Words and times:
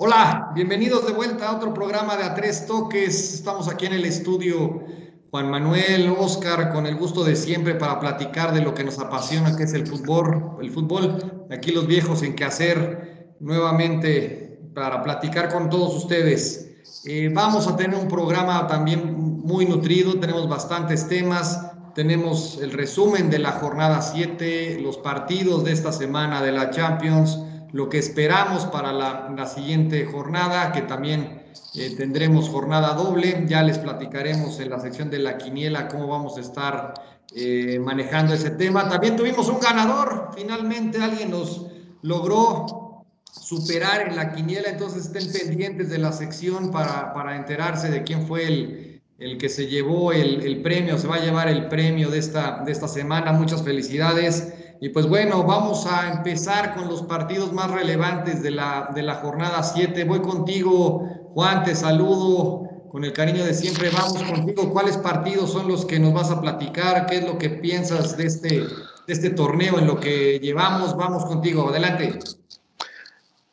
Hola, 0.00 0.52
bienvenidos 0.54 1.04
de 1.08 1.12
vuelta 1.12 1.48
a 1.48 1.56
otro 1.56 1.74
programa 1.74 2.16
de 2.16 2.22
A 2.22 2.32
Tres 2.32 2.66
Toques. 2.66 3.34
Estamos 3.34 3.66
aquí 3.66 3.86
en 3.86 3.94
el 3.94 4.04
estudio 4.04 4.84
Juan 5.32 5.50
Manuel, 5.50 6.14
Oscar, 6.16 6.72
con 6.72 6.86
el 6.86 6.94
gusto 6.94 7.24
de 7.24 7.34
siempre 7.34 7.74
para 7.74 7.98
platicar 7.98 8.54
de 8.54 8.60
lo 8.60 8.74
que 8.74 8.84
nos 8.84 9.00
apasiona, 9.00 9.56
que 9.56 9.64
es 9.64 9.72
el 9.72 9.88
fútbol. 9.88 10.56
El 10.62 10.70
fútbol, 10.70 11.48
aquí 11.50 11.72
los 11.72 11.88
viejos 11.88 12.22
en 12.22 12.36
qué 12.36 12.44
hacer 12.44 13.34
nuevamente 13.40 14.70
para 14.72 15.02
platicar 15.02 15.52
con 15.52 15.68
todos 15.68 15.96
ustedes. 15.96 16.76
Eh, 17.04 17.32
vamos 17.34 17.66
a 17.66 17.74
tener 17.74 17.98
un 17.98 18.06
programa 18.06 18.68
también 18.68 19.16
muy 19.18 19.66
nutrido, 19.66 20.20
tenemos 20.20 20.48
bastantes 20.48 21.08
temas, 21.08 21.72
tenemos 21.96 22.60
el 22.62 22.70
resumen 22.70 23.30
de 23.30 23.40
la 23.40 23.50
jornada 23.50 24.00
7, 24.00 24.78
los 24.80 24.96
partidos 24.98 25.64
de 25.64 25.72
esta 25.72 25.90
semana 25.90 26.40
de 26.40 26.52
la 26.52 26.70
Champions, 26.70 27.36
lo 27.72 27.88
que 27.88 27.98
esperamos 27.98 28.66
para 28.66 28.92
la, 28.92 29.46
siguiente 29.46 30.04
jornada, 30.06 30.72
que 30.72 30.82
también 30.82 31.42
eh, 31.74 31.94
tendremos 31.96 32.48
jornada 32.48 32.94
doble. 32.94 33.44
Ya 33.46 33.62
les 33.62 33.78
platicaremos 33.78 34.58
en 34.60 34.70
la 34.70 34.80
sección 34.80 35.10
de 35.10 35.18
la 35.18 35.36
quiniela 35.38 35.88
cómo 35.88 36.06
vamos 36.06 36.36
a 36.38 36.40
estar 36.40 36.94
eh, 37.34 37.78
manejando 37.78 38.34
ese 38.34 38.50
tema. 38.50 38.88
También 38.88 39.16
tuvimos 39.16 39.48
un 39.48 39.60
ganador. 39.60 40.30
Finalmente 40.34 41.02
alguien 41.02 41.30
nos 41.30 41.66
logró 42.02 43.04
superar 43.30 44.08
en 44.08 44.16
la 44.16 44.32
quiniela. 44.32 44.70
Entonces 44.70 45.06
estén 45.06 45.30
pendientes 45.30 45.90
de 45.90 45.98
la 45.98 46.12
sección 46.12 46.70
para, 46.70 47.12
para 47.12 47.36
enterarse 47.36 47.90
de 47.90 48.02
quién 48.02 48.26
fue 48.26 48.46
el, 48.46 49.02
el 49.18 49.36
que 49.36 49.48
se 49.48 49.66
llevó 49.66 50.12
el, 50.12 50.42
el, 50.42 50.62
premio, 50.62 50.96
se 50.96 51.06
va 51.06 51.16
a 51.16 51.20
llevar 51.20 51.48
el 51.48 51.68
premio 51.68 52.08
de 52.08 52.18
esta, 52.18 52.62
de 52.64 52.72
esta 52.72 52.88
semana. 52.88 53.32
Muchas 53.32 53.62
felicidades. 53.62 54.54
Y 54.80 54.90
pues 54.90 55.06
bueno, 55.06 55.42
vamos 55.42 55.86
a 55.86 56.12
empezar 56.12 56.74
con 56.76 56.88
los 56.88 57.02
partidos 57.02 57.52
más 57.52 57.70
relevantes 57.70 58.42
de 58.42 58.52
la, 58.52 58.90
de 58.94 59.02
la 59.02 59.16
jornada 59.16 59.62
7. 59.62 60.04
Voy 60.04 60.20
contigo, 60.20 61.30
Juan, 61.34 61.64
te 61.64 61.74
saludo 61.74 62.68
con 62.88 63.04
el 63.04 63.12
cariño 63.12 63.44
de 63.44 63.54
siempre. 63.54 63.90
Vamos 63.90 64.22
contigo. 64.22 64.72
¿Cuáles 64.72 64.96
partidos 64.96 65.52
son 65.52 65.66
los 65.66 65.84
que 65.84 65.98
nos 65.98 66.14
vas 66.14 66.30
a 66.30 66.40
platicar? 66.40 67.06
¿Qué 67.06 67.18
es 67.18 67.24
lo 67.24 67.38
que 67.38 67.50
piensas 67.50 68.16
de 68.16 68.26
este, 68.26 68.60
de 68.60 69.12
este 69.12 69.30
torneo 69.30 69.80
en 69.80 69.88
lo 69.88 69.98
que 69.98 70.38
llevamos? 70.38 70.96
Vamos 70.96 71.24
contigo. 71.24 71.68
Adelante. 71.68 72.16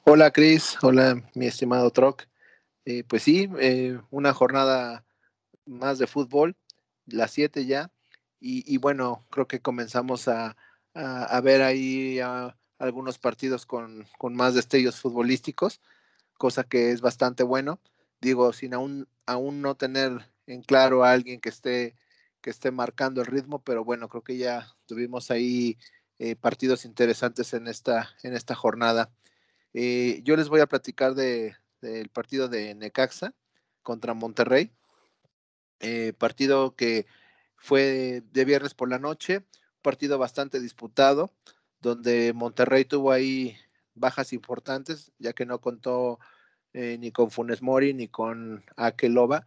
Hola, 0.03 0.29
Cris. 0.29 0.77
Hola, 0.83 1.23
mi 1.33 1.47
estimado 1.47 1.89
Troc. 1.89 2.21
Eh, 2.85 3.03
pues 3.03 3.23
sí, 3.23 3.49
eh, 3.59 3.99
una 4.11 4.31
jornada 4.31 5.03
más 5.65 5.97
de 5.97 6.05
fútbol, 6.05 6.55
las 7.07 7.31
7 7.31 7.65
ya. 7.65 7.89
Y, 8.39 8.63
y 8.71 8.77
bueno, 8.77 9.25
creo 9.31 9.47
que 9.47 9.59
comenzamos 9.59 10.27
a 10.27 10.55
a, 10.95 11.41
ver 11.41 11.61
ahí 11.61 12.19
a, 12.19 12.57
algunos 12.79 13.19
partidos 13.19 13.65
con, 13.65 14.07
con, 14.17 14.35
más 14.35 14.55
destellos 14.55 14.99
futbolísticos, 14.99 15.81
cosa 16.37 16.63
que 16.63 16.91
es 16.91 17.01
bastante 17.01 17.43
bueno. 17.43 17.79
Digo, 18.21 18.53
sin 18.53 18.73
aún, 18.73 19.07
aún 19.25 19.61
no 19.61 19.75
tener 19.75 20.31
en 20.47 20.61
claro 20.61 21.03
a 21.03 21.11
alguien 21.11 21.39
que 21.39 21.49
esté, 21.49 21.95
que 22.41 22.49
esté 22.49 22.71
marcando 22.71 23.21
el 23.21 23.27
ritmo, 23.27 23.63
pero 23.63 23.83
bueno, 23.83 24.07
creo 24.09 24.23
que 24.23 24.37
ya 24.37 24.75
tuvimos 24.85 25.31
ahí 25.31 25.77
eh, 26.17 26.35
partidos 26.35 26.85
interesantes 26.85 27.53
en 27.53 27.67
esta, 27.67 28.15
en 28.23 28.33
esta 28.33 28.55
jornada. 28.55 29.11
Eh, 29.73 30.21
yo 30.23 30.37
les 30.37 30.47
voy 30.47 30.61
a 30.61 30.67
platicar 30.67 31.15
de, 31.15 31.55
del 31.81 32.09
partido 32.09 32.47
de 32.47 32.73
Necaxa 32.75 33.33
contra 33.83 34.13
Monterrey, 34.13 34.71
eh, 35.79 36.13
partido 36.17 36.75
que 36.75 37.05
fue 37.57 38.23
de 38.31 38.45
viernes 38.45 38.73
por 38.73 38.89
la 38.89 38.99
noche, 38.99 39.45
partido 39.85 40.17
bastante 40.17 40.59
disputado, 40.59 41.31
donde 41.79 42.33
Monterrey 42.33 42.85
tuvo 42.85 43.11
ahí 43.11 43.55
bajas 43.93 44.33
importantes, 44.33 45.11
ya 45.19 45.33
que 45.33 45.45
no 45.45 45.61
contó 45.61 46.19
eh, 46.73 46.97
ni 46.99 47.11
con 47.11 47.29
Funes 47.29 47.61
Mori 47.61 47.93
ni 47.93 48.07
con 48.07 48.65
Akeloba. 48.75 49.45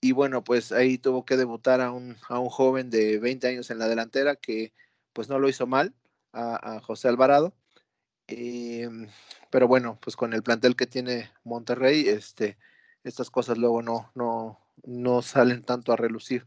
Y 0.00 0.12
bueno, 0.12 0.44
pues 0.44 0.70
ahí 0.70 0.96
tuvo 0.96 1.24
que 1.24 1.36
debutar 1.36 1.80
a 1.80 1.90
un, 1.90 2.16
a 2.28 2.38
un 2.38 2.50
joven 2.50 2.88
de 2.88 3.18
20 3.18 3.48
años 3.48 3.70
en 3.70 3.78
la 3.80 3.88
delantera 3.88 4.36
que 4.36 4.72
pues 5.12 5.28
no 5.28 5.40
lo 5.40 5.48
hizo 5.48 5.66
mal, 5.66 5.92
a, 6.32 6.80
José 6.80 7.08
Alvarado. 7.08 7.54
Eh, 8.28 8.88
pero 9.50 9.66
bueno, 9.66 9.98
pues 10.00 10.14
con 10.14 10.32
el 10.34 10.42
plantel 10.42 10.76
que 10.76 10.86
tiene 10.86 11.30
Monterrey, 11.42 12.08
este, 12.08 12.58
estas 13.02 13.30
cosas 13.30 13.58
luego 13.58 13.82
no, 13.82 14.12
no, 14.14 14.60
no 14.84 15.22
salen 15.22 15.64
tanto 15.64 15.92
a 15.92 15.96
relucir. 15.96 16.46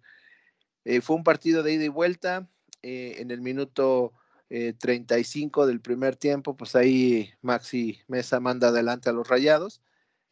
Eh, 0.86 1.02
fue 1.02 1.18
un 1.18 1.24
partido 1.26 1.64
de 1.64 1.74
ida 1.74 1.84
y 1.84 1.90
vuelta, 1.90 2.48
eh, 2.82 3.16
en 3.20 3.32
el 3.32 3.42
minuto 3.42 4.14
eh, 4.50 4.74
35 4.74 5.68
del 5.68 5.82
primer 5.82 6.16
tiempo, 6.16 6.56
pues 6.56 6.76
ahí 6.76 7.32
Maxi 7.42 8.02
Mesa 8.08 8.40
manda 8.40 8.70
adelante 8.70 9.10
a 9.10 9.14
los 9.14 9.28
Rayados 9.28 9.82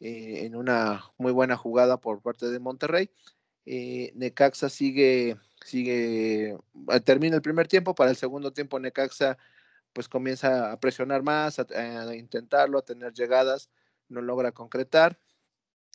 eh, 0.00 0.44
en 0.44 0.56
una 0.56 1.04
muy 1.18 1.32
buena 1.32 1.56
jugada 1.56 2.00
por 2.00 2.22
parte 2.22 2.46
de 2.48 2.58
Monterrey. 2.58 3.10
Eh, 3.66 4.12
Necaxa 4.14 4.68
sigue, 4.68 5.36
sigue, 5.64 6.56
termina 7.04 7.36
el 7.36 7.42
primer 7.42 7.68
tiempo, 7.68 7.94
para 7.94 8.10
el 8.10 8.16
segundo 8.16 8.52
tiempo 8.52 8.78
Necaxa 8.78 9.38
pues 9.92 10.08
comienza 10.08 10.72
a 10.72 10.78
presionar 10.78 11.22
más, 11.22 11.58
a, 11.58 11.66
a 11.70 12.14
intentarlo, 12.14 12.78
a 12.78 12.84
tener 12.84 13.14
llegadas, 13.14 13.70
no 14.08 14.20
logra 14.20 14.52
concretar, 14.52 15.18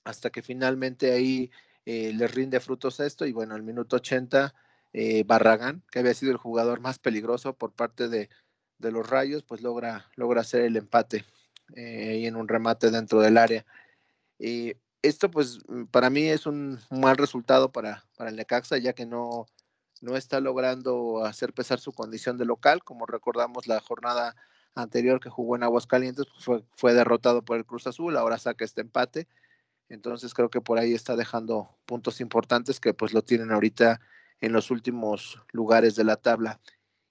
hasta 0.03 0.31
que 0.31 0.41
finalmente 0.41 1.11
ahí 1.11 1.51
eh, 1.85 2.11
les 2.13 2.33
rinde 2.33 2.59
frutos 2.59 2.99
esto 2.99 3.25
y 3.25 3.31
bueno, 3.31 3.55
al 3.55 3.63
minuto 3.63 3.97
80 3.97 4.53
eh, 4.93 5.23
Barragán, 5.23 5.83
que 5.91 5.99
había 5.99 6.13
sido 6.13 6.31
el 6.31 6.37
jugador 6.37 6.79
más 6.79 6.99
peligroso 6.99 7.53
por 7.53 7.71
parte 7.71 8.09
de, 8.09 8.29
de 8.77 8.91
los 8.91 9.09
Rayos, 9.09 9.43
pues 9.43 9.61
logra, 9.61 10.07
logra 10.15 10.41
hacer 10.41 10.61
el 10.61 10.75
empate 10.75 11.25
eh, 11.75 12.17
y 12.21 12.25
en 12.25 12.35
un 12.35 12.47
remate 12.47 12.91
dentro 12.91 13.21
del 13.21 13.37
área. 13.37 13.65
Eh, 14.39 14.77
esto 15.01 15.31
pues 15.31 15.59
para 15.91 16.09
mí 16.09 16.27
es 16.27 16.45
un 16.45 16.79
mal 16.89 17.17
resultado 17.17 17.71
para, 17.71 18.05
para 18.17 18.29
el 18.29 18.35
Necaxa, 18.35 18.77
ya 18.77 18.93
que 18.93 19.05
no, 19.05 19.47
no 20.01 20.15
está 20.15 20.39
logrando 20.39 21.23
hacer 21.25 21.53
pesar 21.53 21.79
su 21.79 21.93
condición 21.93 22.37
de 22.37 22.45
local, 22.45 22.83
como 22.83 23.05
recordamos 23.05 23.67
la 23.67 23.79
jornada 23.79 24.35
anterior 24.75 25.19
que 25.19 25.29
jugó 25.29 25.55
en 25.55 25.63
Aguascalientes, 25.63 26.25
pues 26.31 26.43
fue, 26.43 26.63
fue 26.75 26.93
derrotado 26.93 27.43
por 27.43 27.57
el 27.57 27.65
Cruz 27.65 27.87
Azul, 27.87 28.15
ahora 28.15 28.37
saca 28.37 28.63
este 28.63 28.81
empate, 28.81 29.27
entonces 29.89 30.33
creo 30.33 30.49
que 30.49 30.61
por 30.61 30.79
ahí 30.79 30.93
está 30.93 31.15
dejando 31.15 31.77
puntos 31.85 32.21
importantes 32.21 32.79
que 32.79 32.93
pues 32.93 33.13
lo 33.13 33.21
tienen 33.21 33.51
ahorita 33.51 33.99
en 34.41 34.51
los 34.51 34.71
últimos 34.71 35.41
lugares 35.51 35.95
de 35.95 36.03
la 36.03 36.17
tabla. 36.17 36.59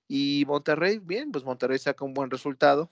Y 0.08 0.44
Monterrey, 0.46 0.98
bien, 0.98 1.32
pues 1.32 1.44
Monterrey 1.44 1.78
saca 1.78 2.04
un 2.04 2.14
buen 2.14 2.30
resultado 2.30 2.90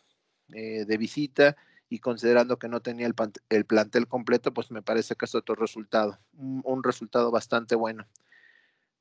eh, 0.54 0.84
de 0.87 0.97
visita 0.97 1.56
y 1.91 1.99
considerando 1.99 2.59
que 2.59 2.69
no 2.69 2.81
tenía 2.81 3.06
el, 3.06 3.15
el, 3.49 3.65
plantel 3.65 4.06
completo, 4.06 4.54
pues 4.54 4.71
me 4.71 4.82
parece 4.82 5.16
que 5.16 5.25
es 5.25 5.34
otro 5.34 5.54
resultado, 5.54 6.19
un, 6.34 6.82
resultado 6.82 7.31
bastante 7.31 7.75
bueno. 7.75 8.06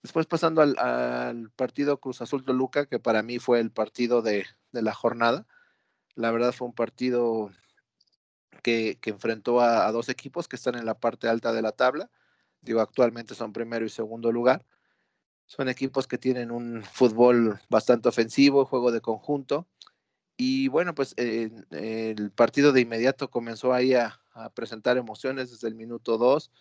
Después 0.01 0.25
pasando 0.25 0.61
al, 0.61 1.51
partido 1.55 1.99
Cruz 1.99 2.21
Azul 2.21 2.43
Toluca, 2.43 2.85
que 2.85 2.99
para 2.99 3.23
mí 3.23 3.39
fue 3.39 3.59
el 3.59 3.71
partido 3.71 4.21
de, 4.21 4.45
de 4.71 4.81
la 4.81 4.93
jornada. 4.93 5.45
La 6.15 6.31
verdad 6.31 6.53
fue 6.53 6.67
un 6.67 6.73
partido 6.73 7.51
que, 8.63 8.97
que 9.01 9.11
enfrentó 9.11 9.61
a, 9.61 9.91
dos 9.91 10.09
equipos 10.09 10.47
que 10.47 10.55
están 10.55 10.75
en 10.75 10.85
la 10.85 10.99
parte 10.99 11.27
alta 11.27 11.51
de 11.51 11.61
la 11.61 11.73
tabla. 11.73 12.09
Digo, 12.61 12.81
actualmente 12.81 13.35
son 13.35 13.53
primero 13.53 13.85
y 13.85 13.89
segundo 13.89 14.31
lugar. 14.31 14.65
Son 15.47 15.69
equipos 15.69 16.07
que 16.07 16.17
tienen 16.17 16.51
un 16.51 16.83
fútbol 16.83 17.59
bastante 17.69 18.09
ofensivo, 18.09 18.65
juego 18.65 18.91
de 18.91 19.01
conjunto. 19.01 19.67
Y 20.37 20.67
bueno, 20.67 20.93
pues 20.93 21.15
el 21.17 22.31
partido 22.35 22.71
de 22.71 22.81
inmediato 22.81 23.31
comenzó 23.31 23.73
ahí 23.73 23.95
a, 23.95 24.21
a 24.37 24.49
presentar 24.51 24.97
emociones 24.97 25.49
desde 25.49 25.67
el 25.67 25.75
minuto 25.75 26.17
2, 26.17 26.51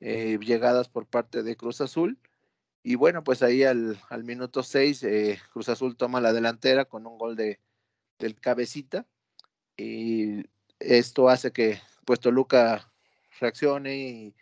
eh, 0.00 0.38
llegadas 0.40 0.88
por 0.88 1.06
parte 1.06 1.42
de 1.42 1.56
Cruz 1.56 1.80
Azul. 1.80 2.18
Y 2.82 2.94
bueno, 2.94 3.24
pues 3.24 3.42
ahí 3.42 3.64
al, 3.64 4.00
al 4.08 4.24
minuto 4.24 4.62
6, 4.62 5.02
eh, 5.02 5.40
Cruz 5.52 5.68
Azul 5.68 5.96
toma 5.96 6.20
la 6.20 6.32
delantera 6.32 6.84
con 6.84 7.06
un 7.06 7.18
gol 7.18 7.34
de, 7.34 7.60
del 8.18 8.40
cabecita. 8.40 9.06
Y 9.76 10.44
esto 10.78 11.28
hace 11.28 11.52
que 11.52 11.80
pues 12.04 12.20
Toluca 12.20 12.92
reaccione 13.40 13.98
y 13.98 14.34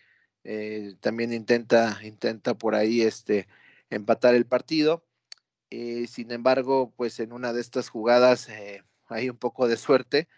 eh, 0.45 0.95
también 1.01 1.33
intenta, 1.33 1.99
intenta 2.03 2.55
por 2.55 2.75
ahí 2.75 3.01
este, 3.01 3.49
empatar 3.91 4.35
el 4.35 4.47
partido. 4.47 5.05
Eh, 5.71 6.07
sin 6.09 6.31
embargo, 6.31 6.93
pues 6.97 7.19
en 7.21 7.33
una 7.33 7.53
de 7.53 7.61
estas 7.61 7.89
jugadas 7.89 8.49
eh, 8.49 8.83
hay 9.09 9.31
un 9.31 9.37
poco 9.37 9.69
de 9.69 9.77
suerte, 9.77 10.29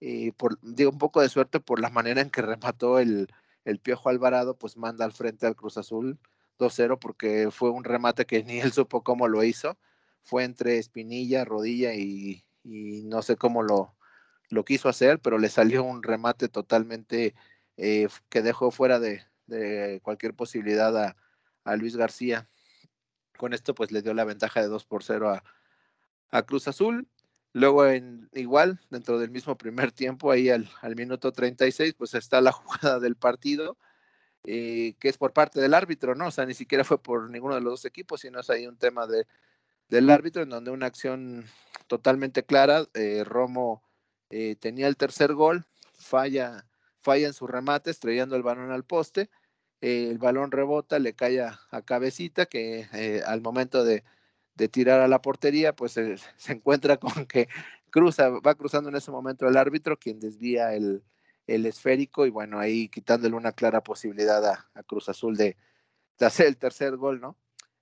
eh, 0.00 0.32
por, 0.36 0.58
digo 0.62 0.90
un 0.90 0.98
poco 0.98 1.20
de 1.22 1.28
suerte 1.28 1.60
por 1.60 1.80
la 1.80 1.90
manera 1.90 2.20
en 2.20 2.30
que 2.30 2.42
remató 2.42 2.98
el, 2.98 3.28
el 3.64 3.78
Piojo 3.80 4.08
Alvarado, 4.10 4.56
pues 4.58 4.76
manda 4.76 5.04
al 5.04 5.12
frente 5.12 5.46
al 5.46 5.56
Cruz 5.56 5.78
Azul 5.78 6.18
2-0 6.58 6.98
porque 6.98 7.50
fue 7.50 7.70
un 7.70 7.84
remate 7.84 8.26
que 8.26 8.44
ni 8.44 8.60
él 8.60 8.72
supo 8.72 9.02
cómo 9.02 9.28
lo 9.28 9.44
hizo, 9.44 9.78
fue 10.22 10.44
entre 10.44 10.78
espinilla, 10.78 11.44
rodilla 11.44 11.94
y, 11.94 12.44
no 12.64 13.20
sé 13.22 13.36
cómo 13.36 13.62
lo, 13.62 13.94
lo, 14.48 14.64
quiso 14.64 14.88
hacer, 14.88 15.20
pero 15.20 15.38
le 15.38 15.50
salió 15.50 15.84
un 15.84 16.02
remate 16.02 16.48
totalmente 16.48 17.34
eh, 17.76 18.08
que 18.30 18.42
dejó 18.42 18.70
fuera 18.70 18.98
de, 19.00 19.22
de 19.46 20.00
cualquier 20.02 20.34
posibilidad 20.34 21.14
a 21.64 21.76
Luis 21.76 21.96
García 21.96 22.48
con 23.36 23.52
esto 23.52 23.74
pues 23.74 23.92
le 23.92 24.02
dio 24.02 24.14
la 24.14 24.24
ventaja 24.24 24.60
de 24.60 24.68
2 24.68 24.84
por 24.84 25.02
0 25.04 25.30
a, 25.30 25.44
a 26.30 26.42
Cruz 26.42 26.68
Azul. 26.68 27.08
Luego, 27.52 27.86
en, 27.86 28.28
igual, 28.32 28.80
dentro 28.90 29.18
del 29.18 29.30
mismo 29.30 29.56
primer 29.56 29.92
tiempo, 29.92 30.32
ahí 30.32 30.50
al, 30.50 30.68
al 30.82 30.96
minuto 30.96 31.32
36, 31.32 31.94
pues 31.94 32.14
está 32.14 32.40
la 32.40 32.52
jugada 32.52 32.98
del 32.98 33.16
partido, 33.16 33.76
eh, 34.44 34.94
que 34.98 35.08
es 35.08 35.16
por 35.18 35.32
parte 35.32 35.60
del 35.60 35.74
árbitro, 35.74 36.14
¿no? 36.14 36.26
O 36.26 36.30
sea, 36.30 36.46
ni 36.46 36.54
siquiera 36.54 36.84
fue 36.84 37.00
por 37.00 37.30
ninguno 37.30 37.54
de 37.54 37.60
los 37.60 37.74
dos 37.74 37.84
equipos, 37.84 38.20
sino 38.22 38.40
es 38.40 38.50
ahí 38.50 38.66
un 38.66 38.76
tema 38.76 39.06
de, 39.06 39.26
del 39.88 40.10
árbitro, 40.10 40.42
en 40.42 40.50
donde 40.50 40.70
una 40.72 40.86
acción 40.86 41.44
totalmente 41.86 42.44
clara, 42.44 42.86
eh, 42.94 43.22
Romo 43.24 43.82
eh, 44.30 44.56
tenía 44.56 44.88
el 44.88 44.96
tercer 44.96 45.34
gol, 45.34 45.64
falla, 45.92 46.66
falla 47.02 47.28
en 47.28 47.34
su 47.34 47.46
remate, 47.46 47.90
estrellando 47.90 48.34
el 48.34 48.42
balón 48.42 48.72
al 48.72 48.84
poste, 48.84 49.30
el 49.84 50.18
balón 50.18 50.50
rebota, 50.50 50.98
le 50.98 51.14
cae 51.14 51.40
a, 51.40 51.60
a 51.70 51.82
cabecita, 51.82 52.46
que 52.46 53.22
al 53.26 53.40
momento 53.40 53.84
de 53.84 54.04
de 54.54 54.68
tirar 54.68 55.00
a 55.00 55.08
la 55.08 55.20
portería, 55.20 55.74
pues 55.74 55.92
se, 56.36 56.52
encuentra 56.52 56.96
con 56.96 57.26
que 57.26 57.48
cruza, 57.90 58.28
va 58.28 58.54
cruzando 58.54 58.88
en 58.88 58.96
ese 58.96 59.10
momento 59.10 59.48
el 59.48 59.56
árbitro, 59.56 59.98
quien 59.98 60.20
desvía 60.20 60.74
el, 60.74 61.02
esférico 61.46 62.26
y 62.26 62.30
bueno, 62.30 62.58
ahí 62.58 62.88
quitándole 62.88 63.36
una 63.36 63.52
clara 63.52 63.82
posibilidad 63.82 64.44
a, 64.46 64.82
Cruz 64.84 65.08
Azul 65.08 65.36
de, 65.36 65.56
hacer 66.20 66.46
el 66.46 66.56
tercer 66.56 66.96
gol, 66.96 67.20
¿no? 67.20 67.36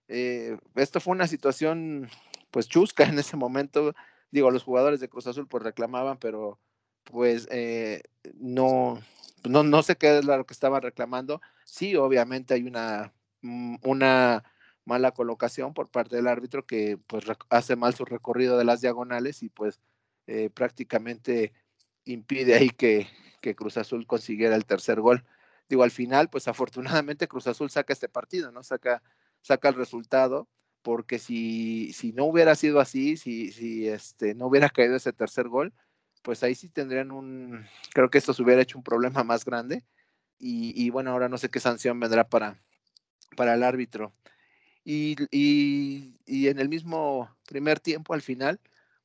Eh, 0.09 0.59
esto 0.75 1.01
fue 1.01 1.13
una 1.13 1.29
situación 1.29 2.09
pues 2.51 2.69
chusca 2.69 3.05
en 3.05 3.19
ese 3.19 3.37
momento, 3.37 3.95
digo, 4.31 4.51
los 4.51 4.65
jugadores 4.65 5.01
de 5.01 5.09
Cruz 5.09 5.27
Azul 5.27 5.47
pues 5.47 5.63
reclamaban, 5.63 6.19
pero 6.19 6.59
pues 7.05 7.49
eh, 7.51 8.03
no, 8.35 9.01
no, 9.45 9.63
no 9.63 9.83
sé 9.83 9.97
qué 9.97 10.19
es 10.19 10.25
lo 10.25 10.45
que 10.47 10.55
estaban 10.55 10.83
reclamando. 10.83 11.41
Sí, 11.65 11.97
obviamente 11.97 12.55
hay 12.55 12.65
una, 12.65 13.13
mm, 13.43 13.77
una 13.83 14.45
mala 14.85 15.13
colocación 15.13 15.75
por 15.75 15.89
parte 15.91 16.17
del 16.17 16.29
árbitro 16.29 16.67
que 16.67 16.99
pues 17.07 17.25
hace 17.51 17.77
mal 17.77 17.95
su 17.95 18.05
recorrido 18.05 18.59
de 18.59 18.65
las 18.65 18.81
diagonales 18.81 19.43
y 19.43 19.49
pues 19.49 19.81
eh, 20.27 20.51
prácticamente 20.51 21.53
impide 22.05 22.55
ahí 22.55 22.71
que, 22.71 23.07
que, 23.41 23.55
Cruz 23.55 23.77
Azul 23.77 24.07
consiguiera 24.07 24.57
el 24.57 24.67
tercer 24.67 25.01
gol. 25.01 25.25
Digo, 25.69 25.83
al 25.85 25.91
final, 25.91 26.29
pues 26.31 26.49
afortunadamente 26.49 27.29
Cruz 27.29 27.47
Azul 27.47 27.71
saca 27.71 27.93
este 27.93 28.09
partido, 28.09 28.53
¿no? 28.53 28.63
Saca, 28.63 29.03
saca 29.41 29.69
el 29.69 29.75
resultado, 29.75 30.49
porque 30.83 31.19
si, 31.19 31.93
si 31.93 32.13
no 32.13 32.25
hubiera 32.25 32.55
sido 32.55 32.81
así, 32.81 33.17
si, 33.17 33.53
si 33.53 33.89
este, 33.89 34.35
no 34.35 34.47
hubiera 34.47 34.69
caído 34.69 34.97
ese 34.97 35.13
tercer 35.13 35.49
gol, 35.49 35.73
pues 36.23 36.43
ahí 36.43 36.55
sí 36.55 36.69
tendrían 36.69 37.11
un, 37.11 37.67
creo 37.93 38.11
que 38.11 38.19
esto 38.19 38.33
se 38.33 38.43
hubiera 38.43 38.63
hecho 38.63 38.79
un 38.79 38.85
problema 38.85 39.25
más 39.25 39.45
grande. 39.45 39.85
Y, 40.45 40.91
bueno, 40.91 41.13
ahora 41.13 41.29
no 41.29 41.39
sé 41.39 41.51
qué 41.51 41.61
sanción 41.61 42.01
vendrá 42.01 42.29
para, 42.29 42.61
para 43.37 43.55
el 43.55 43.63
árbitro. 43.63 44.13
Y, 44.85 45.17
y, 45.31 46.49
en 46.49 46.59
el 46.59 46.69
mismo 46.69 47.31
primer 47.47 47.79
tiempo, 47.79 48.13
al 48.13 48.23
final, 48.23 48.59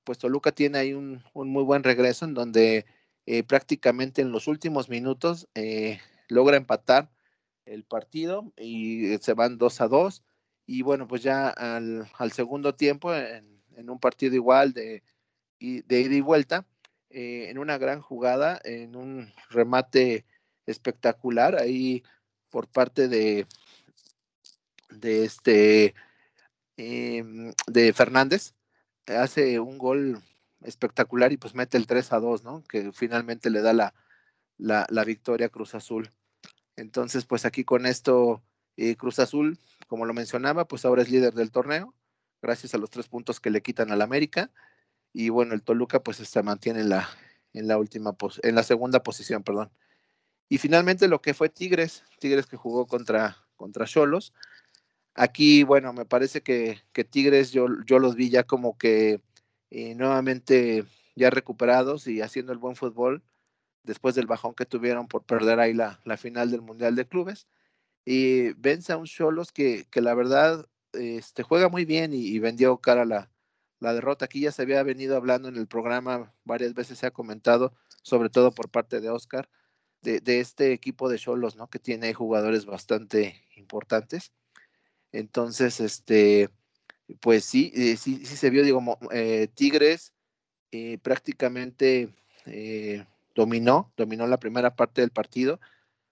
pues 0.03 0.17
Toluca 0.17 0.51
tiene 0.51 0.79
ahí 0.79 0.93
un, 0.93 1.23
un 1.33 1.49
muy 1.49 1.63
buen 1.63 1.83
regreso 1.83 2.25
en 2.25 2.33
donde 2.33 2.87
eh, 3.27 3.43
prácticamente 3.43 4.23
en 4.23 4.31
los 4.31 4.47
últimos 4.47 4.89
minutos 4.89 5.47
eh, 5.53 5.99
logra 6.27 6.57
empatar 6.57 7.11
el 7.65 7.83
partido 7.83 8.51
y 8.57 9.17
se 9.19 9.33
van 9.33 9.59
2 9.59 9.81
a 9.81 9.87
2. 9.87 10.23
Y 10.65 10.81
bueno, 10.81 11.07
pues 11.07 11.21
ya 11.21 11.49
al, 11.49 12.09
al 12.17 12.31
segundo 12.31 12.73
tiempo, 12.73 13.13
en, 13.13 13.61
en, 13.75 13.89
un 13.91 13.99
partido 13.99 14.33
igual 14.33 14.73
de, 14.73 15.03
de 15.59 16.01
ida 16.01 16.15
y 16.15 16.21
vuelta, 16.21 16.65
eh, 17.17 17.49
en 17.49 17.57
una 17.57 17.79
gran 17.79 17.99
jugada, 17.99 18.61
en 18.63 18.95
un 18.95 19.33
remate 19.49 20.23
espectacular 20.67 21.55
ahí 21.55 22.03
por 22.51 22.67
parte 22.67 23.07
de, 23.07 23.47
de 24.91 25.25
este 25.25 25.95
em, 26.77 27.53
de 27.65 27.93
Fernández, 27.93 28.53
hace 29.07 29.59
un 29.59 29.79
gol 29.79 30.21
espectacular 30.61 31.31
y 31.31 31.37
pues 31.37 31.55
mete 31.55 31.77
el 31.77 31.87
3 31.87 32.13
a 32.13 32.19
2, 32.19 32.43
¿no? 32.43 32.63
Que 32.65 32.91
finalmente 32.91 33.49
le 33.49 33.61
da 33.63 33.73
la, 33.73 33.95
la, 34.59 35.03
victoria 35.03 35.47
a 35.47 35.49
Cruz 35.49 35.73
Azul. 35.73 36.11
Entonces, 36.75 37.25
pues 37.25 37.45
aquí 37.45 37.63
con 37.63 37.87
esto, 37.87 38.43
eh, 38.75 38.95
Cruz 38.95 39.17
Azul, 39.17 39.57
como 39.87 40.05
lo 40.05 40.13
mencionaba, 40.13 40.67
pues 40.67 40.85
ahora 40.85 41.01
es 41.01 41.09
líder 41.09 41.33
del 41.33 41.49
torneo, 41.49 41.95
gracias 42.43 42.75
a 42.75 42.77
los 42.77 42.91
tres 42.91 43.07
puntos 43.07 43.39
que 43.39 43.49
le 43.49 43.63
quitan 43.63 43.91
al 43.91 44.03
América. 44.03 44.51
Y 45.17 45.29
bueno, 45.29 45.55
el 45.55 45.63
Toluca 45.63 46.03
pues 46.03 46.17
se 46.17 46.43
mantiene 46.43 46.81
en 46.81 46.89
la, 46.89 47.09
en 47.53 47.67
la 47.67 47.79
última, 47.79 48.15
en 48.43 48.53
la 48.53 48.61
segunda 48.61 49.01
posición, 49.01 49.43
perdón. 49.43 49.71
Y 50.47 50.59
finalmente 50.59 51.07
lo 51.07 51.21
que 51.21 51.33
fue 51.33 51.49
Tigres, 51.49 52.03
Tigres 52.19 52.45
que 52.45 52.55
jugó 52.55 52.85
contra 52.85 53.37
contra 53.55 53.87
Cholos, 53.87 54.33
Aquí, 55.15 55.63
bueno, 55.63 55.93
me 55.93 56.05
parece 56.05 56.43
que, 56.43 56.79
Tigres 57.09 57.51
yo, 57.51 57.65
yo, 57.87 57.97
los 57.97 58.15
vi 58.15 58.29
ya 58.29 58.43
como 58.43 58.77
que 58.77 59.19
eh, 59.71 59.95
nuevamente 59.95 60.85
ya 61.15 61.31
recuperados 61.31 62.05
y 62.05 62.21
haciendo 62.21 62.53
el 62.53 62.59
buen 62.59 62.75
fútbol 62.75 63.23
después 63.81 64.13
del 64.13 64.27
bajón 64.27 64.53
que 64.53 64.67
tuvieron 64.67 65.07
por 65.07 65.23
perder 65.23 65.59
ahí 65.59 65.73
la, 65.73 65.99
la 66.05 66.17
final 66.17 66.51
del 66.51 66.61
Mundial 66.61 66.95
de 66.95 67.07
Clubes. 67.07 67.47
Y 68.05 68.53
vence 68.53 68.93
a 68.93 68.97
un 68.97 69.07
Cholos 69.07 69.51
que, 69.51 69.87
que, 69.89 70.01
la 70.01 70.13
verdad 70.13 70.67
este, 70.93 71.41
juega 71.41 71.67
muy 71.69 71.85
bien 71.85 72.13
y, 72.13 72.37
vendió 72.37 72.77
cara 72.77 73.03
la, 73.03 73.31
la 73.79 73.94
derrota. 73.94 74.25
Aquí 74.25 74.41
ya 74.41 74.51
se 74.51 74.62
había 74.63 74.83
venido 74.83 75.15
hablando 75.15 75.50
en 75.50 75.57
el 75.57 75.68
programa, 75.68 76.33
varias 76.44 76.74
veces 76.74 77.00
se 77.00 77.07
ha 77.07 77.12
comentado, 77.12 77.74
sobre 78.01 78.29
todo 78.29 78.51
por 78.51 78.69
parte 78.69 79.01
de 79.01 79.09
Oscar, 79.09 79.50
de, 80.01 80.19
de 80.19 80.39
este 80.39 80.74
equipo 80.74 81.09
de 81.09 81.19
Cholos, 81.19 81.56
¿no? 81.56 81.69
Que 81.69 81.79
tiene 81.79 82.13
jugadores 82.13 82.65
bastante 82.65 83.44
importantes. 83.56 84.31
Entonces, 85.12 85.79
este, 85.79 86.50
pues 87.21 87.45
sí, 87.45 87.71
eh, 87.75 87.97
sí, 87.97 88.25
sí 88.25 88.35
se 88.35 88.50
vio, 88.50 88.63
digo, 88.63 88.81
eh, 89.12 89.47
Tigres 89.53 90.13
eh, 90.71 90.97
prácticamente 91.01 92.13
dominó, 93.35 93.91
dominó 93.97 94.27
la 94.27 94.39
primera 94.39 94.75
parte 94.75 95.01
del 95.01 95.12
partido. 95.12 95.59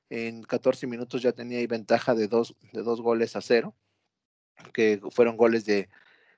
En 0.09 0.43
14 0.43 0.87
minutos 0.87 1.21
ya 1.21 1.31
tenía 1.31 1.59
ahí 1.59 1.67
ventaja 1.67 2.13
de 2.13 2.27
dos, 2.27 2.55
de 2.73 2.83
dos 2.83 3.01
goles 3.01 3.35
a 3.35 3.41
cero, 3.41 3.75
que 4.73 5.01
fueron 5.11 5.37
goles 5.37 5.65
de, 5.65 5.89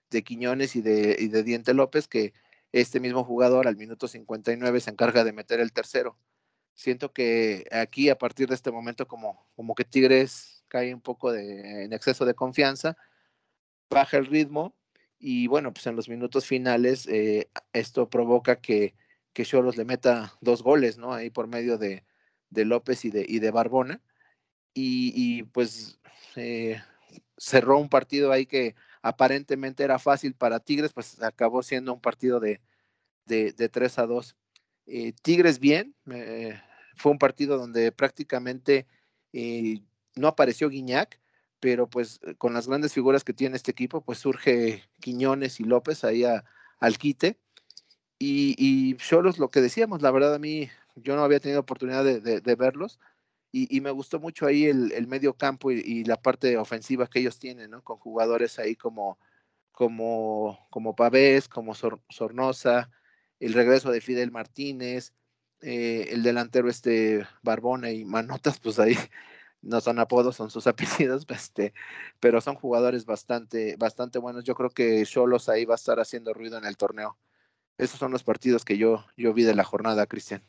de 0.10 0.24
Quiñones 0.24 0.76
y 0.76 0.82
de, 0.82 1.16
y 1.20 1.28
de 1.28 1.44
Diente 1.44 1.74
López, 1.74 2.08
que 2.08 2.34
este 2.72 3.00
mismo 3.00 3.24
jugador 3.24 3.68
al 3.68 3.78
minuto 3.78 4.08
59 4.08 4.80
se 4.80 4.90
encarga 4.90 5.24
de 5.24 5.34
meter 5.34 5.60
el 5.60 5.74
tercero. 5.74 6.18
Siento 6.74 7.12
que 7.12 7.66
aquí, 7.72 8.10
a 8.10 8.18
partir 8.18 8.48
de 8.50 8.56
este 8.56 8.72
momento, 8.72 9.08
como, 9.08 9.48
como 9.56 9.74
que 9.74 9.84
Tigres 9.84 10.64
cae 10.68 10.94
un 10.94 11.02
poco 11.02 11.32
de, 11.32 11.86
en 11.86 11.94
exceso 11.94 12.26
de 12.26 12.36
confianza, 12.36 12.98
baja 13.90 14.18
el 14.18 14.28
ritmo 14.28 14.76
y 15.20 15.48
bueno, 15.48 15.74
pues 15.74 15.88
en 15.88 15.96
los 15.96 16.10
minutos 16.10 16.46
finales 16.46 17.08
eh, 17.08 17.50
esto 17.74 18.10
provoca 18.10 18.58
que, 18.58 18.96
que 19.34 19.46
Cholos 19.46 19.78
le 19.78 19.86
meta 19.86 20.34
dos 20.42 20.62
goles, 20.62 20.98
¿no? 20.98 21.14
Ahí 21.14 21.30
por 21.30 21.48
medio 21.48 21.78
de, 21.78 22.04
de 22.50 22.66
López 22.66 23.06
y 23.06 23.10
de, 23.10 23.26
y 23.28 23.40
de 23.40 23.52
Barbona. 23.52 24.02
Y, 24.74 25.12
y 25.16 25.44
pues 25.44 26.00
eh, 26.36 26.80
cerró 27.38 27.80
un 27.80 27.90
partido 27.90 28.32
ahí 28.32 28.46
que 28.46 28.76
aparentemente 29.08 29.84
era 29.84 30.00
fácil 30.00 30.34
para 30.34 30.60
Tigres, 30.60 30.94
pues 30.94 31.22
acabó 31.22 31.64
siendo 31.64 31.94
un 31.94 32.02
partido 32.02 32.40
de, 32.40 32.62
de, 33.26 33.52
de 33.54 33.70
3 33.70 34.00
a 34.00 34.06
2. 34.06 34.36
Eh, 34.88 35.14
Tigres 35.22 35.60
bien, 35.60 35.96
fue 36.96 37.12
un 37.12 37.20
partido 37.20 37.58
donde 37.58 37.92
prácticamente 37.92 38.88
no 40.16 40.28
apareció 40.28 40.70
Guiñac, 40.70 41.20
pero 41.60 41.90
pues 41.90 42.20
eh, 42.24 42.36
con 42.36 42.54
las 42.54 42.68
grandes 42.68 42.94
figuras 42.94 43.24
que 43.24 43.34
tiene 43.34 43.56
este 43.56 43.72
equipo, 43.72 44.02
pues 44.02 44.20
surge 44.20 44.84
Quiñones 45.00 45.60
y 45.60 45.64
López 45.64 46.04
ahí 46.04 46.24
al 46.24 46.98
quite. 46.98 47.40
Y, 48.20 48.56
y 48.58 48.98
lo 49.38 49.50
que 49.50 49.62
decíamos, 49.62 50.02
la 50.02 50.12
verdad 50.12 50.34
a 50.34 50.40
mí, 50.40 50.70
yo 50.96 51.16
no 51.16 51.24
había 51.24 51.40
tenido 51.40 51.60
oportunidad 51.62 52.04
de, 52.04 52.56
verlos 52.56 53.00
y, 53.52 53.82
me 53.82 53.92
gustó 53.92 54.20
mucho 54.20 54.46
ahí 54.46 54.66
el, 54.66 55.08
medio 55.08 55.34
campo 55.34 55.72
y, 55.72 56.04
la 56.04 56.22
parte 56.22 56.58
ofensiva 56.58 57.08
que 57.08 57.20
ellos 57.20 57.40
tienen, 57.40 57.72
¿no? 57.72 57.84
Con 57.84 57.98
jugadores 57.98 58.60
ahí 58.60 58.76
como, 58.76 59.18
como, 59.72 60.68
como 60.70 60.96
Pavés, 60.96 61.48
como 61.48 61.74
Sornosa, 61.76 62.90
el 63.40 63.54
regreso 63.54 63.92
de 63.92 64.02
Fidel 64.02 64.32
Martínez, 64.32 65.14
eh, 65.62 66.10
el 66.12 66.24
delantero 66.24 66.70
este 66.70 67.26
Barbona 67.42 67.92
y 67.92 68.06
Manotas, 68.06 68.60
pues 68.64 68.80
ahí 68.80 68.96
no 69.62 69.82
son 69.82 70.00
apodos, 70.00 70.36
son 70.36 70.52
sus 70.52 70.68
apellidos, 70.68 71.26
este, 71.30 71.74
pero 72.20 72.42
son 72.42 72.56
jugadores 72.56 73.06
bastante, 73.06 73.76
bastante 73.78 74.20
buenos. 74.20 74.44
Yo 74.44 74.56
creo 74.56 74.70
que 74.70 75.04
Cholos 75.06 75.50
ahí 75.50 75.66
va 75.66 75.76
a 75.76 75.76
estar 75.76 76.00
haciendo 76.00 76.34
ruido 76.34 76.58
en 76.58 76.66
el 76.66 76.78
torneo. 76.78 77.18
Esos 77.78 78.00
son 78.00 78.12
los 78.12 78.24
partidos 78.24 78.66
que 78.66 78.78
yo, 78.78 79.06
yo 79.18 79.34
vi 79.34 79.44
de 79.44 79.56
la 79.56 79.64
jornada, 79.64 80.08
Cristian. 80.08 80.44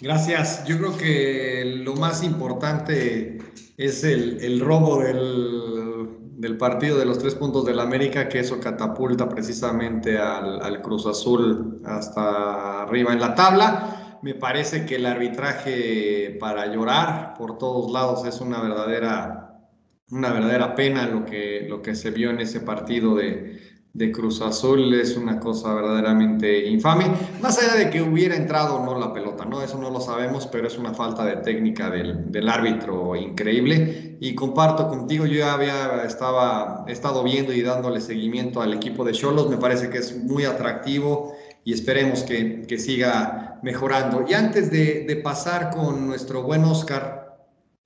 Gracias. 0.00 0.64
Yo 0.64 0.78
creo 0.78 0.96
que 0.96 1.82
lo 1.84 1.94
más 1.94 2.22
importante 2.22 3.38
es 3.76 4.02
el, 4.02 4.60
robo 4.60 5.02
del, 5.02 6.38
del, 6.38 6.56
partido 6.56 6.98
de 6.98 7.04
los 7.04 7.18
tres 7.18 7.34
puntos 7.34 7.66
del 7.66 7.80
América, 7.80 8.28
que 8.28 8.38
eso 8.40 8.58
catapulta 8.60 9.28
precisamente 9.28 10.18
al, 10.18 10.62
al 10.62 10.80
Cruz 10.80 11.06
Azul 11.06 11.82
hasta 11.84 12.82
arriba 12.82 13.12
en 13.12 13.20
la 13.20 13.34
tabla. 13.34 14.18
Me 14.22 14.34
parece 14.34 14.86
que 14.86 14.96
el 14.96 15.06
arbitraje 15.06 16.36
para 16.40 16.66
llorar 16.66 17.34
por 17.38 17.58
todos 17.58 17.90
lados 17.92 18.24
es 18.26 18.40
una 18.40 18.60
verdadera, 18.60 19.66
una 20.10 20.32
verdadera 20.32 20.74
pena 20.74 21.06
lo 21.06 21.24
que, 21.24 21.66
lo 21.68 21.82
que 21.82 21.94
se 21.94 22.10
vio 22.10 22.30
en 22.30 22.40
ese 22.40 22.60
partido 22.60 23.14
de, 23.16 23.58
de 23.92 24.12
Cruz 24.12 24.40
Azul 24.40 24.94
es 24.94 25.16
una 25.16 25.40
cosa 25.40 25.74
verdaderamente 25.74 26.68
infame. 26.68 27.06
Más 27.42 27.58
allá 27.58 27.74
de 27.74 27.90
que 27.90 28.00
hubiera 28.00 28.36
entrado 28.36 28.76
o 28.76 28.84
no 28.84 28.98
la 28.98 29.12
pelota, 29.12 29.44
¿no? 29.44 29.62
Eso 29.62 29.78
no 29.78 29.90
lo 29.90 30.00
sabemos, 30.00 30.46
pero 30.46 30.68
es 30.68 30.78
una 30.78 30.94
falta 30.94 31.24
de 31.24 31.36
técnica 31.36 31.90
del, 31.90 32.30
del 32.30 32.48
árbitro 32.48 33.16
increíble. 33.16 34.16
Y 34.20 34.34
comparto 34.34 34.88
contigo, 34.88 35.26
yo 35.26 35.40
ya 35.40 35.54
había 35.54 36.04
estaba, 36.04 36.84
estado 36.86 37.24
viendo 37.24 37.52
y 37.52 37.62
dándole 37.62 38.00
seguimiento 38.00 38.62
al 38.62 38.74
equipo 38.74 39.04
de 39.04 39.12
Cholos, 39.12 39.50
me 39.50 39.56
parece 39.56 39.90
que 39.90 39.98
es 39.98 40.16
muy 40.22 40.44
atractivo 40.44 41.34
y 41.64 41.72
esperemos 41.72 42.22
que, 42.22 42.62
que 42.68 42.78
siga 42.78 43.58
mejorando. 43.62 44.24
Y 44.28 44.34
antes 44.34 44.70
de, 44.70 45.04
de 45.06 45.16
pasar 45.16 45.70
con 45.70 46.06
nuestro 46.06 46.44
buen 46.44 46.64
Oscar, 46.64 47.20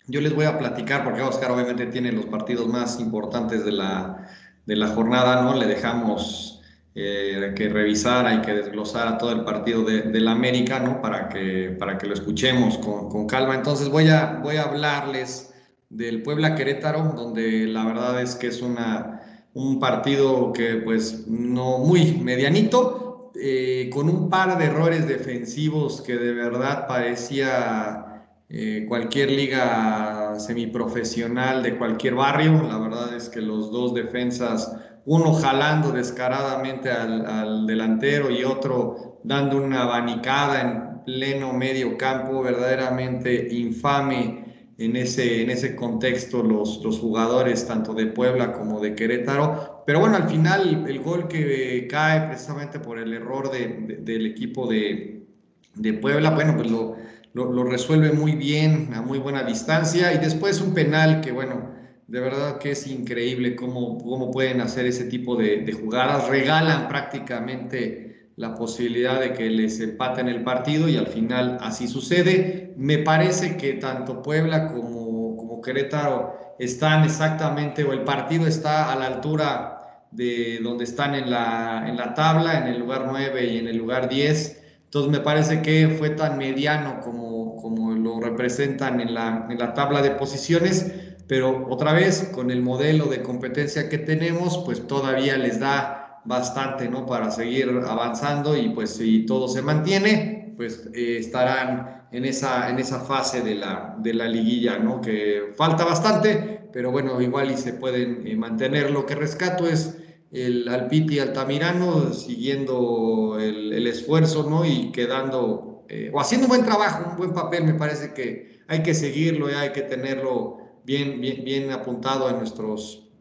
yo 0.07 0.21
les 0.21 0.35
voy 0.35 0.45
a 0.45 0.59
platicar, 0.59 1.03
porque 1.03 1.23
Oscar 1.23 1.51
obviamente 1.51 1.87
tiene 1.87 2.13
los 2.13 2.27
partidos 2.27 2.69
más 2.69 3.01
importantes 3.01 3.65
de 3.65 3.73
la 3.73 4.29
de 4.67 4.77
la 4.77 4.89
jornada, 4.89 5.43
¿no? 5.43 5.55
Le 5.55 5.67
dejamos 5.67 6.63
eh, 6.95 7.53
que 7.57 7.69
revisara 7.69 8.35
y 8.35 8.41
que 8.41 8.55
desglosara 8.55 9.19
todo 9.19 9.33
el 9.33 9.45
partido 9.45 9.83
de, 9.83 10.21
la 10.21 10.33
América, 10.33 10.81
¿no? 10.81 11.01
Para 11.01 11.29
que, 11.29 11.77
para 11.79 11.99
que 11.99 12.07
lo 12.07 12.15
escuchemos 12.15 12.79
con, 12.79 13.09
con, 13.09 13.27
calma. 13.27 13.55
Entonces 13.55 13.89
voy 13.89 14.09
a, 14.09 14.41
voy 14.43 14.57
a 14.57 14.63
hablarles 14.63 15.55
del 15.91 16.23
Puebla 16.23 16.55
Querétaro, 16.55 17.15
donde 17.17 17.67
la 17.67 17.85
verdad 17.85 18.21
es 18.21 18.35
que 18.35 18.47
es 18.49 18.63
una, 18.63 19.21
un 19.55 19.79
partido 19.79 20.53
que 20.53 20.77
pues 20.77 21.27
no 21.29 21.79
muy 21.79 22.15
medianito, 22.15 23.33
eh, 23.37 23.91
con 23.93 24.09
un 24.09 24.31
par 24.31 24.59
de 24.59 24.67
errores 24.67 25.09
defensivos 25.09 26.01
que 26.01 26.17
de 26.17 26.33
verdad 26.33 26.87
parecía 26.87 28.14
eh, 28.51 28.85
cualquier 28.87 29.31
liga 29.31 30.35
semiprofesional 30.39 31.63
de 31.63 31.77
cualquier 31.77 32.15
barrio. 32.15 32.63
La 32.63 32.79
verdad 32.79 33.17
es 33.17 33.29
que 33.29 33.41
los 33.41 33.71
dos 33.73 33.95
defensas, 33.95 34.77
uno 35.07 35.33
jalando 35.33 35.93
descaradamente 35.93 36.91
al, 36.91 37.67
delantero 37.67 38.31
y 38.31 38.45
otro 38.45 39.21
dando 39.25 39.57
una 39.57 39.83
abanicada 39.83 40.61
en 40.61 41.05
pleno 41.05 41.53
medio 41.53 41.97
campo, 41.97 42.43
verdaderamente 42.43 43.49
infame 43.51 44.45
en 44.77 44.97
ese, 44.97 45.43
en 45.43 45.51
ese 45.51 45.75
contexto 45.75 46.43
los, 46.43 46.83
los 46.83 46.99
jugadores 46.99 47.67
tanto 47.67 47.95
de 47.95 48.07
Puebla 48.07 48.53
como 48.53 48.81
de 48.81 48.95
Querétaro. 48.95 49.83
Pero 49.87 50.01
bueno, 50.01 50.17
al 50.17 50.29
final 50.29 50.85
el 50.87 51.01
gol 51.01 51.29
que 51.29 51.87
cae 51.91 52.27
precisamente 52.29 52.79
por 52.79 52.99
el 52.99 53.13
error 53.15 53.51
del 53.51 54.27
equipo 54.27 54.67
de, 54.67 55.27
de 55.75 55.93
Puebla, 55.95 56.31
bueno, 56.31 56.57
pues 56.57 56.71
lo 56.71 56.97
lo, 57.35 57.65
resuelve 57.65 58.13
muy 58.13 58.33
bien, 58.33 58.91
a 58.95 59.03
muy 59.03 59.19
buena 59.19 59.43
distancia, 59.43 60.13
y 60.13 60.19
después 60.19 60.61
un 60.61 60.73
penal 60.73 61.21
que, 61.21 61.33
bueno, 61.33 61.73
de 62.07 62.21
verdad 62.21 62.59
que 62.59 62.71
es 62.71 62.87
increíble 62.87 63.57
cómo, 63.57 63.99
cómo 63.99 64.31
pueden 64.31 64.61
hacer 64.61 64.87
ese 64.87 65.05
tipo 65.07 65.35
de, 65.37 65.71
jugadas, 65.73 66.29
regalan 66.29 66.87
prácticamente 66.87 68.31
la 68.37 68.55
posibilidad 68.55 69.21
de 69.21 69.33
que 69.33 69.51
les 69.51 69.81
empaten 69.81 70.29
el 70.29 70.45
partido 70.45 70.89
y 70.89 70.97
al 70.97 71.09
final 71.09 71.59
así 71.61 71.89
sucede. 71.89 72.73
Me 72.77 72.99
parece 72.99 73.57
que 73.57 73.75
tanto 73.75 74.23
Puebla 74.23 74.69
como, 74.73 75.37
como 75.37 75.61
Querétaro 75.61 76.55
están 76.59 77.05
exactamente, 77.05 77.83
o 77.83 77.93
el 77.93 78.05
partido 78.05 78.47
está 78.47 78.93
a 78.93 78.97
la 78.97 79.07
altura 79.07 80.05
de 80.13 80.61
donde 80.63 80.85
están 80.85 81.17
en 81.17 81.31
la, 81.31 81.85
en 81.89 81.97
la 81.97 82.15
tabla, 82.15 82.59
en 82.59 82.69
el 82.69 82.79
lugar 82.79 83.07
9 83.09 83.45
y 83.47 83.59
en 83.59 83.67
el 83.67 83.77
lugar 83.77 84.09
10 84.09 84.64
entonces 84.95 85.11
me 85.11 85.25
parece 85.25 85.61
que 85.61 85.89
fue 85.99 86.11
tan 86.11 86.39
mediano 86.39 87.01
como, 87.01 87.57
como 87.57 87.91
lo 87.95 88.21
representan 88.21 89.01
en 89.01 89.13
la, 89.13 89.49
en 89.51 89.59
la 89.59 89.75
tabla 89.75 90.03
de 90.03 90.13
posiciones, 90.13 90.89
pero 91.27 91.67
otra 91.69 91.93
vez 91.93 92.31
con 92.33 92.53
el 92.53 92.63
modelo 92.63 93.07
de 93.07 93.21
competencia 93.21 93.89
que 93.89 93.99
tenemos, 93.99 94.63
pues 94.65 94.87
todavía 94.87 95.37
les 95.37 95.59
da 95.59 96.21
bastante, 96.25 96.89
¿no? 96.89 97.07
Para 97.07 97.33
seguir 97.33 97.69
avanzando 97.85 98.57
y 98.57 98.69
pues 98.69 98.91
si 98.91 99.27
todo 99.27 99.49
se 99.49 99.63
mantiene, 99.63 100.55
pues 100.57 100.89
eh, 100.95 101.17
estarán 101.19 102.07
en 102.13 102.25
esa, 102.25 102.71
en 102.71 102.79
esa 102.79 103.01
fase 103.01 103.41
de 103.41 103.57
la, 103.57 103.97
de 103.99 104.15
la 104.15 104.29
liguilla, 104.29 104.79
¿no? 104.79 105.01
Que 105.01 105.55
falta 105.57 105.85
bastante, 105.85 106.69
pero 106.73 106.93
bueno, 106.93 107.21
igual 107.21 107.51
y 107.51 107.57
se 107.57 107.73
pueden 107.73 108.25
eh, 108.29 108.37
mantener. 108.37 108.93
Lo 108.93 109.07
que 109.07 109.17
rescato 109.17 109.67
es 109.67 110.04
el 110.35 110.69
Alpiti 110.69 111.21
Altamirano 111.21 112.13
siguiendo 112.13 113.39
el, 113.39 113.87
esfuerzo, 113.87 114.49
¿no? 114.51 114.65
Y 114.65 114.91
quedando, 114.91 115.85
eh, 115.89 116.11
o 116.13 116.21
haciendo 116.21 116.47
un 116.47 116.51
buen 116.51 116.65
trabajo, 116.65 117.11
un 117.13 117.17
buen 117.17 117.33
papel, 117.33 117.65
me 117.65 117.75
parece 117.75 118.13
que 118.13 118.61
hay 118.67 118.83
que 118.83 118.95
seguirlo, 118.95 119.49
y 119.49 119.55
hay 119.55 119.71
que 119.71 119.83
tenerlo 119.83 120.59
bien, 120.85 121.21
bien, 121.21 121.45
bien 121.45 121.71
apuntado 121.71 122.29
en 122.29 122.39
nuestros 122.39 123.13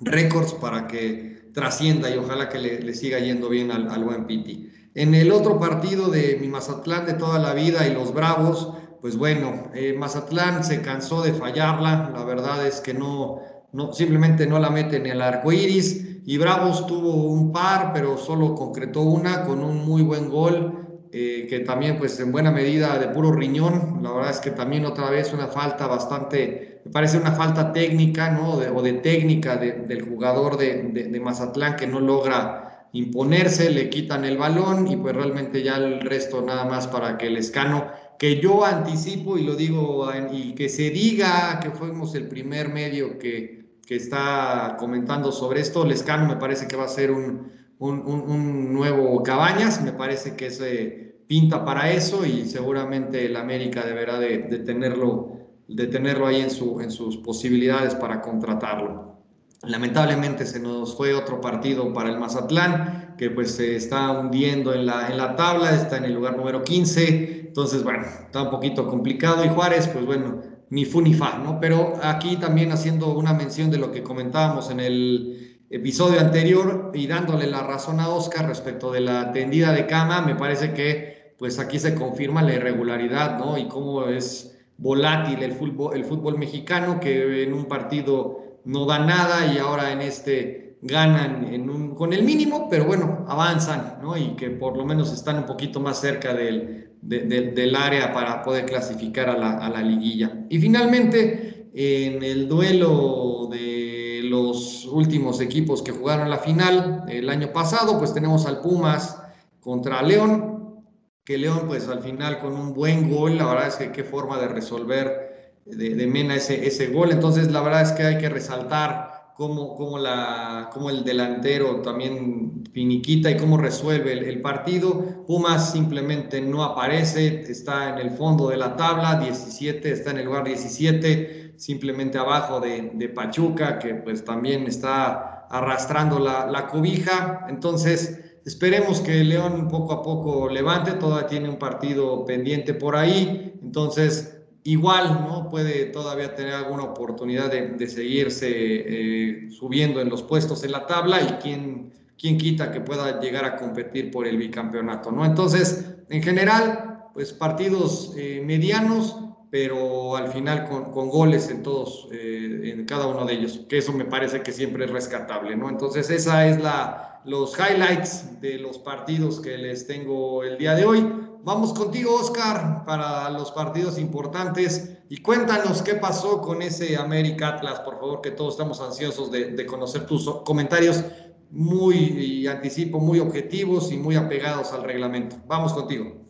récords 0.00 0.54
para 0.54 0.86
que 0.86 1.50
trascienda 1.52 2.08
y 2.10 2.16
ojalá 2.18 2.48
que 2.48 2.58
le, 2.58 2.94
siga 2.94 3.18
yendo 3.18 3.50
bien 3.50 3.70
al, 3.70 4.04
buen 4.04 4.26
Piti. 4.26 4.70
En 4.94 5.14
el 5.14 5.32
otro 5.32 5.58
partido 5.58 6.08
de 6.08 6.38
mi 6.40 6.48
Mazatlán 6.48 7.04
de 7.04 7.14
toda 7.14 7.38
la 7.38 7.52
vida 7.52 7.86
y 7.86 7.92
los 7.92 8.14
Bravos, 8.14 8.72
pues 9.02 9.18
bueno, 9.18 9.70
eh, 9.74 9.94
Mazatlán 9.98 10.64
se 10.64 10.80
cansó 10.80 11.22
de 11.22 11.34
fallarla, 11.34 12.12
la 12.14 12.24
verdad 12.24 12.66
es 12.66 12.80
que 12.80 12.94
no, 12.94 13.42
no 13.72 13.92
simplemente 13.92 14.46
no 14.46 14.58
la 14.58 14.70
mete 14.70 14.96
en 14.96 15.06
el 15.06 15.20
arco 15.20 15.52
iris 15.52 16.15
y 16.28 16.38
Bravos 16.38 16.88
tuvo 16.88 17.14
un 17.14 17.52
par, 17.52 17.92
pero 17.94 18.18
solo 18.18 18.56
concretó 18.56 19.02
una 19.02 19.44
con 19.44 19.62
un 19.62 19.86
muy 19.86 20.02
buen 20.02 20.28
gol, 20.28 21.06
eh, 21.12 21.46
que 21.48 21.60
también 21.60 21.98
pues 21.98 22.18
en 22.18 22.32
buena 22.32 22.50
medida 22.50 22.98
de 22.98 23.06
puro 23.06 23.30
riñón. 23.30 24.00
La 24.02 24.10
verdad 24.10 24.32
es 24.32 24.40
que 24.40 24.50
también 24.50 24.84
otra 24.84 25.08
vez 25.08 25.32
una 25.32 25.46
falta 25.46 25.86
bastante, 25.86 26.82
me 26.84 26.90
parece 26.90 27.18
una 27.18 27.30
falta 27.30 27.72
técnica, 27.72 28.30
¿no? 28.30 28.54
o 28.54 28.82
de 28.82 28.94
técnica 28.94 29.56
del 29.56 30.02
jugador 30.02 30.56
de, 30.56 30.82
de, 30.82 31.20
Mazatlán 31.20 31.76
que 31.76 31.86
no 31.86 32.00
logra 32.00 32.88
imponerse, 32.92 33.70
le 33.70 33.88
quitan 33.88 34.24
el 34.24 34.36
balón 34.36 34.88
y 34.88 34.96
pues 34.96 35.14
realmente 35.14 35.62
ya 35.62 35.76
el 35.76 36.00
resto 36.00 36.42
nada 36.42 36.64
más 36.64 36.88
para 36.88 37.18
que 37.18 37.28
el 37.28 37.36
escano, 37.36 37.86
que 38.18 38.40
yo 38.40 38.64
anticipo 38.64 39.38
y 39.38 39.44
lo 39.44 39.54
digo 39.54 40.08
y 40.32 40.56
que 40.56 40.68
se 40.68 40.90
diga 40.90 41.60
que 41.62 41.70
fuimos 41.70 42.16
el 42.16 42.26
primer 42.26 42.70
medio 42.70 43.16
que 43.16 43.65
que 43.86 43.96
está 43.96 44.76
comentando 44.78 45.30
sobre 45.32 45.60
esto. 45.60 45.84
Lescano 45.84 46.26
me 46.26 46.36
parece 46.36 46.66
que 46.66 46.76
va 46.76 46.84
a 46.84 46.88
ser 46.88 47.12
un, 47.12 47.52
un, 47.78 48.72
nuevo 48.72 49.22
Cabañas, 49.22 49.82
me 49.82 49.92
parece 49.92 50.34
que 50.34 50.50
se 50.50 51.22
pinta 51.28 51.64
para 51.64 51.90
eso 51.90 52.26
y 52.26 52.46
seguramente 52.46 53.26
el 53.26 53.36
América 53.36 53.84
deberá 53.84 54.18
de, 54.18 54.38
tenerlo, 54.38 55.38
de 55.68 55.86
tenerlo 55.86 56.26
ahí 56.26 56.40
en, 56.40 56.50
su, 56.50 56.80
en 56.80 56.90
sus 56.90 57.16
posibilidades 57.18 57.94
para 57.94 58.20
contratarlo. 58.20 59.16
Lamentablemente 59.62 60.46
se 60.46 60.60
nos 60.60 60.96
fue 60.96 61.14
otro 61.14 61.40
partido 61.40 61.92
para 61.92 62.10
el 62.10 62.18
Mazatlán, 62.18 63.14
que 63.16 63.30
pues 63.30 63.52
se 63.52 63.74
está 63.74 64.10
hundiendo 64.12 64.74
en 64.74 64.86
la, 64.86 65.08
en 65.08 65.16
la 65.16 65.34
tabla, 65.34 65.74
está 65.74 65.96
en 65.96 66.04
el 66.04 66.14
lugar 66.14 66.36
número 66.36 66.62
15, 66.62 67.46
entonces 67.48 67.82
bueno, 67.82 68.04
está 68.04 68.42
un 68.42 68.50
poquito 68.50 68.86
complicado 68.86 69.44
y 69.44 69.48
Juárez, 69.48 69.88
pues 69.88 70.04
bueno, 70.04 70.42
ni 70.70 70.84
fu 70.84 71.00
ni 71.00 71.14
fa, 71.14 71.38
¿no? 71.38 71.60
Pero 71.60 71.94
aquí 72.02 72.36
también 72.36 72.72
haciendo 72.72 73.16
una 73.16 73.32
mención 73.32 73.70
de 73.70 73.78
lo 73.78 73.92
que 73.92 74.02
comentábamos 74.02 74.70
en 74.70 74.80
el 74.80 75.58
episodio 75.70 76.20
anterior 76.20 76.90
y 76.94 77.06
dándole 77.06 77.46
la 77.46 77.62
razón 77.62 78.00
a 78.00 78.08
Oscar 78.08 78.46
respecto 78.46 78.92
de 78.92 79.00
la 79.00 79.32
tendida 79.32 79.72
de 79.72 79.86
cama, 79.86 80.22
me 80.22 80.34
parece 80.34 80.72
que 80.72 81.34
pues 81.38 81.58
aquí 81.58 81.78
se 81.78 81.94
confirma 81.94 82.42
la 82.42 82.54
irregularidad, 82.54 83.38
¿no? 83.38 83.58
Y 83.58 83.68
cómo 83.68 84.06
es 84.06 84.58
volátil 84.78 85.42
el 85.42 85.52
fútbol, 85.52 85.94
el 85.94 86.04
fútbol 86.04 86.38
mexicano, 86.38 87.00
que 87.00 87.42
en 87.42 87.52
un 87.52 87.66
partido 87.66 88.60
no 88.64 88.86
da 88.86 88.98
nada 88.98 89.52
y 89.52 89.58
ahora 89.58 89.92
en 89.92 90.00
este 90.00 90.76
ganan 90.82 91.94
con 91.94 92.12
el 92.12 92.22
mínimo, 92.22 92.68
pero 92.70 92.84
bueno, 92.84 93.24
avanzan, 93.28 93.98
¿no? 94.02 94.16
Y 94.16 94.36
que 94.36 94.50
por 94.50 94.76
lo 94.76 94.84
menos 94.84 95.12
están 95.12 95.38
un 95.38 95.46
poquito 95.46 95.80
más 95.80 96.00
cerca 96.00 96.32
del, 96.34 96.85
del 97.06 97.76
área 97.76 98.12
para 98.12 98.42
poder 98.42 98.66
clasificar 98.66 99.30
a 99.30 99.36
la, 99.36 99.58
a 99.58 99.70
la, 99.70 99.82
liguilla. 99.82 100.46
Y 100.50 100.58
finalmente, 100.58 101.68
en 101.72 102.22
el 102.22 102.48
duelo 102.48 103.48
de 103.50 104.22
los 104.24 104.86
últimos 104.86 105.40
equipos 105.40 105.82
que 105.82 105.92
jugaron 105.92 106.28
la 106.30 106.38
final 106.38 107.04
el 107.08 107.30
año 107.30 107.52
pasado, 107.52 107.98
pues 107.98 108.12
tenemos 108.12 108.46
al 108.46 108.60
Pumas 108.60 109.22
contra 109.60 110.02
León, 110.02 110.84
que 111.24 111.38
León 111.38 111.62
pues 111.66 111.88
al 111.88 112.00
final 112.00 112.38
con 112.40 112.54
un 112.54 112.72
buen 112.72 113.10
gol, 113.10 113.36
la 113.36 113.46
verdad 113.46 113.68
es 113.68 113.76
que 113.76 113.92
qué 113.92 114.04
forma 114.04 114.38
de 114.38 114.48
resolver 114.48 115.54
de, 115.64 115.94
de 115.94 116.06
Mena 116.06 116.36
ese, 116.36 116.66
ese 116.66 116.88
gol, 116.88 117.10
entonces 117.10 117.50
la 117.50 117.60
verdad 117.60 117.82
es 117.82 117.92
que 117.92 118.04
hay 118.04 118.18
que 118.18 118.28
resaltar 118.28 119.15
cómo, 119.36 119.98
la, 119.98 120.70
cómo 120.72 120.90
el 120.90 121.04
delantero 121.04 121.82
también 121.82 122.64
finiquita 122.72 123.30
y 123.30 123.36
cómo 123.36 123.58
resuelve 123.58 124.12
el, 124.12 124.40
partido. 124.40 125.24
Pumas 125.26 125.72
simplemente 125.72 126.40
no 126.40 126.64
aparece, 126.64 127.42
está 127.42 127.90
en 127.90 127.98
el 127.98 128.16
fondo 128.16 128.48
de 128.48 128.56
la 128.56 128.76
tabla, 128.76 129.20
17, 129.20 129.90
está 129.90 130.10
en 130.10 130.18
el 130.18 130.26
lugar 130.26 130.44
17, 130.44 131.54
simplemente 131.56 132.18
abajo 132.18 132.60
de, 132.60 133.12
Pachuca, 133.14 133.78
que 133.78 133.94
pues 133.94 134.24
también 134.24 134.66
está 134.66 135.46
arrastrando 135.50 136.18
la, 136.18 136.46
la 136.46 136.66
cobija. 136.68 137.46
Entonces, 137.48 138.22
Esperemos 138.46 139.00
que 139.00 139.24
León 139.24 139.66
poco 139.68 139.92
a 139.92 140.04
poco 140.04 140.48
levante, 140.48 140.92
todavía 140.92 141.26
tiene 141.26 141.48
un 141.48 141.58
partido 141.58 142.24
pendiente 142.24 142.74
por 142.74 142.94
ahí, 142.94 143.58
entonces 143.60 144.35
igual 144.66 145.24
no 145.28 145.48
puede 145.48 145.86
todavía 145.86 146.34
tener 146.34 146.54
alguna 146.54 146.82
oportunidad 146.82 147.50
de, 147.50 147.86
seguirse 147.88 148.48
eh, 148.50 149.50
subiendo 149.50 150.00
en 150.00 150.08
los 150.08 150.24
puestos 150.24 150.64
en 150.64 150.72
la 150.72 150.86
tabla 150.86 151.22
y 151.22 151.26
quién, 151.40 151.92
quién 152.18 152.36
quita 152.36 152.72
que 152.72 152.80
pueda 152.80 153.20
llegar 153.20 153.44
a 153.44 153.56
competir 153.56 154.10
por 154.10 154.26
el 154.26 154.36
bicampeonato, 154.36 155.12
¿no? 155.12 155.24
Entonces, 155.24 155.94
en 156.08 156.20
general, 156.20 157.10
pues 157.14 157.32
partidos 157.32 158.12
eh, 158.16 158.42
medianos, 158.44 159.16
pero 159.50 160.16
al 160.16 160.28
final 160.28 160.68
con, 160.68 160.92
con 160.92 161.08
goles 161.08 161.50
en 161.50 161.62
todos, 161.62 162.08
eh, 162.12 162.72
en 162.74 162.84
cada 162.84 163.06
uno 163.06 163.24
de 163.24 163.34
ellos, 163.34 163.60
que 163.68 163.78
eso 163.78 163.92
me 163.92 164.04
parece 164.04 164.42
que 164.42 164.52
siempre 164.52 164.84
es 164.84 164.90
rescatable, 164.90 165.56
¿no? 165.56 165.68
Entonces, 165.68 166.10
esa 166.10 166.46
es 166.46 166.60
la, 166.60 167.20
los 167.24 167.56
highlights 167.58 168.40
de 168.40 168.58
los 168.58 168.78
partidos 168.78 169.40
que 169.40 169.56
les 169.56 169.86
tengo 169.86 170.42
el 170.42 170.58
día 170.58 170.74
de 170.74 170.84
hoy. 170.84 171.12
Vamos 171.44 171.72
contigo, 171.74 172.16
Oscar, 172.16 172.84
para 172.84 173.30
los 173.30 173.52
partidos 173.52 173.98
importantes 173.98 174.98
y 175.08 175.18
cuéntanos 175.18 175.80
qué 175.82 175.94
pasó 175.94 176.40
con 176.40 176.60
ese 176.60 176.96
América 176.96 177.48
Atlas, 177.48 177.78
por 177.80 178.00
favor, 178.00 178.20
que 178.20 178.32
todos 178.32 178.54
estamos 178.54 178.80
ansiosos 178.80 179.30
de, 179.30 179.52
de 179.52 179.66
conocer 179.66 180.06
tus 180.06 180.28
comentarios 180.44 181.04
muy, 181.50 181.94
y 181.96 182.46
anticipo, 182.48 182.98
muy 182.98 183.20
objetivos 183.20 183.92
y 183.92 183.96
muy 183.96 184.16
apegados 184.16 184.72
al 184.72 184.82
reglamento. 184.82 185.36
Vamos 185.46 185.72
contigo. 185.72 186.25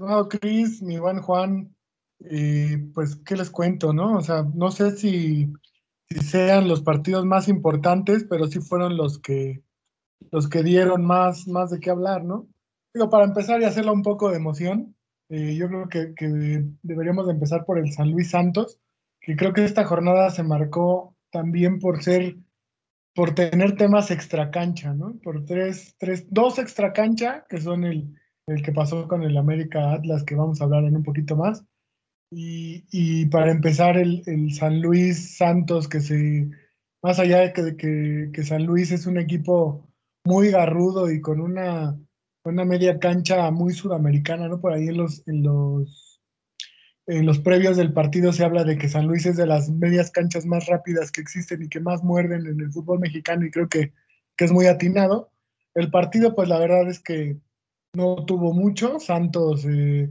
No, 0.00 0.30
Cris, 0.30 0.80
mi 0.80 0.98
buen 0.98 1.20
Juan, 1.20 1.76
eh, 2.20 2.78
pues, 2.94 3.16
¿qué 3.16 3.36
les 3.36 3.50
cuento, 3.50 3.92
no? 3.92 4.16
O 4.16 4.22
sea, 4.22 4.44
no 4.54 4.70
sé 4.70 4.92
si, 4.92 5.52
sean 6.08 6.68
los 6.68 6.80
partidos 6.80 7.26
más 7.26 7.48
importantes, 7.48 8.24
pero 8.24 8.46
sí 8.46 8.60
fueron 8.60 8.96
los 8.96 9.18
que, 9.18 9.62
los 10.30 10.48
que 10.48 10.62
dieron 10.62 11.04
más, 11.04 11.46
más 11.48 11.70
de 11.70 11.80
qué 11.80 11.90
hablar, 11.90 12.24
¿no? 12.24 12.48
Digo, 12.94 13.10
para 13.10 13.26
empezar 13.26 13.60
y 13.60 13.64
hacerla 13.64 13.92
un 13.92 14.02
poco 14.02 14.30
de 14.30 14.38
emoción, 14.38 14.96
eh, 15.28 15.54
yo 15.54 15.68
creo 15.68 15.88
que, 15.90 16.64
deberíamos 16.82 17.26
de 17.26 17.34
empezar 17.34 17.66
por 17.66 17.78
el 17.78 17.92
San 17.92 18.10
Luis 18.10 18.30
Santos, 18.30 18.78
que 19.20 19.36
creo 19.36 19.52
que 19.52 19.66
esta 19.66 19.84
jornada 19.84 20.30
se 20.30 20.42
marcó 20.42 21.14
también 21.30 21.78
por 21.78 22.02
ser, 22.02 22.38
por 23.14 23.34
tener 23.34 23.76
temas 23.76 24.10
extra 24.10 24.50
cancha, 24.50 24.94
¿no? 24.94 25.18
Por 25.22 25.44
tres, 25.44 25.94
tres, 25.98 26.24
dos 26.30 26.58
extra 26.58 26.94
cancha, 26.94 27.44
que 27.50 27.60
son 27.60 27.84
el, 27.84 28.18
el 28.50 28.62
que 28.62 28.72
pasó 28.72 29.06
con 29.06 29.22
el 29.22 29.36
América 29.36 29.92
Atlas, 29.92 30.24
que 30.24 30.34
vamos 30.34 30.60
a 30.60 30.64
hablar 30.64 30.84
en 30.84 30.96
un 30.96 31.04
poquito 31.04 31.36
más. 31.36 31.64
Y, 32.32 32.84
y 32.90 33.26
para 33.26 33.50
empezar, 33.50 33.96
el, 33.96 34.22
el, 34.26 34.52
San 34.52 34.80
Luis 34.80 35.36
Santos, 35.36 35.88
que 35.88 36.00
se, 36.00 36.50
más 37.02 37.18
allá 37.18 37.40
de 37.40 37.52
que, 37.52 38.30
que, 38.32 38.42
San 38.44 38.66
Luis 38.66 38.90
es 38.92 39.06
un 39.06 39.18
equipo 39.18 39.88
muy 40.24 40.50
garrudo 40.50 41.10
y 41.10 41.20
con 41.20 41.40
una, 41.40 41.98
una 42.44 42.64
media 42.64 42.98
cancha 42.98 43.50
muy 43.50 43.72
sudamericana, 43.72 44.48
¿no? 44.48 44.60
Por 44.60 44.72
ahí 44.72 44.88
en 44.88 44.96
los, 44.96 45.26
en 45.28 45.42
los, 45.42 46.20
en 47.06 47.26
los 47.26 47.38
previos 47.38 47.76
del 47.76 47.92
partido 47.92 48.32
se 48.32 48.44
habla 48.44 48.64
de 48.64 48.78
que 48.78 48.88
San 48.88 49.06
Luis 49.06 49.26
es 49.26 49.36
de 49.36 49.46
las 49.46 49.70
medias 49.70 50.10
canchas 50.10 50.46
más 50.46 50.66
rápidas 50.66 51.10
que 51.12 51.20
existen 51.20 51.62
y 51.62 51.68
que 51.68 51.80
más 51.80 52.02
muerden 52.02 52.46
en 52.46 52.60
el 52.60 52.72
fútbol 52.72 52.98
mexicano 52.98 53.46
y 53.46 53.50
creo 53.50 53.68
que, 53.68 53.92
que 54.36 54.44
es 54.44 54.52
muy 54.52 54.66
atinado. 54.66 55.32
El 55.74 55.90
partido, 55.90 56.34
pues 56.34 56.48
la 56.48 56.58
verdad 56.58 56.88
es 56.88 57.00
que 57.00 57.38
no 57.94 58.24
tuvo 58.26 58.52
mucho. 58.52 59.00
Santos 59.00 59.64
eh, 59.66 60.10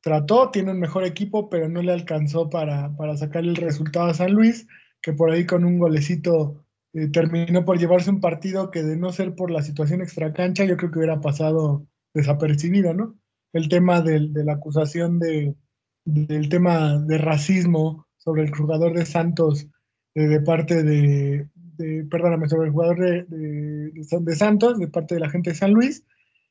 trató, 0.00 0.50
tiene 0.50 0.72
un 0.72 0.80
mejor 0.80 1.04
equipo, 1.04 1.48
pero 1.48 1.68
no 1.68 1.82
le 1.82 1.92
alcanzó 1.92 2.50
para, 2.50 2.94
para, 2.96 3.16
sacar 3.16 3.44
el 3.44 3.56
resultado 3.56 4.06
a 4.06 4.14
San 4.14 4.32
Luis, 4.32 4.66
que 5.00 5.12
por 5.12 5.30
ahí 5.30 5.46
con 5.46 5.64
un 5.64 5.78
golecito 5.78 6.64
eh, 6.92 7.08
terminó 7.08 7.64
por 7.64 7.78
llevarse 7.78 8.10
un 8.10 8.20
partido 8.20 8.70
que 8.70 8.82
de 8.82 8.96
no 8.96 9.12
ser 9.12 9.34
por 9.34 9.50
la 9.50 9.62
situación 9.62 10.00
extracancha, 10.02 10.64
yo 10.64 10.76
creo 10.76 10.90
que 10.90 10.98
hubiera 10.98 11.20
pasado 11.20 11.86
desapercibido, 12.14 12.94
¿no? 12.94 13.16
El 13.52 13.68
tema 13.68 14.00
del, 14.00 14.32
de 14.32 14.44
la 14.44 14.54
acusación 14.54 15.18
de, 15.18 15.54
del 16.04 16.48
tema 16.48 16.98
de 16.98 17.18
racismo 17.18 18.06
sobre 18.16 18.42
el 18.42 18.54
jugador 18.54 18.94
de 18.94 19.06
Santos 19.06 19.68
eh, 20.14 20.26
de 20.26 20.40
parte 20.40 20.82
de, 20.82 21.48
perdóname, 22.10 22.48
sobre 22.48 22.66
el 22.66 22.72
jugador 22.72 22.98
de, 22.98 23.24
de 23.24 24.36
Santos, 24.36 24.78
de 24.78 24.88
parte 24.88 25.14
de 25.14 25.20
la 25.20 25.30
gente 25.30 25.50
de 25.50 25.56
San 25.56 25.72
Luis, 25.72 26.04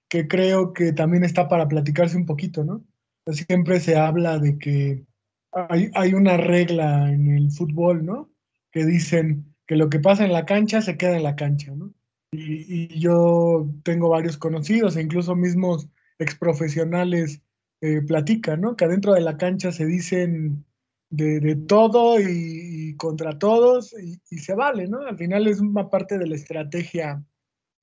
que 0.09 0.27
creo 0.27 0.73
que 0.73 0.91
también 0.91 1.23
está 1.23 1.47
para 1.47 1.67
platicarse 1.67 2.17
un 2.17 2.25
poquito, 2.25 2.63
¿no? 2.63 2.83
Siempre 3.27 3.79
se 3.79 3.95
habla 3.95 4.39
de 4.39 4.57
que 4.57 5.05
hay, 5.51 5.91
hay, 5.93 6.13
una 6.13 6.37
regla 6.37 7.11
en 7.11 7.27
el 7.27 7.51
fútbol, 7.51 8.05
¿no? 8.05 8.31
Que 8.71 8.85
dicen 8.85 9.55
que 9.67 9.75
lo 9.75 9.89
que 9.89 9.99
pasa 9.99 10.25
en 10.25 10.33
la 10.33 10.45
cancha 10.45 10.81
se 10.81 10.97
queda 10.97 11.15
en 11.15 11.23
la 11.23 11.35
cancha, 11.35 11.73
¿no? 11.75 11.93
Y, 12.31 12.99
yo 12.99 13.69
tengo 13.83 14.09
varios 14.09 14.37
conocidos 14.37 14.95
e 14.95 15.01
incluso 15.01 15.35
mismos 15.35 15.89
exprofesionales 16.17 17.41
eh, 17.81 18.01
platican, 18.01 18.61
¿no? 18.61 18.75
Que 18.75 18.85
adentro 18.85 19.13
de 19.13 19.21
la 19.21 19.37
cancha 19.37 19.71
se 19.71 19.85
dicen 19.85 20.65
de, 21.09 21.39
de 21.39 21.55
todo 21.55 22.19
y, 22.19 22.95
contra 22.97 23.37
todos 23.39 23.95
y, 23.99 24.37
se 24.37 24.53
vale, 24.53 24.87
¿no? 24.87 25.01
Al 25.01 25.17
final 25.17 25.47
es 25.47 25.59
una 25.59 25.89
parte 25.89 26.17
de 26.17 26.27
la 26.27 26.35
estrategia 26.35 27.23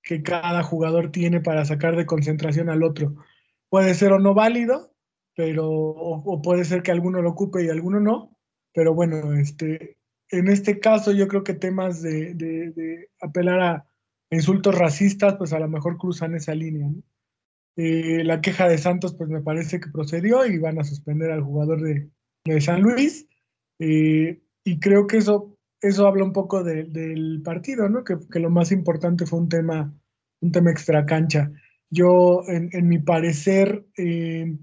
que 0.07 0.23
cada 0.23 0.63
jugador 0.63 1.11
tiene 1.11 1.41
para 1.41 1.65
sacar 1.65 1.97
de 1.97 2.07
concentración 2.07 2.71
al 2.71 2.85
otro. 2.85 3.17
Puede 3.69 3.93
ser 3.95 4.13
o 4.13 4.21
no 4.21 4.35
válido, 4.35 4.95
pero 5.35 5.69
o, 5.69 6.41
puede 6.41 6.65
ser 6.65 6.85
que 6.85 6.93
alguno 6.93 7.21
lo 7.21 7.31
ocupe 7.31 7.65
y 7.65 7.69
alguno 7.69 7.99
no, 7.99 8.39
pero 8.73 8.95
bueno, 8.95 9.35
este, 9.35 9.99
en 10.31 10.47
este 10.47 10.79
caso 10.79 11.11
yo 11.11 11.27
creo 11.27 11.43
que 11.43 11.55
temas 11.55 12.03
de, 12.03 12.35
de, 12.35 12.71
de 12.71 13.09
apelar 13.21 13.61
a 13.61 13.87
insultos 14.31 14.79
racistas, 14.79 15.35
pues 15.35 15.53
a 15.53 15.59
lo 15.59 15.69
mejor 15.69 15.99
cruzan 15.99 16.37
esa 16.37 16.55
línea. 16.55 16.87
¿no? 16.89 17.03
Eh, 17.75 18.23
la 18.23 18.41
queja 18.41 18.69
de 18.69 18.79
Santos, 18.79 19.13
pues 19.17 19.29
me 19.29 19.43
parece 19.43 19.81
que 19.81 19.91
procedió 19.91 20.47
y 20.47 20.59
van 20.59 20.79
a 20.79 20.85
suspender 20.85 21.33
al 21.33 21.43
jugador 21.43 21.83
de, 21.83 22.09
de 22.45 22.61
San 22.61 22.81
Luis. 22.81 23.27
Eh, 23.81 24.41
y 24.63 24.79
creo 24.79 25.09
que 25.09 25.17
eso 25.17 25.56
eso 25.89 26.07
habla 26.07 26.25
un 26.25 26.33
poco 26.33 26.63
de, 26.63 26.85
del 26.85 27.43
partido, 27.43 27.89
¿no? 27.89 28.05
Que, 28.05 28.17
lo 28.39 28.51
más 28.51 28.73
importante 28.73 29.27
fue 29.27 29.41
un 29.41 29.49
tema, 29.49 29.95
un 30.41 30.53
tema 30.53 30.71
extra 30.71 31.07
cancha. 31.07 31.51
Yo, 31.91 32.43
en, 32.49 32.89
mi 32.89 32.99
parecer, 32.99 33.87
eh, 33.97 34.57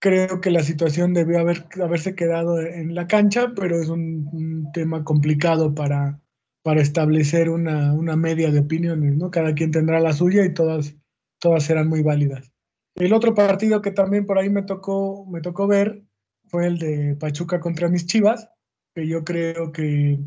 creo 0.00 0.40
que 0.40 0.50
la 0.50 0.62
situación 0.62 1.14
debió 1.14 1.40
haber, 1.40 1.66
haberse 1.82 2.14
quedado 2.14 2.60
en 2.60 2.94
la 2.94 3.06
cancha, 3.06 3.52
pero 3.56 3.80
es 3.80 3.88
un, 3.88 4.28
un 4.32 4.72
tema 4.72 5.04
complicado 5.04 5.74
para, 5.74 6.20
para 6.62 6.80
establecer 6.80 7.50
una, 7.50 7.92
una, 7.92 8.16
media 8.16 8.50
de 8.50 8.60
opiniones, 8.60 9.16
¿no? 9.16 9.30
Cada 9.30 9.54
quien 9.54 9.70
tendrá 9.70 10.00
la 10.00 10.12
suya 10.12 10.44
y 10.44 10.54
todas, 10.54 10.96
todas 11.38 11.64
serán 11.64 11.88
muy 11.88 12.02
válidas. 12.02 12.52
El 12.94 13.12
otro 13.12 13.34
partido 13.34 13.82
que 13.82 13.90
también 13.90 14.24
por 14.24 14.38
ahí 14.38 14.48
me 14.48 14.62
tocó, 14.62 15.26
me 15.26 15.40
tocó 15.40 15.66
ver 15.66 16.04
fue 16.46 16.66
el 16.66 16.78
de 16.78 17.16
Pachuca 17.16 17.58
contra 17.58 17.88
mis 17.88 18.06
Chivas, 18.06 18.48
que 18.94 19.08
yo 19.08 19.24
creo 19.24 19.72
que 19.72 20.20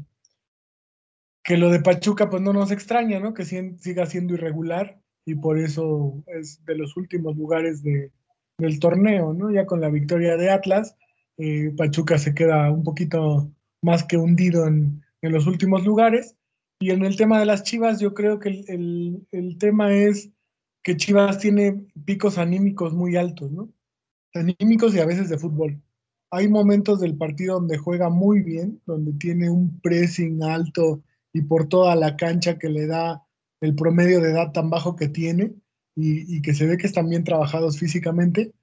que 1.48 1.56
lo 1.56 1.70
de 1.70 1.80
Pachuca 1.80 2.30
pues 2.30 2.44
no 2.44 2.52
nos 2.52 2.72
extraña, 2.72 3.22
¿no? 3.22 3.34
Que 3.34 3.46
siga 3.46 4.06
siendo 4.06 4.34
irregular 4.34 5.00
y 5.26 5.36
por 5.36 5.58
eso 5.58 6.22
es 6.28 6.64
de 6.66 6.76
los 6.76 6.98
últimos 6.98 7.38
lugares 7.38 7.82
de, 7.82 8.12
del 8.58 8.82
torneo, 8.82 9.34
¿no? 9.34 9.50
Ya 9.50 9.66
con 9.66 9.80
la 9.80 9.90
victoria 9.90 10.36
de 10.36 10.50
Atlas, 10.50 10.98
eh, 11.38 11.74
Pachuca 11.78 12.18
se 12.18 12.36
queda 12.36 12.70
un 12.70 12.84
poquito 12.84 13.50
más 13.82 14.04
que 14.04 14.18
hundido 14.18 14.68
en, 14.68 15.02
en, 15.22 15.32
los 15.32 15.48
últimos 15.48 15.86
lugares. 15.86 16.36
Y 16.82 16.92
en 16.92 17.06
el 17.06 17.16
tema 17.16 17.40
de 17.40 17.46
las 17.46 17.64
Chivas, 17.64 18.02
yo 18.02 18.14
creo 18.14 18.40
que 18.40 18.50
el, 18.50 18.66
el, 18.68 19.28
el 19.32 19.58
tema 19.58 19.94
es 19.94 20.30
que 20.84 20.98
Chivas 20.98 21.40
tiene 21.40 21.88
picos 22.04 22.38
anímicos 22.38 22.94
muy 22.94 23.16
altos, 23.16 23.54
¿no? 23.54 23.70
Anímicos 24.34 24.94
y 24.94 25.00
a 25.00 25.06
veces 25.06 25.30
de 25.30 25.38
fútbol. 25.38 25.82
Hay 26.30 26.50
momentos 26.50 27.00
del 27.00 27.16
partido 27.16 27.54
donde 27.56 27.78
juega 27.78 28.10
muy 28.10 28.42
bien, 28.42 28.82
donde 28.86 29.14
tiene 29.14 29.50
un 29.50 29.80
pressing 29.80 30.44
alto, 30.44 31.04
y 31.34 31.42
por 31.42 31.68
toda 31.68 31.96
la 31.96 32.16
cancha 32.16 32.58
que 32.58 32.70
le 32.70 32.88
da 32.88 33.24
el 33.62 33.76
promedio 33.76 34.22
de 34.22 34.32
edad 34.32 34.52
tan 34.52 34.70
bajo 34.70 34.96
que 34.96 35.08
tiene 35.08 35.54
y, 35.96 36.42
que 36.42 36.54
se 36.54 36.68
ve 36.68 36.78
que 36.78 36.88
están 36.88 37.10
bien 37.10 37.24
trabajados 37.24 37.80
físicamente. 37.80 38.54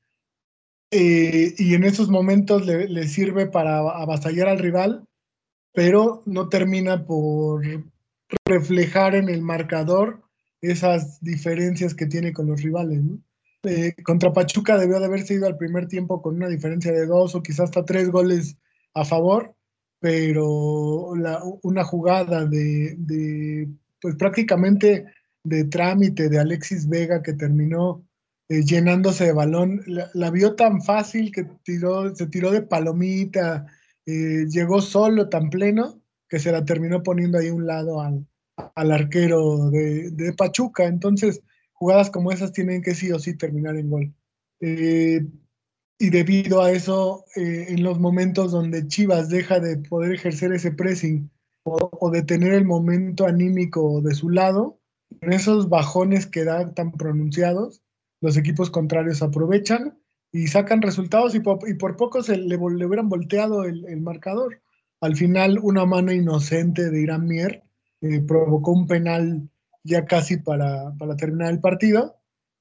Eh, 0.90 1.55
y 1.59 1.74
en 1.74 1.83
esos 1.83 2.09
momentos 2.09 2.64
le, 2.66 3.09
sirve 3.09 3.46
para 3.46 3.79
avasallar 3.79 4.48
al 4.48 4.61
rival, 4.61 5.05
pero 5.72 6.22
no 6.27 6.48
termina 6.48 7.05
por 7.05 7.64
reflejar 8.44 9.16
en 9.16 9.29
el 9.29 9.42
marcador 9.42 10.22
esas 10.61 11.20
diferencias 11.20 11.94
que 11.94 12.07
tiene 12.07 12.33
con 12.33 12.46
los 12.46 12.62
rivales. 12.62 13.03
Eh, 13.64 13.94
contra 14.05 14.33
Pachuca 14.33 14.79
debió 14.79 15.00
de 15.00 15.07
haberse 15.07 15.35
ido 15.35 15.46
al 15.46 15.57
primer 15.57 15.88
tiempo 15.88 16.22
con 16.22 16.37
una 16.37 16.48
diferencia 16.48 16.92
de 16.92 17.07
dos 17.07 17.35
o 17.35 17.42
quizás 17.42 17.64
hasta 17.64 17.85
tres 17.85 18.11
goles 18.11 18.57
a 18.94 19.05
favor 19.05 19.57
pero 20.04 21.14
una 21.62 21.82
jugada 21.82 22.44
de, 22.44 23.70
pues 23.98 24.16
prácticamente 24.16 25.06
de 25.42 25.64
trámite 25.64 26.28
de 26.28 26.38
Alexis 26.38 26.86
Vega 26.86 27.22
que 27.22 27.32
terminó 27.32 28.04
eh, 28.50 28.62
llenándose 28.64 29.24
de 29.24 29.32
balón, 29.32 29.80
la, 29.86 30.30
vio 30.30 30.56
tan 30.56 30.82
fácil 30.82 31.32
que 31.32 31.44
tiró, 31.62 32.14
se 32.14 32.26
tiró 32.26 32.50
de 32.50 32.60
palomita, 32.60 33.64
eh, 34.04 34.44
llegó 34.46 34.82
solo 34.82 35.30
tan 35.30 35.48
pleno 35.48 36.02
que 36.28 36.38
se 36.38 36.52
la 36.52 36.66
terminó 36.66 37.02
poniendo 37.02 37.38
ahí 37.38 37.48
un 37.48 37.66
lado 37.66 38.02
al, 38.02 38.26
al 38.74 38.92
arquero 38.92 39.70
de, 39.70 40.10
de, 40.10 40.34
Pachuca. 40.34 40.84
Entonces, 40.84 41.40
jugadas 41.72 42.10
como 42.10 42.30
esas 42.30 42.52
tienen 42.52 42.82
que 42.82 42.94
sí 42.94 43.10
o 43.10 43.18
sí 43.18 43.38
terminar 43.38 43.74
en 43.76 43.88
gol. 43.88 44.14
Eh, 44.60 45.22
y 46.04 46.10
debido 46.10 46.60
a 46.60 46.70
eso, 46.70 47.24
eh, 47.34 47.64
en 47.68 47.82
los 47.82 47.98
momentos 47.98 48.52
donde 48.52 48.86
Chivas 48.86 49.30
deja 49.30 49.58
de 49.58 49.78
poder 49.78 50.12
ejercer 50.12 50.52
ese 50.52 50.70
pressing 50.70 51.30
o, 51.62 52.10
de 52.10 52.22
tener 52.22 52.52
el 52.52 52.66
momento 52.66 53.24
anímico 53.26 54.02
de 54.02 54.14
su 54.14 54.28
lado, 54.28 54.78
en 55.22 55.32
esos 55.32 55.70
bajones 55.70 56.26
que 56.26 56.44
dan 56.44 56.74
tan 56.74 56.92
pronunciados, 56.92 57.80
los 58.20 58.36
equipos 58.36 58.68
contrarios 58.68 59.22
aprovechan 59.22 59.98
y 60.30 60.48
sacan 60.48 60.82
resultados 60.82 61.34
y 61.34 61.40
por, 61.40 61.96
poco 61.96 62.22
se 62.22 62.36
le, 62.36 62.58
hubieran 62.58 63.08
volteado 63.08 63.64
el, 63.64 63.98
marcador. 64.02 64.60
Al 65.00 65.16
final, 65.16 65.58
una 65.62 65.86
mano 65.86 66.12
inocente 66.12 66.90
de 66.90 67.00
Irán 67.00 67.24
Mier 67.24 67.62
eh, 68.02 68.20
provocó 68.20 68.72
un 68.72 68.86
penal 68.86 69.48
ya 69.84 70.04
casi 70.04 70.36
para, 70.36 70.92
para 70.98 71.16
terminar 71.16 71.50
el 71.50 71.60
partido 71.60 72.14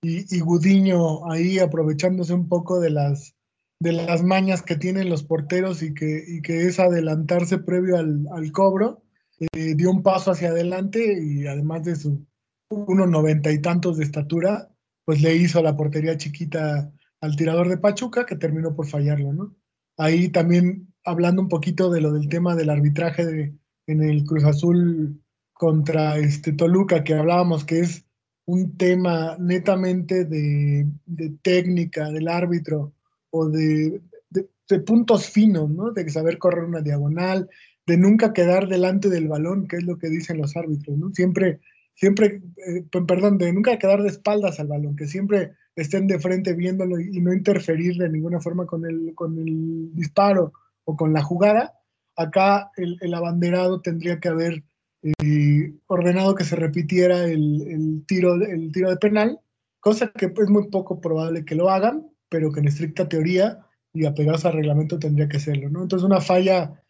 y, 0.04 0.40
Gudiño 0.42 1.32
ahí 1.32 1.60
aprovechándose 1.60 2.34
un 2.34 2.48
poco 2.48 2.80
de 2.80 2.90
las, 2.90 3.36
de 3.80 3.94
las 3.94 4.24
mañas 4.24 4.62
que 4.62 4.76
tienen 4.76 5.10
los 5.10 5.24
porteros 5.24 5.82
y 5.82 5.94
que, 5.94 6.24
y 6.28 6.42
que 6.42 6.68
es 6.68 6.80
adelantarse 6.80 7.58
previo 7.58 7.98
al, 7.98 8.28
al 8.34 8.52
cobro, 8.52 9.02
eh, 9.40 9.76
dio 9.76 9.90
un 9.90 10.04
paso 10.04 10.32
hacia 10.32 10.50
adelante 10.50 11.18
y 11.22 11.48
además 11.48 11.84
de 11.86 11.96
su 11.96 12.26
unos 12.70 13.10
noventa 13.10 13.52
y 13.52 13.62
tantos 13.62 13.98
de 13.98 14.04
estatura, 14.04 14.70
pues 15.06 15.22
le 15.22 15.36
hizo 15.36 15.62
la 15.62 15.76
portería 15.76 16.18
chiquita 16.18 16.92
al 17.22 17.36
tirador 17.36 17.70
de 17.70 17.78
Pachuca 17.78 18.26
que 18.26 18.36
terminó 18.36 18.76
por 18.76 18.88
fallarlo, 18.88 19.32
¿no? 19.34 19.56
Ahí 19.98 20.30
también 20.30 20.94
hablando 21.06 21.42
un 21.42 21.50
poquito 21.50 21.92
de 21.92 22.02
lo 22.02 22.12
del 22.12 22.30
tema 22.30 22.56
del 22.56 22.70
arbitraje 22.70 23.26
de, 23.26 23.56
en 23.88 24.02
el 24.02 24.24
Cruz 24.24 24.44
Azul 24.44 25.22
contra 25.54 26.18
este 26.18 26.52
Toluca, 26.52 27.04
que 27.04 27.14
hablábamos 27.14 27.64
que 27.64 27.82
es 27.82 28.06
un 28.46 28.78
tema 28.78 29.38
netamente 29.40 30.26
de, 30.26 30.88
técnica 31.42 32.10
del 32.12 32.28
árbitro 32.28 32.94
o 33.30 33.48
de, 33.48 34.02
puntos 34.86 35.30
finos, 35.30 35.70
¿no? 35.70 35.92
De 35.92 36.10
saber 36.10 36.38
correr 36.38 36.64
una 36.64 36.82
diagonal, 36.82 37.50
de 37.86 37.98
nunca 37.98 38.34
quedar 38.34 38.68
delante 38.68 39.10
del 39.10 39.28
balón, 39.28 39.68
que 39.68 39.78
es 39.78 39.84
lo 39.84 39.98
que 39.98 40.10
dicen 40.10 40.38
los 40.40 40.56
árbitros, 40.58 40.98
¿no? 40.98 41.12
Siempre, 41.14 41.60
siempre, 41.94 42.42
eh, 42.68 42.84
perdón, 43.08 43.38
de 43.38 43.54
nunca 43.54 43.78
quedar 43.78 44.02
de 44.02 44.10
espaldas 44.10 44.60
al 44.60 44.68
balón, 44.68 44.96
que 44.96 45.08
siempre 45.08 45.54
estén 45.76 46.08
de 46.08 46.20
frente 46.20 46.54
viéndolo 46.54 47.00
y, 47.00 47.20
no 47.22 47.34
interferir 47.34 47.98
de 47.98 48.10
ninguna 48.10 48.40
forma 48.40 48.66
con 48.66 48.86
el, 48.86 49.14
con 49.16 49.38
el 49.38 49.94
disparo 49.94 50.54
o 50.86 50.96
con 50.96 51.14
la 51.14 51.22
jugada. 51.22 51.74
Acá 52.16 52.72
el, 52.78 52.98
el 53.02 53.14
abanderado 53.14 53.82
tendría 53.82 54.20
que 54.20 54.30
haber 54.30 54.64
eh, 55.04 55.74
ordenado 55.88 56.34
que 56.34 56.46
se 56.46 56.56
repitiera 56.56 57.26
el, 57.26 58.04
tiro, 58.08 58.36
el 58.36 58.72
tiro 58.72 58.90
de 58.90 58.98
penal, 58.98 59.40
cosa 59.80 60.12
que 60.12 60.28
es 60.28 60.50
muy 60.50 60.70
poco 60.70 61.02
probable 61.02 61.44
que 61.44 61.56
lo 61.56 61.70
hagan, 61.70 62.10
pero 62.30 62.52
que 62.52 62.62
en 62.62 62.68
estricta 62.68 63.10
teoría 63.10 63.60
y 63.94 64.06
apegados 64.06 64.46
al 64.46 64.54
reglamento 64.54 65.00
tendría 65.00 65.28
que 65.28 65.38
hacerlo, 65.38 65.70
¿no? 65.70 65.84
Entonces 65.84 66.06
una 66.06 66.22
falla 66.22 66.82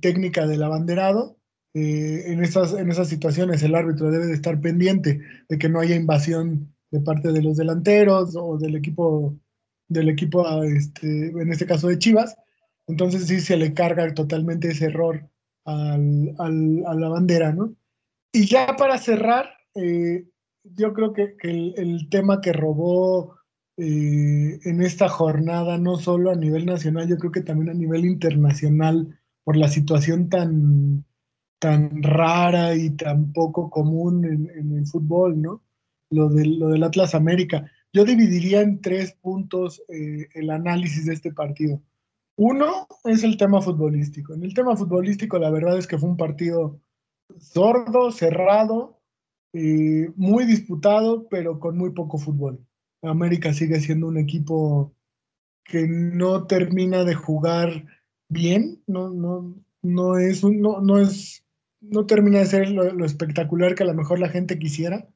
técnica 0.00 0.46
del 0.46 0.62
abanderado, 0.62 1.36
eh, 1.72 2.24
en, 2.26 2.42
esas, 2.42 2.74
en 2.74 2.90
esas 2.90 3.08
situaciones 3.08 3.62
el 3.62 3.76
árbitro 3.76 4.10
debe 4.10 4.26
de 4.26 4.34
estar 4.34 4.60
pendiente 4.60 5.20
de 5.48 5.58
que 5.58 5.68
no 5.68 5.78
haya 5.78 5.94
invasión 5.94 6.74
de 6.90 7.00
parte 7.00 7.30
de 7.30 7.42
los 7.42 7.56
delanteros 7.56 8.34
o 8.36 8.58
del 8.58 8.74
equipo, 8.74 9.36
del 9.88 10.08
equipo 10.08 10.64
este, 10.64 11.28
en 11.28 11.52
este 11.52 11.66
caso 11.66 11.86
de 11.86 11.98
Chivas, 11.98 12.36
entonces 12.88 13.26
sí 13.28 13.40
se 13.40 13.56
le 13.56 13.72
carga 13.72 14.12
totalmente 14.12 14.68
ese 14.68 14.86
error 14.86 15.30
al, 15.70 16.84
a 16.86 16.94
la 16.94 17.08
bandera, 17.08 17.52
¿no? 17.52 17.74
Y 18.32 18.46
ya 18.46 18.76
para 18.76 18.98
cerrar, 18.98 19.50
eh, 19.74 20.24
yo 20.64 20.92
creo 20.92 21.12
que, 21.12 21.36
el, 21.42 22.08
tema 22.10 22.40
que 22.40 22.52
robó 22.52 23.36
eh, 23.76 24.60
en 24.64 24.82
esta 24.82 25.08
jornada, 25.08 25.78
no 25.78 25.96
solo 25.96 26.30
a 26.30 26.36
nivel 26.36 26.66
nacional, 26.66 27.08
yo 27.08 27.18
creo 27.18 27.32
que 27.32 27.42
también 27.42 27.70
a 27.70 27.74
nivel 27.74 28.04
internacional, 28.04 29.18
por 29.42 29.56
la 29.56 29.68
situación 29.68 30.28
tan, 30.28 31.04
tan 31.58 32.02
rara 32.02 32.76
y 32.76 32.90
tan 32.90 33.32
poco 33.32 33.70
común 33.70 34.24
en, 34.24 34.76
el 34.76 34.86
fútbol, 34.86 35.40
¿no? 35.40 35.62
Lo, 36.10 36.28
lo 36.28 36.68
del 36.68 36.82
Atlas 36.82 37.14
América. 37.14 37.70
Yo 37.92 38.04
dividiría 38.04 38.60
en 38.60 38.80
tres 38.80 39.12
puntos 39.12 39.82
eh, 39.88 40.28
el 40.34 40.50
análisis 40.50 41.06
de 41.06 41.14
este 41.14 41.32
partido. 41.32 41.82
Uno 42.42 42.86
es 43.04 43.22
el 43.22 43.36
tema 43.36 43.60
futbolístico. 43.60 44.32
En 44.32 44.42
el 44.42 44.54
tema 44.54 44.74
futbolístico, 44.74 45.38
la 45.38 45.50
verdad 45.50 45.76
es 45.76 45.86
que 45.86 45.98
fue 45.98 46.08
un 46.08 46.16
partido 46.16 46.80
sordo, 47.38 48.10
cerrado, 48.12 48.98
eh, 49.52 50.10
muy 50.16 50.46
disputado, 50.46 51.28
pero 51.28 51.60
con 51.60 51.76
muy 51.76 51.90
poco 51.90 52.16
fútbol. 52.16 52.58
América 53.02 53.52
sigue 53.52 53.78
siendo 53.78 54.06
un 54.06 54.16
equipo 54.16 54.94
que 55.64 55.86
no 55.86 56.46
termina 56.46 57.04
de 57.04 57.14
jugar 57.14 57.84
bien, 58.30 58.82
no, 58.86 59.10
no, 59.10 59.54
no 59.82 60.16
es, 60.16 60.42
no, 60.42 60.80
no 60.80 60.98
es, 60.98 61.44
no 61.82 62.06
termina 62.06 62.38
de 62.38 62.46
ser 62.46 62.70
lo, 62.70 63.04
espectacular 63.04 63.74
que 63.74 63.82
a 63.82 63.86
lo 63.86 63.94
mejor 63.94 64.18
la 64.18 64.30
gente 64.30 64.58
quisiera. 64.58 65.06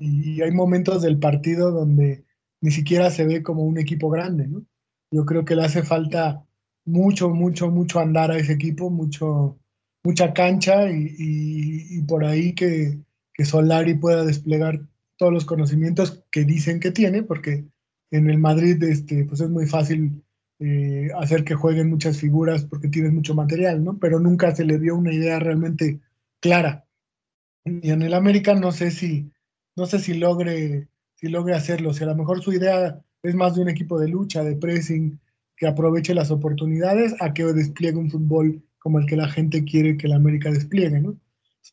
Y, 0.00 0.42
hay 0.42 0.50
momentos 0.50 1.02
del 1.02 1.20
partido 1.20 1.70
donde 1.70 2.24
ni 2.60 2.72
siquiera 2.72 3.12
se 3.12 3.24
ve 3.24 3.44
como 3.44 3.62
un 3.62 3.78
equipo 3.78 4.10
grande, 4.10 4.48
¿no? 4.48 4.66
Yo 5.12 5.24
creo 5.24 5.44
que 5.44 5.54
le 5.54 5.62
hace 5.62 5.84
falta 5.84 6.44
mucho, 6.84 7.30
mucho, 7.30 7.70
mucho 7.70 8.00
andar 8.00 8.30
a 8.30 8.38
ese 8.38 8.52
equipo, 8.52 8.90
mucho, 8.90 9.58
mucha 10.02 10.32
cancha 10.34 10.90
y, 10.90 12.02
por 12.02 12.24
ahí 12.24 12.54
que, 12.54 12.98
que, 13.32 13.44
Solari 13.44 13.94
pueda 13.94 14.24
desplegar 14.24 14.80
todos 15.16 15.32
los 15.32 15.44
conocimientos 15.44 16.24
que 16.30 16.44
dicen 16.44 16.80
que 16.80 16.90
tiene, 16.90 17.22
porque 17.22 17.64
en 18.10 18.30
el 18.30 18.38
Madrid 18.38 18.82
este, 18.84 19.24
pues 19.24 19.40
es 19.40 19.50
muy 19.50 19.66
fácil 19.66 20.22
eh, 20.60 21.08
hacer 21.18 21.44
que 21.44 21.54
jueguen 21.54 21.90
muchas 21.90 22.18
figuras 22.18 22.64
porque 22.64 22.88
tienes 22.88 23.12
mucho 23.12 23.34
material, 23.34 23.82
¿no? 23.82 23.98
Pero 23.98 24.20
nunca 24.20 24.54
se 24.54 24.64
le 24.64 24.78
dio 24.78 24.96
una 24.96 25.12
idea 25.12 25.38
realmente 25.38 26.00
clara. 26.40 26.86
Y 27.64 27.90
en 27.90 28.02
el 28.02 28.14
América 28.14 28.54
no 28.54 28.70
sé 28.72 28.90
si, 28.90 29.32
no 29.74 29.86
sé 29.86 29.98
si 29.98 30.14
logre, 30.14 30.88
si 31.14 31.28
logre 31.28 31.54
hacerlo. 31.54 31.92
Si 31.92 32.04
a 32.04 32.06
lo 32.06 32.14
mejor 32.14 32.42
su 32.42 32.52
idea 32.52 33.02
es 33.22 33.34
más 33.34 33.54
de 33.54 33.62
un 33.62 33.68
equipo 33.68 33.98
de 33.98 34.08
lucha, 34.08 34.44
de 34.44 34.54
pressing, 34.54 35.18
que 35.56 35.66
aproveche 35.66 36.14
las 36.14 36.30
oportunidades 36.30 37.14
a 37.20 37.32
que 37.32 37.44
despliegue 37.44 37.98
un 37.98 38.10
fútbol 38.10 38.62
como 38.78 38.98
el 38.98 39.06
que 39.06 39.16
la 39.16 39.28
gente 39.28 39.64
quiere 39.64 39.96
que 39.96 40.08
la 40.08 40.16
América 40.16 40.50
despliegue, 40.50 41.00
¿no? 41.00 41.18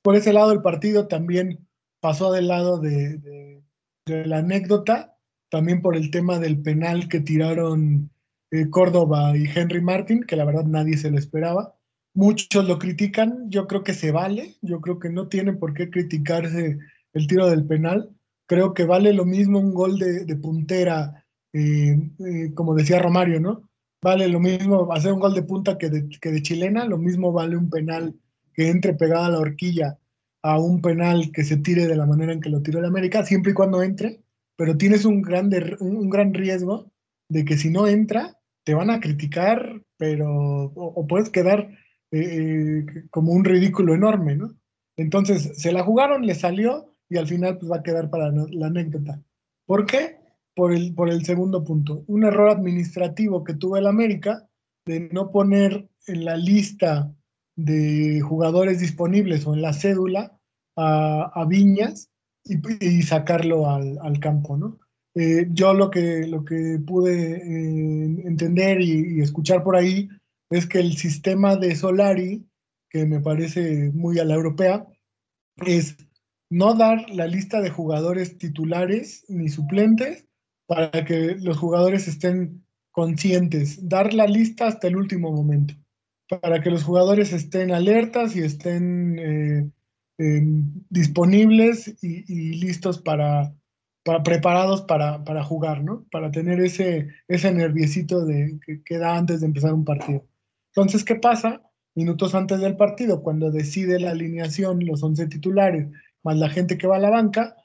Por 0.01 0.15
ese 0.15 0.31
lado, 0.33 0.53
el 0.53 0.61
partido 0.61 1.07
también 1.07 1.67
pasó 1.99 2.31
del 2.31 2.47
lado 2.47 2.79
de, 2.79 3.61
la 4.05 4.39
anécdota, 4.39 5.17
también 5.49 5.81
por 5.81 5.95
el 5.95 6.09
tema 6.09 6.39
del 6.39 6.61
penal 6.61 7.07
que 7.07 7.19
tiraron 7.19 8.09
eh, 8.51 8.69
Córdoba 8.69 9.37
y 9.37 9.45
Henry 9.45 9.81
Martin, 9.81 10.23
que 10.23 10.35
la 10.35 10.45
verdad 10.45 10.65
nadie 10.65 10.97
se 10.97 11.11
lo 11.11 11.17
esperaba. 11.17 11.75
Muchos 12.13 12.67
lo 12.67 12.79
critican, 12.79 13.49
yo 13.49 13.67
creo 13.67 13.83
que 13.83 13.93
se 13.93 14.11
vale, 14.11 14.55
yo 14.61 14.81
creo 14.81 14.99
que 14.99 15.09
no 15.09 15.27
tiene 15.27 15.53
por 15.53 15.73
qué 15.73 15.89
criticarse 15.89 16.79
el 17.13 17.27
tiro 17.27 17.49
del 17.49 17.65
penal. 17.65 18.09
Creo 18.47 18.73
que 18.73 18.85
vale 18.85 19.13
lo 19.13 19.25
mismo 19.25 19.59
un 19.59 19.73
gol 19.73 19.97
de, 19.99 20.35
puntera, 20.37 21.25
eh, 21.53 22.09
eh, 22.19 22.53
como 22.53 22.73
decía 22.73 22.99
Romario, 22.99 23.39
¿no? 23.39 23.69
Vale 24.01 24.27
lo 24.27 24.39
mismo 24.39 24.91
hacer 24.91 25.13
un 25.13 25.19
gol 25.19 25.33
de 25.33 25.43
punta 25.43 25.77
que 25.77 25.89
de, 25.89 26.09
que 26.09 26.31
de 26.31 26.41
chilena, 26.41 26.85
lo 26.85 26.97
mismo 26.97 27.31
vale 27.31 27.55
un 27.55 27.69
penal 27.69 28.15
que 28.53 28.69
entre 28.69 28.93
pegada 28.93 29.27
a 29.27 29.31
la 29.31 29.39
horquilla 29.39 29.97
a 30.43 30.59
un 30.59 30.81
penal 30.81 31.31
que 31.31 31.43
se 31.43 31.57
tire 31.57 31.87
de 31.87 31.95
la 31.95 32.05
manera 32.05 32.33
en 32.33 32.41
que 32.41 32.49
lo 32.49 32.61
tiró 32.61 32.79
el 32.79 32.85
América, 32.85 33.23
siempre 33.23 33.51
y 33.51 33.55
cuando 33.55 33.83
entre, 33.83 34.21
pero 34.55 34.77
tienes 34.77 35.05
un, 35.05 35.21
grande, 35.21 35.77
un, 35.79 36.09
gran 36.09 36.33
riesgo 36.33 36.91
de 37.29 37.45
que 37.45 37.57
si 37.57 37.69
no 37.69 37.87
entra, 37.87 38.37
te 38.63 38.73
van 38.73 38.89
a 38.89 38.99
criticar, 38.99 39.81
pero 39.97 40.71
o, 40.75 41.07
puedes 41.07 41.29
quedar 41.29 41.69
eh, 42.11 42.19
eh, 42.19 42.85
como 43.11 43.31
un 43.33 43.45
ridículo 43.45 43.93
enorme, 43.93 44.35
¿no? 44.35 44.55
Entonces, 44.97 45.51
se 45.55 45.71
la 45.71 45.83
jugaron, 45.83 46.25
le 46.25 46.35
salió 46.35 46.95
y 47.09 47.17
al 47.17 47.27
final 47.27 47.57
pues 47.57 47.71
va 47.71 47.77
a 47.77 47.83
quedar 47.83 48.09
para 48.09 48.31
la 48.31 48.67
anécdota. 48.67 49.21
¿Por 49.65 49.85
qué? 49.85 50.20
Por 50.55 50.73
el, 50.73 50.93
por 50.93 51.09
el 51.09 51.25
segundo 51.25 51.63
punto. 51.63 52.03
Un 52.07 52.23
error 52.23 52.49
administrativo 52.49 53.43
que 53.43 53.53
tuvo 53.53 53.77
el 53.77 53.87
América 53.87 54.47
de 54.85 55.09
no 55.11 55.31
poner 55.31 55.87
en 56.07 56.25
la 56.25 56.35
lista 56.35 57.13
de 57.55 58.21
jugadores 58.21 58.79
disponibles 58.79 59.45
o 59.45 59.53
en 59.53 59.61
la 59.61 59.73
cédula 59.73 60.37
a, 60.77 61.45
Viñas 61.47 62.09
y, 62.43 63.01
sacarlo 63.03 63.69
al, 63.69 64.19
campo, 64.19 64.57
¿no? 64.57 64.79
Eh, 65.13 65.47
yo 65.51 65.73
lo 65.73 65.91
que, 65.91 66.25
lo 66.25 66.45
que 66.45 66.79
pude 66.85 67.33
eh, 67.33 68.21
entender 68.25 68.79
y, 68.79 69.17
y, 69.17 69.21
escuchar 69.21 69.61
por 69.61 69.75
ahí 69.75 70.07
es 70.49 70.65
que 70.65 70.79
el 70.79 70.95
sistema 70.97 71.57
de 71.57 71.75
Solari, 71.75 72.45
que 72.89 73.05
me 73.05 73.19
parece 73.19 73.91
muy 73.91 74.19
a 74.19 74.25
la 74.25 74.35
europea, 74.35 74.87
es 75.65 75.97
no 76.49 76.73
dar 76.73 77.09
la 77.09 77.27
lista 77.27 77.61
de 77.61 77.69
jugadores 77.69 78.37
titulares 78.37 79.25
ni 79.27 79.49
suplentes 79.49 80.25
para 80.71 81.03
que 81.03 81.35
los 81.41 81.57
jugadores 81.57 82.07
estén 82.07 82.63
conscientes, 82.91 83.89
dar 83.89 84.13
la 84.13 84.25
lista 84.25 84.67
hasta 84.67 84.87
el 84.87 84.95
último 84.95 85.29
momento, 85.29 85.73
para 86.29 86.61
que 86.61 86.71
los 86.71 86.85
jugadores 86.85 87.33
estén 87.33 87.73
alertas 87.73 88.37
y 88.37 88.39
estén 88.39 89.19
eh, 89.19 89.69
disponibles 90.89 92.01
y, 92.01 92.55
listos 92.61 93.01
para, 93.01 93.53
preparados 94.23 94.83
para, 94.83 95.25
para, 95.25 95.43
jugar, 95.43 95.83
¿no? 95.83 96.05
Para 96.09 96.31
tener 96.31 96.61
ese, 96.61 97.09
ese 97.27 97.51
nerviecito 97.51 98.25
de, 98.25 98.57
que, 98.65 98.81
queda 98.81 99.17
antes 99.17 99.41
de 99.41 99.47
empezar 99.47 99.73
un 99.73 99.83
partido. 99.83 100.25
Entonces, 100.73 101.03
¿qué 101.03 101.15
pasa? 101.15 101.61
minutos 101.95 102.33
antes 102.33 102.61
del 102.61 102.77
partido, 102.77 103.21
cuando 103.21 103.51
decide 103.51 103.99
la 103.99 104.11
alineación, 104.11 104.85
los 104.85 105.03
11 105.03 105.27
titulares, 105.27 105.89
más 106.23 106.37
la 106.37 106.47
gente 106.47 106.77
que 106.77 106.87
va 106.87 106.95
a 106.95 106.99
la 106.99 107.09
banca, 107.09 107.57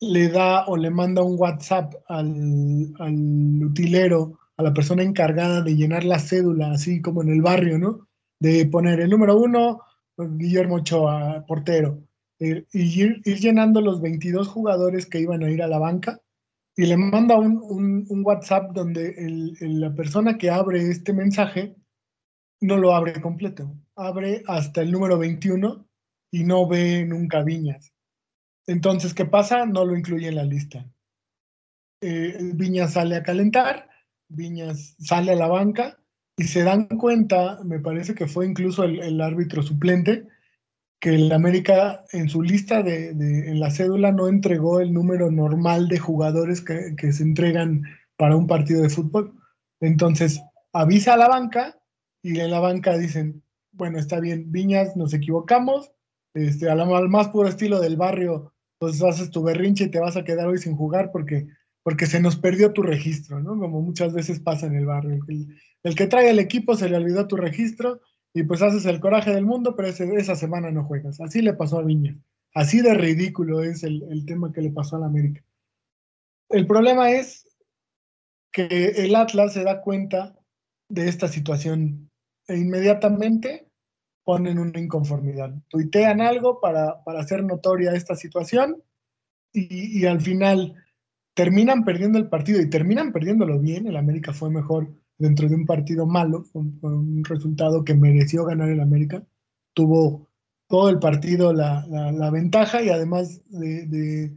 le 0.00 0.28
da 0.28 0.66
o 0.66 0.76
le 0.76 0.90
manda 0.90 1.22
un 1.22 1.38
WhatsApp 1.38 1.94
al, 2.08 2.92
al 2.98 3.64
utilero, 3.64 4.38
a 4.56 4.62
la 4.62 4.72
persona 4.72 5.02
encargada 5.02 5.62
de 5.62 5.76
llenar 5.76 6.04
la 6.04 6.18
cédula, 6.18 6.72
así 6.72 7.00
como 7.00 7.22
en 7.22 7.30
el 7.30 7.42
barrio, 7.42 7.78
¿no? 7.78 8.08
De 8.38 8.66
poner 8.66 9.00
el 9.00 9.10
número 9.10 9.36
uno, 9.36 9.80
Guillermo 10.16 10.76
Ochoa, 10.76 11.44
portero, 11.46 12.04
eh, 12.38 12.64
y 12.72 13.02
ir, 13.02 13.22
llenando 13.22 13.80
los 13.80 14.00
22 14.00 14.48
jugadores 14.48 15.06
que 15.06 15.20
iban 15.20 15.42
a 15.42 15.50
ir 15.50 15.62
a 15.62 15.68
la 15.68 15.78
banca, 15.78 16.20
y 16.76 16.86
le 16.86 16.96
manda 16.96 17.38
un, 17.38 18.04
un, 18.08 18.24
WhatsApp 18.24 18.72
donde 18.72 19.14
la 19.60 19.94
persona 19.94 20.36
que 20.36 20.50
abre 20.50 20.90
este 20.90 21.12
mensaje 21.12 21.76
no 22.60 22.76
lo 22.78 22.94
abre 22.94 23.20
completo, 23.20 23.72
abre 23.94 24.42
hasta 24.48 24.82
el 24.82 24.90
número 24.90 25.16
21 25.16 25.86
y 26.32 26.42
no 26.42 26.66
ve 26.66 27.04
nunca 27.06 27.44
Viñas. 27.44 27.93
Entonces, 28.66 29.14
¿qué 29.14 29.24
pasa? 29.24 29.66
No 29.66 29.84
lo 29.84 29.96
incluye 29.96 30.28
en 30.28 30.36
la 30.36 30.44
lista. 30.44 30.86
Eh, 32.00 32.52
Viñas 32.54 32.92
sale 32.92 33.16
a 33.16 33.22
calentar, 33.22 33.88
Viñas 34.28 34.94
sale 34.98 35.32
a 35.32 35.36
la 35.36 35.48
banca 35.48 35.98
y 36.36 36.44
se 36.44 36.64
dan 36.64 36.86
cuenta, 36.86 37.60
me 37.64 37.78
parece 37.78 38.14
que 38.14 38.26
fue 38.26 38.46
incluso 38.46 38.84
el, 38.84 39.20
árbitro 39.20 39.62
suplente, 39.62 40.26
que 41.00 41.14
el 41.14 41.32
América 41.32 42.04
en 42.12 42.28
su 42.28 42.42
lista 42.42 42.82
de, 42.82 43.10
en 43.10 43.60
la 43.60 43.70
cédula 43.70 44.10
no 44.10 44.28
entregó 44.28 44.80
el 44.80 44.92
número 44.92 45.30
normal 45.30 45.88
de 45.88 45.98
jugadores 45.98 46.60
que, 46.60 47.12
se 47.12 47.22
entregan 47.22 47.82
para 48.16 48.36
un 48.36 48.46
partido 48.46 48.82
de 48.82 48.90
fútbol. 48.90 49.34
Entonces, 49.80 50.42
avisa 50.72 51.14
a 51.14 51.18
la 51.18 51.28
banca 51.28 51.78
y 52.22 52.40
en 52.40 52.50
la 52.50 52.60
banca 52.60 52.96
dicen, 52.96 53.42
bueno, 53.72 53.98
está 53.98 54.18
bien, 54.18 54.50
Viñas, 54.50 54.96
nos 54.96 55.14
equivocamos, 55.14 55.92
este, 56.34 56.68
al, 56.68 57.08
más 57.08 57.28
puro 57.28 57.48
estilo 57.48 57.80
del 57.80 57.96
barrio, 57.96 58.53
pues 58.84 59.02
haces 59.02 59.30
tu 59.30 59.42
berrinche 59.42 59.84
y 59.84 59.90
te 59.90 59.98
vas 59.98 60.16
a 60.16 60.24
quedar 60.24 60.46
hoy 60.46 60.58
sin 60.58 60.76
jugar 60.76 61.10
porque, 61.10 61.46
porque 61.82 62.04
se 62.04 62.20
nos 62.20 62.36
perdió 62.36 62.72
tu 62.74 62.82
registro, 62.82 63.40
¿no? 63.40 63.58
Como 63.58 63.80
muchas 63.80 64.12
veces 64.12 64.40
pasa 64.40 64.66
en 64.66 64.74
el 64.74 64.84
barrio. 64.84 65.24
El, 65.82 65.94
que 65.94 66.06
trae 66.06 66.28
el 66.28 66.38
equipo 66.38 66.76
se 66.76 66.90
le 66.90 66.96
olvidó 66.96 67.26
tu 67.26 67.36
registro 67.36 68.02
y 68.34 68.42
pues 68.42 68.60
haces 68.60 68.84
el 68.84 69.00
coraje 69.00 69.32
del 69.32 69.46
mundo, 69.46 69.74
pero 69.74 69.88
esa 69.88 70.36
semana 70.36 70.70
no 70.70 70.84
juegas. 70.84 71.18
Así 71.22 71.40
le 71.40 71.54
pasó 71.54 71.78
a 71.78 71.82
Viña. 71.82 72.18
Así 72.52 72.82
de 72.82 72.92
ridículo 72.92 73.62
es 73.62 73.84
el, 73.84 74.02
el 74.10 74.26
tema 74.26 74.52
que 74.52 74.60
le 74.60 74.70
pasó 74.70 75.02
a 75.02 75.06
América. 75.06 75.42
El 76.50 76.66
problema 76.66 77.10
es 77.10 77.48
que 78.52 78.66
el 78.98 79.14
Atlas 79.14 79.54
se 79.54 79.64
da 79.64 79.80
cuenta 79.80 80.38
de 80.90 81.08
esta 81.08 81.28
situación 81.28 82.10
e 82.48 82.58
inmediatamente 82.58 83.66
ponen 84.24 84.58
una 84.58 84.80
inconformidad. 84.80 85.54
Tuitean 85.68 86.20
algo 86.20 86.60
para, 86.60 87.04
para 87.04 87.20
hacer 87.20 87.44
notoria 87.44 87.92
esta 87.92 88.16
situación 88.16 88.82
y, 89.52 90.00
y, 90.00 90.06
al 90.06 90.20
final 90.20 90.74
terminan 91.34 91.84
perdiendo 91.84 92.18
el 92.18 92.28
partido 92.28 92.60
y 92.60 92.70
terminan 92.70 93.12
perdiéndolo 93.12 93.60
bien. 93.60 93.86
El 93.86 93.96
América 93.96 94.32
fue 94.32 94.50
mejor 94.50 94.88
dentro 95.18 95.48
de 95.48 95.54
un 95.54 95.66
partido 95.66 96.06
malo, 96.06 96.44
con, 96.52 96.78
un 96.82 97.24
resultado 97.24 97.84
que 97.84 97.94
mereció 97.94 98.44
ganar 98.44 98.70
el 98.70 98.80
América. 98.80 99.22
Tuvo 99.74 100.28
todo 100.68 100.88
el 100.88 100.98
partido 100.98 101.52
la, 101.52 101.86
la, 101.86 102.30
ventaja 102.30 102.82
y 102.82 102.88
además 102.88 103.42
de, 103.48 103.86
de, 103.86 104.36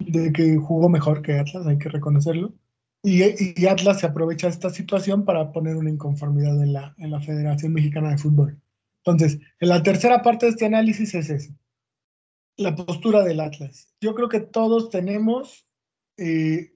de, 0.00 0.32
que 0.32 0.56
jugó 0.56 0.88
mejor 0.88 1.22
que 1.22 1.38
Atlas, 1.38 1.66
hay 1.66 1.78
que 1.78 1.88
reconocerlo. 1.88 2.54
Y, 3.02 3.22
y, 3.22 3.66
Atlas 3.66 4.00
se 4.00 4.06
aprovecha 4.06 4.48
esta 4.48 4.70
situación 4.70 5.24
para 5.24 5.52
poner 5.52 5.76
una 5.76 5.90
inconformidad 5.90 6.60
en 6.62 6.72
la, 6.72 6.94
en 6.98 7.10
la 7.10 7.20
Federación 7.20 7.72
Mexicana 7.72 8.10
de 8.10 8.18
Fútbol. 8.18 8.60
Entonces, 9.10 9.40
en 9.60 9.68
la 9.68 9.82
tercera 9.82 10.22
parte 10.22 10.46
de 10.46 10.50
este 10.50 10.66
análisis 10.66 11.14
es 11.14 11.30
eso, 11.30 11.52
la 12.56 12.74
postura 12.74 13.22
del 13.22 13.40
Atlas. 13.40 13.88
Yo 14.00 14.14
creo 14.14 14.28
que 14.28 14.40
todos 14.40 14.90
tenemos 14.90 15.66
eh, 16.16 16.72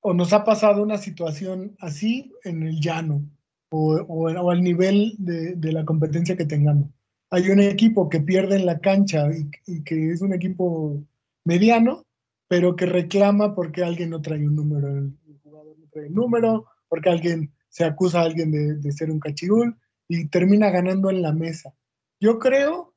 o 0.00 0.14
nos 0.14 0.32
ha 0.32 0.44
pasado 0.44 0.82
una 0.82 0.98
situación 0.98 1.76
así 1.78 2.32
en 2.44 2.62
el 2.62 2.80
llano 2.80 3.22
o, 3.70 4.28
al 4.28 4.62
nivel 4.62 5.14
de, 5.18 5.72
la 5.72 5.84
competencia 5.84 6.36
que 6.36 6.44
tengamos. 6.44 6.90
Hay 7.30 7.48
un 7.50 7.60
equipo 7.60 8.08
que 8.08 8.20
pierde 8.20 8.56
en 8.56 8.66
la 8.66 8.80
cancha 8.80 9.28
y, 9.66 9.84
que 9.84 10.10
es 10.10 10.20
un 10.20 10.32
equipo 10.32 11.00
mediano, 11.44 12.04
pero 12.48 12.74
que 12.74 12.86
reclama 12.86 13.54
porque 13.54 13.84
alguien 13.84 14.10
no 14.10 14.20
trae 14.20 14.44
un 14.44 14.56
número, 14.56 14.88
el 14.88 15.14
jugador 15.44 15.78
no 15.78 15.86
trae 15.92 16.08
un 16.08 16.14
número, 16.14 16.66
porque 16.88 17.10
alguien 17.10 17.52
se 17.68 17.84
acusa 17.84 18.20
a 18.20 18.24
alguien 18.24 18.50
de, 18.50 18.74
de 18.74 18.92
ser 18.92 19.12
un 19.12 19.20
cachirul, 19.20 19.76
y 20.10 20.26
termina 20.26 20.70
ganando 20.70 21.08
en 21.08 21.22
la 21.22 21.32
mesa. 21.32 21.72
Yo 22.20 22.40
creo 22.40 22.96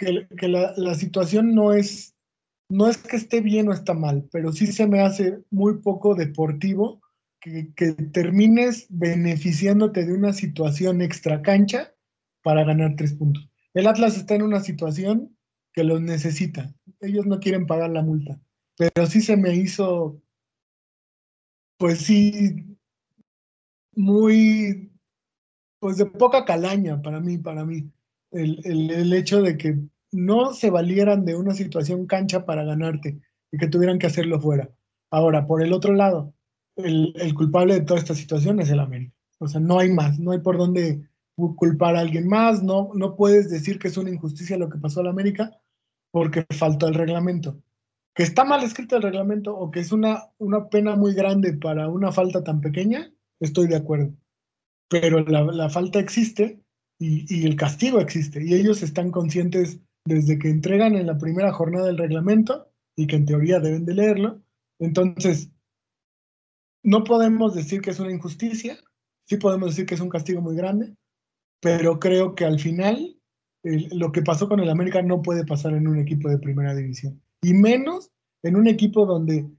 que, 0.00 0.26
que 0.38 0.48
la, 0.48 0.72
la, 0.78 0.94
situación 0.94 1.54
no 1.54 1.74
es, 1.74 2.16
no 2.70 2.88
es 2.88 2.96
que 2.96 3.16
esté 3.16 3.42
bien 3.42 3.68
o 3.68 3.74
está 3.74 3.92
mal, 3.92 4.26
pero 4.32 4.50
sí 4.50 4.66
se 4.68 4.86
me 4.86 5.00
hace 5.00 5.44
muy 5.50 5.82
poco 5.82 6.14
deportivo 6.14 7.02
que, 7.38 7.70
que 7.76 7.92
termines 7.92 8.86
beneficiándote 8.88 10.06
de 10.06 10.14
una 10.14 10.32
situación 10.32 11.02
extra 11.02 11.42
cancha 11.42 11.92
para 12.42 12.64
ganar 12.64 12.96
tres 12.96 13.12
puntos. 13.12 13.46
El 13.74 13.86
Atlas 13.86 14.16
está 14.16 14.36
en 14.36 14.42
una 14.42 14.60
situación 14.60 15.36
que 15.74 15.84
los 15.84 16.00
necesita. 16.00 16.74
Ellos 17.00 17.26
no 17.26 17.40
quieren 17.40 17.66
pagar 17.66 17.90
la 17.90 18.02
multa, 18.02 18.40
pero 18.78 19.06
sí 19.06 19.20
se 19.20 19.36
me 19.36 19.54
hizo, 19.54 20.18
pues 21.76 21.98
sí, 21.98 22.64
muy 23.94 24.95
pues 25.86 25.98
de 25.98 26.06
poca 26.06 26.44
calaña 26.44 27.00
para 27.00 27.20
mí, 27.20 27.38
para 27.38 27.64
mí, 27.64 27.88
el, 28.32 28.60
el, 28.90 29.12
hecho 29.12 29.40
de 29.40 29.56
que 29.56 29.78
no 30.10 30.52
se 30.52 30.68
valieran 30.68 31.24
de 31.24 31.36
una 31.36 31.54
situación 31.54 32.08
cancha 32.08 32.44
para 32.44 32.64
ganarte 32.64 33.20
y 33.52 33.56
que 33.56 33.68
tuvieran 33.68 34.00
que 34.00 34.08
hacerlo 34.08 34.40
fuera. 34.40 34.68
Ahora, 35.12 35.46
por 35.46 35.62
el 35.62 35.72
otro 35.72 35.94
lado, 35.94 36.34
el, 36.74 37.12
el 37.14 37.34
culpable 37.34 37.74
de 37.74 37.82
toda 37.82 38.00
esta 38.00 38.16
situación 38.16 38.58
es 38.58 38.68
el 38.70 38.80
América. 38.80 39.14
O 39.38 39.46
sea, 39.46 39.60
no 39.60 39.78
hay 39.78 39.92
más, 39.92 40.18
no 40.18 40.32
hay 40.32 40.40
por 40.40 40.58
dónde 40.58 41.08
culpar 41.36 41.94
a 41.94 42.00
alguien 42.00 42.26
más, 42.26 42.64
no, 42.64 42.90
no 42.94 43.14
puedes 43.14 43.48
decir 43.48 43.78
que 43.78 43.86
es 43.86 43.96
una 43.96 44.10
injusticia 44.10 44.58
lo 44.58 44.68
que 44.68 44.78
pasó 44.78 45.02
al 45.02 45.06
América 45.06 45.56
porque 46.10 46.44
faltó 46.50 46.88
el 46.88 46.94
reglamento. 46.94 47.60
Que 48.12 48.24
está 48.24 48.44
mal 48.44 48.64
escrito 48.64 48.96
el 48.96 49.02
reglamento 49.02 49.56
o 49.56 49.70
que 49.70 49.78
es 49.78 49.92
una, 49.92 50.24
una 50.38 50.68
pena 50.68 50.96
muy 50.96 51.14
grande 51.14 51.52
para 51.52 51.88
una 51.88 52.10
falta 52.10 52.42
tan 52.42 52.60
pequeña, 52.60 53.08
estoy 53.38 53.68
de 53.68 53.76
acuerdo 53.76 54.12
pero 54.88 55.20
la, 55.24 55.42
la 55.44 55.68
falta 55.70 55.98
existe 55.98 56.60
y, 56.98 57.24
y, 57.34 57.46
el 57.46 57.56
castigo 57.56 58.00
existe. 58.00 58.42
Y 58.44 58.54
ellos 58.54 58.82
están 58.82 59.10
conscientes 59.10 59.80
desde 60.04 60.38
que 60.38 60.48
entregan 60.48 60.94
en 60.94 61.06
la 61.06 61.18
primera 61.18 61.52
jornada 61.52 61.90
el 61.90 61.98
reglamento 61.98 62.70
y 62.96 63.06
que 63.06 63.16
en 63.16 63.26
teoría 63.26 63.60
deben 63.60 63.84
de 63.84 63.94
leerlo. 63.94 64.42
Entonces, 64.78 65.50
no 66.82 67.04
podemos 67.04 67.54
decir 67.54 67.80
que 67.80 67.90
es 67.90 68.00
una 68.00 68.12
injusticia, 68.12 68.78
sí 69.24 69.36
podemos 69.36 69.70
decir 69.70 69.86
que 69.86 69.94
es 69.94 70.00
un 70.00 70.08
castigo 70.08 70.40
muy 70.40 70.56
grande, 70.56 70.94
pero 71.60 71.98
creo 71.98 72.34
que 72.34 72.44
al 72.44 72.60
final 72.60 73.18
el, 73.64 73.88
lo 73.92 74.12
que 74.12 74.22
pasó 74.22 74.48
con 74.48 74.60
el 74.60 74.70
América 74.70 75.02
no 75.02 75.22
puede 75.22 75.44
pasar 75.44 75.74
en 75.74 75.88
un 75.88 75.98
equipo 75.98 76.28
de 76.28 76.38
primera 76.38 76.74
división. 76.74 77.20
Y 77.42 77.54
menos 77.54 78.12
en 78.42 78.56
un 78.56 78.68
equipo 78.68 79.04
donde 79.04 79.50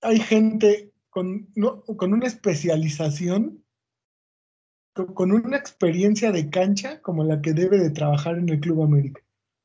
hay 0.00 0.20
gente 0.20 0.92
con, 1.10 1.48
no, 1.56 1.82
con 1.82 2.12
una 2.12 2.26
especialización 2.26 3.64
con 5.06 5.32
una 5.32 5.56
experiencia 5.56 6.32
de 6.32 6.50
cancha 6.50 7.00
como 7.00 7.24
la 7.24 7.40
que 7.40 7.52
debe 7.52 7.78
de 7.78 7.90
trabajar 7.90 8.38
en 8.38 8.48
el 8.48 8.60
Club 8.60 8.82
América. 8.82 9.20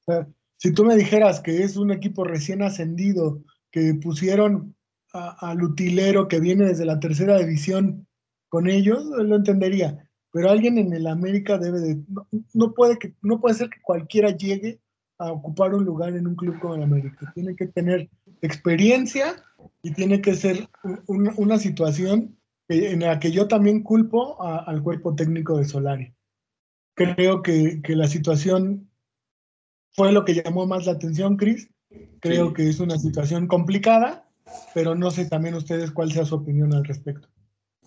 O 0.06 0.12
sea, 0.12 0.28
si 0.58 0.74
tú 0.74 0.86
me 0.86 0.96
dijeras 0.96 1.42
que 1.42 1.64
es 1.64 1.76
un 1.78 1.92
equipo 1.92 2.24
recién 2.24 2.62
ascendido, 2.62 3.42
que 3.72 3.96
pusieron 3.96 4.76
al 5.14 5.62
utilero 5.62 6.28
que 6.28 6.40
viene 6.40 6.66
desde 6.66 6.86
la 6.86 7.00
tercera 7.00 7.38
división 7.38 8.08
con 8.50 8.68
ellos, 8.68 9.04
lo 9.06 9.36
entendería. 9.36 10.10
Pero 10.32 10.50
alguien 10.50 10.78
en 10.78 10.94
el 10.94 11.08
América 11.08 11.58
debe 11.58 11.80
de, 11.80 12.04
no, 12.08 12.28
no, 12.54 12.74
puede 12.74 12.98
que, 12.98 13.14
no 13.22 13.40
puede 13.40 13.56
ser 13.56 13.70
que 13.70 13.82
cualquiera 13.82 14.32
llegue 14.32 14.80
a 15.20 15.32
ocupar 15.32 15.76
un 15.76 15.86
lugar 15.86 16.16
en 16.16 16.28
un 16.28 16.36
club 16.36 16.60
como 16.60 16.76
el 16.76 16.84
América. 16.84 17.32
Tiene 17.36 17.56
que 17.56 17.68
tener 17.68 18.10
experiencia 18.42 19.36
y 19.84 19.92
tiene 19.92 20.22
que 20.22 20.34
ser 20.36 20.68
una, 21.08 21.34
una 21.38 21.60
situación 21.60 22.36
en 22.70 23.02
la 23.02 23.20
que 23.20 23.32
yo 23.32 23.48
también 23.48 23.84
culpo 23.84 24.42
a, 24.42 24.60
al 24.60 24.82
cuerpo 24.82 25.16
técnico 25.16 25.58
de 25.58 25.66
Solari. 25.66 26.14
Creo 26.96 27.42
que, 27.42 27.82
que, 27.82 27.96
la 27.96 28.08
situación 28.08 28.90
fue 29.92 30.12
lo 30.12 30.26
que 30.26 30.36
llamó 30.36 30.66
más 30.68 30.86
la 30.86 30.94
atención, 30.94 31.38
Cris. 31.38 31.70
Creo 32.20 32.50
sí. 32.50 32.54
que 32.54 32.70
es 32.70 32.80
una 32.80 32.98
situación 32.98 33.48
complicada, 33.48 34.30
pero 34.74 34.96
no 34.96 35.10
sé 35.12 35.26
también 35.26 35.56
ustedes 35.56 35.92
cuál 35.92 36.12
sea 36.12 36.26
su 36.26 36.36
opinión 36.36 36.74
al 36.74 36.86
respecto. 36.86 37.28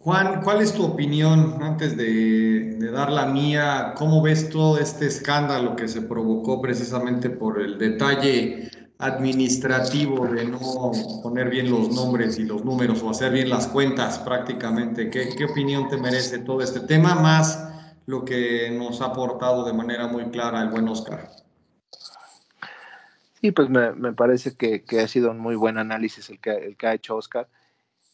Juan, 0.01 0.41
¿cuál 0.43 0.61
es 0.61 0.73
tu 0.73 0.85
opinión 0.85 1.61
antes 1.61 1.97
de, 1.97 2.77
de, 2.79 2.91
dar 2.93 3.11
la 3.11 3.27
mía? 3.27 3.95
¿Cómo 3.97 4.23
ves 4.23 4.51
todo 4.51 4.79
este 4.79 5.07
escándalo 5.07 5.75
que 5.75 5.89
se 5.89 6.03
provocó 6.03 6.61
precisamente 6.61 7.31
por 7.31 7.61
el 7.61 7.79
detalle 7.79 8.71
administrativo 8.99 10.27
de 10.27 10.47
no 10.47 10.59
poner 11.23 11.51
bien 11.51 11.71
los 11.71 11.91
nombres 11.91 12.39
y 12.39 12.45
los 12.45 12.65
números 12.65 13.03
o 13.03 13.11
hacer 13.11 13.33
bien 13.33 13.51
las 13.51 13.67
cuentas 13.67 14.19
prácticamente. 14.19 15.11
¿Qué, 15.11 15.35
qué 15.37 15.45
opinión 15.45 15.89
te 15.89 15.99
merece 15.99 16.39
todo 16.39 16.63
este 16.63 16.81
tema? 16.81 17.15
Más 17.15 17.67
lo 18.07 18.25
que 18.25 18.71
nos 18.71 19.01
ha 19.03 19.07
aportado 19.07 19.65
de 19.65 19.73
manera 19.73 20.07
muy 20.07 20.25
clara 20.31 20.63
el 20.63 20.71
buen 20.71 20.89
Oscar. 20.89 21.29
Sí, 23.41 23.51
pues 23.53 23.69
me, 23.69 24.13
parece 24.15 24.57
que, 24.57 24.83
ha 25.01 25.09
sido 25.09 25.31
un 25.31 25.39
muy 25.39 25.57
buen 25.57 25.77
análisis 25.77 26.31
el 26.31 26.41
que, 26.41 26.51
el 26.51 26.77
que 26.77 26.87
ha 26.87 26.95
hecho 26.95 27.17
Oscar. 27.17 27.49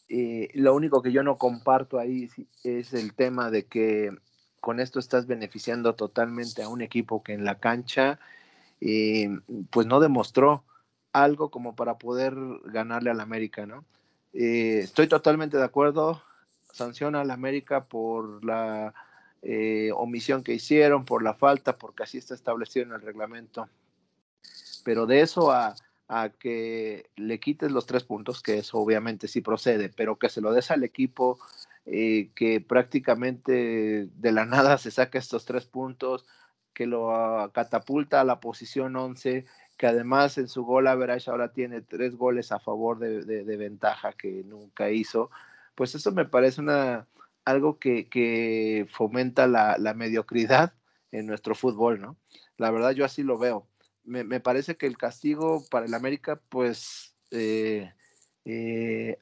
lo 0.09 0.75
único 0.75 1.01
que 1.01 1.11
yo 1.11 1.23
no 1.23 1.37
comparto 1.37 1.97
ahí 1.97 2.29
es 2.63 2.93
el 2.93 3.13
tema 3.13 3.49
de 3.49 3.65
que 3.65 4.11
con 4.59 4.79
esto 4.79 4.99
estás 4.99 5.27
beneficiando 5.27 5.95
totalmente 5.95 6.61
a 6.61 6.69
un 6.69 6.81
equipo 6.81 7.23
que 7.23 7.33
en 7.33 7.45
la 7.45 7.59
cancha 7.59 8.19
eh, 8.81 9.29
pues 9.69 9.87
no 9.87 9.99
demostró 9.99 10.63
algo 11.13 11.49
como 11.49 11.75
para 11.75 11.97
poder 11.97 12.35
ganarle 12.65 13.11
al 13.11 13.19
América, 13.19 13.65
¿no? 13.65 13.85
Eh, 14.33 14.79
estoy 14.83 15.07
totalmente 15.07 15.57
de 15.57 15.63
acuerdo, 15.63 16.21
sanciona 16.71 17.21
al 17.21 17.31
América 17.31 17.85
por 17.85 18.43
la 18.43 18.93
eh, 19.41 19.91
omisión 19.95 20.43
que 20.43 20.53
hicieron, 20.53 21.05
por 21.05 21.23
la 21.23 21.35
falta, 21.35 21.77
porque 21.77 22.03
así 22.03 22.17
está 22.17 22.33
establecido 22.33 22.85
en 22.87 22.93
el 22.93 23.01
reglamento. 23.01 23.69
Pero 24.83 25.05
de 25.05 25.21
eso 25.21 25.51
a, 25.51 25.75
a 26.07 26.29
que 26.29 27.09
le 27.15 27.39
quites 27.39 27.71
los 27.71 27.85
tres 27.85 28.03
puntos, 28.03 28.41
que 28.41 28.57
eso 28.57 28.77
obviamente 28.79 29.27
sí 29.27 29.41
procede, 29.41 29.89
pero 29.89 30.17
que 30.17 30.29
se 30.29 30.41
lo 30.41 30.51
des 30.51 30.71
al 30.71 30.83
equipo 30.83 31.39
eh, 31.85 32.29
que 32.33 32.61
prácticamente 32.61 34.07
de 34.07 34.31
la 34.31 34.45
nada 34.45 34.77
se 34.77 34.91
saca 34.91 35.19
estos 35.19 35.45
tres 35.45 35.65
puntos, 35.65 36.25
que 36.73 36.87
lo 36.87 37.15
ah, 37.15 37.51
catapulta 37.53 38.21
a 38.21 38.23
la 38.23 38.39
posición 38.39 38.95
11, 38.95 39.45
que 39.77 39.87
además 39.87 40.37
en 40.37 40.47
su 40.47 40.63
gol 40.63 40.87
average 40.87 41.29
ahora 41.29 41.53
tiene 41.53 41.81
tres 41.81 42.15
goles 42.15 42.51
a 42.51 42.59
favor 42.59 42.99
de, 42.99 43.57
ventaja 43.57 44.13
que 44.13 44.43
nunca 44.43 44.89
hizo, 44.91 45.29
pues 45.75 45.95
eso 45.95 46.11
me 46.11 46.25
parece 46.25 46.61
una, 46.61 47.07
algo 47.45 47.79
que, 47.79 48.87
fomenta 48.91 49.47
la, 49.47 49.93
mediocridad 49.95 50.73
en 51.11 51.27
nuestro 51.27 51.55
fútbol, 51.55 52.01
¿no? 52.01 52.17
La 52.57 52.71
verdad 52.71 52.91
yo 52.91 53.05
así 53.05 53.23
lo 53.23 53.37
veo. 53.37 53.67
Me, 54.03 54.39
parece 54.39 54.75
que 54.75 54.85
el 54.85 54.97
castigo 54.97 55.63
para 55.69 55.85
el 55.85 55.93
América, 55.93 56.39
pues 56.49 57.15
eh, 57.31 57.93
eh, 58.45 59.17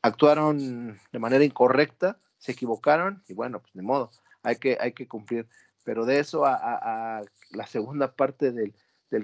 actuaron 0.00 0.98
de 1.12 1.18
manera 1.18 1.44
incorrecta, 1.44 2.18
se 2.38 2.52
equivocaron 2.52 3.22
y 3.28 3.34
bueno, 3.34 3.60
pues 3.60 3.72
de 3.74 3.82
modo, 3.82 4.10
hay 4.42 4.56
que, 4.56 4.76
hay 4.80 4.92
que 4.92 5.06
cumplir. 5.06 5.46
Pero 5.84 6.04
de 6.04 6.18
eso 6.18 6.44
a, 6.44 7.22
la 7.50 7.66
segunda 7.66 8.14
parte 8.14 8.52
del, 8.52 8.74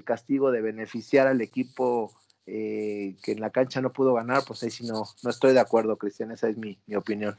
castigo 0.03 0.51
de 0.51 0.61
beneficiar 0.61 1.27
al 1.27 1.41
equipo 1.41 2.11
eh, 2.45 3.15
que 3.21 3.33
en 3.33 3.41
la 3.41 3.51
cancha 3.51 3.81
no 3.81 3.93
pudo 3.93 4.13
ganar, 4.13 4.43
pues 4.47 4.63
ahí 4.63 4.71
sí 4.71 4.85
no, 4.85 5.03
no 5.23 5.29
estoy 5.29 5.53
de 5.53 5.59
acuerdo, 5.59 5.97
Cristian, 5.97 6.31
esa 6.31 6.49
es 6.49 6.57
mi, 6.57 6.79
mi 6.87 6.95
opinión. 6.95 7.37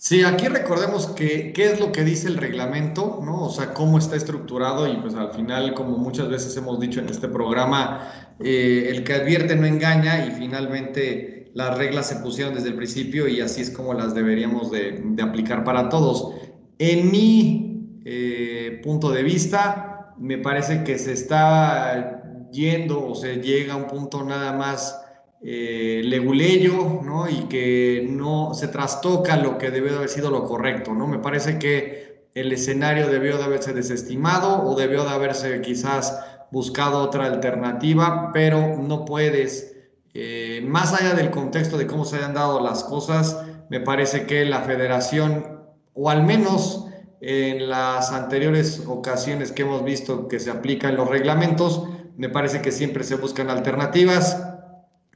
Sí, 0.00 0.22
aquí 0.22 0.46
recordemos 0.46 1.08
que 1.08 1.52
qué 1.52 1.72
es 1.72 1.80
lo 1.80 1.90
que 1.90 2.04
dice 2.04 2.28
el 2.28 2.36
reglamento, 2.36 3.20
¿no? 3.24 3.46
O 3.46 3.50
sea, 3.50 3.74
cómo 3.74 3.98
está 3.98 4.14
estructurado 4.14 4.86
y 4.86 4.96
pues 4.98 5.14
al 5.14 5.32
final, 5.32 5.74
como 5.74 5.98
muchas 5.98 6.28
veces 6.28 6.56
hemos 6.56 6.78
dicho 6.78 7.00
en 7.00 7.08
este 7.08 7.26
programa, 7.26 8.36
eh, 8.38 8.90
el 8.90 9.02
que 9.02 9.14
advierte 9.14 9.56
no 9.56 9.66
engaña 9.66 10.24
y 10.24 10.30
finalmente 10.30 11.50
las 11.54 11.76
reglas 11.76 12.08
se 12.08 12.16
pusieron 12.16 12.54
desde 12.54 12.68
el 12.68 12.76
principio 12.76 13.26
y 13.26 13.40
así 13.40 13.60
es 13.60 13.70
como 13.70 13.92
las 13.92 14.14
deberíamos 14.14 14.70
de, 14.70 15.02
aplicar 15.20 15.64
para 15.64 15.88
todos. 15.88 16.32
En 16.78 17.10
mi 17.10 18.00
eh, 18.04 18.80
punto 18.84 19.10
de 19.10 19.24
vista, 19.24 19.87
me 20.18 20.38
parece 20.38 20.84
que 20.84 20.98
se 20.98 21.12
está 21.12 22.22
yendo 22.50 23.06
o 23.06 23.14
se 23.14 23.36
llega 23.36 23.74
a 23.74 23.76
un 23.76 23.86
punto 23.86 24.24
nada 24.24 24.52
más 24.52 25.00
eh, 25.40 26.00
leguleyo, 26.04 27.00
¿no? 27.04 27.28
Y 27.28 27.44
que 27.48 28.06
no 28.08 28.54
se 28.54 28.68
trastoca 28.68 29.36
lo 29.36 29.58
que 29.58 29.70
debió 29.70 29.92
de 29.92 29.98
haber 29.98 30.08
sido 30.08 30.30
lo 30.30 30.44
correcto, 30.44 30.94
¿no? 30.94 31.06
Me 31.06 31.18
parece 31.18 31.58
que 31.58 32.28
el 32.34 32.52
escenario 32.52 33.08
debió 33.08 33.38
de 33.38 33.44
haberse 33.44 33.72
desestimado 33.72 34.64
o 34.64 34.74
debió 34.74 35.04
de 35.04 35.10
haberse 35.10 35.60
quizás 35.60 36.18
buscado 36.50 37.02
otra 37.02 37.26
alternativa, 37.26 38.30
pero 38.32 38.78
no 38.78 39.04
puedes 39.04 39.76
eh, 40.14 40.64
más 40.66 40.92
allá 40.94 41.14
del 41.14 41.30
contexto 41.30 41.78
de 41.78 41.86
cómo 41.86 42.04
se 42.04 42.16
hayan 42.16 42.34
dado 42.34 42.60
las 42.60 42.82
cosas, 42.82 43.44
me 43.68 43.80
parece 43.80 44.26
que 44.26 44.44
la 44.44 44.62
federación, 44.62 45.60
o 45.94 46.10
al 46.10 46.24
menos 46.24 46.87
en 47.20 47.68
las 47.68 48.12
anteriores 48.12 48.84
ocasiones 48.86 49.52
que 49.52 49.62
hemos 49.62 49.84
visto 49.84 50.28
que 50.28 50.38
se 50.38 50.50
aplican 50.50 50.96
los 50.96 51.08
reglamentos, 51.08 51.84
me 52.16 52.28
parece 52.28 52.62
que 52.62 52.72
siempre 52.72 53.04
se 53.04 53.16
buscan 53.16 53.50
alternativas 53.50 54.44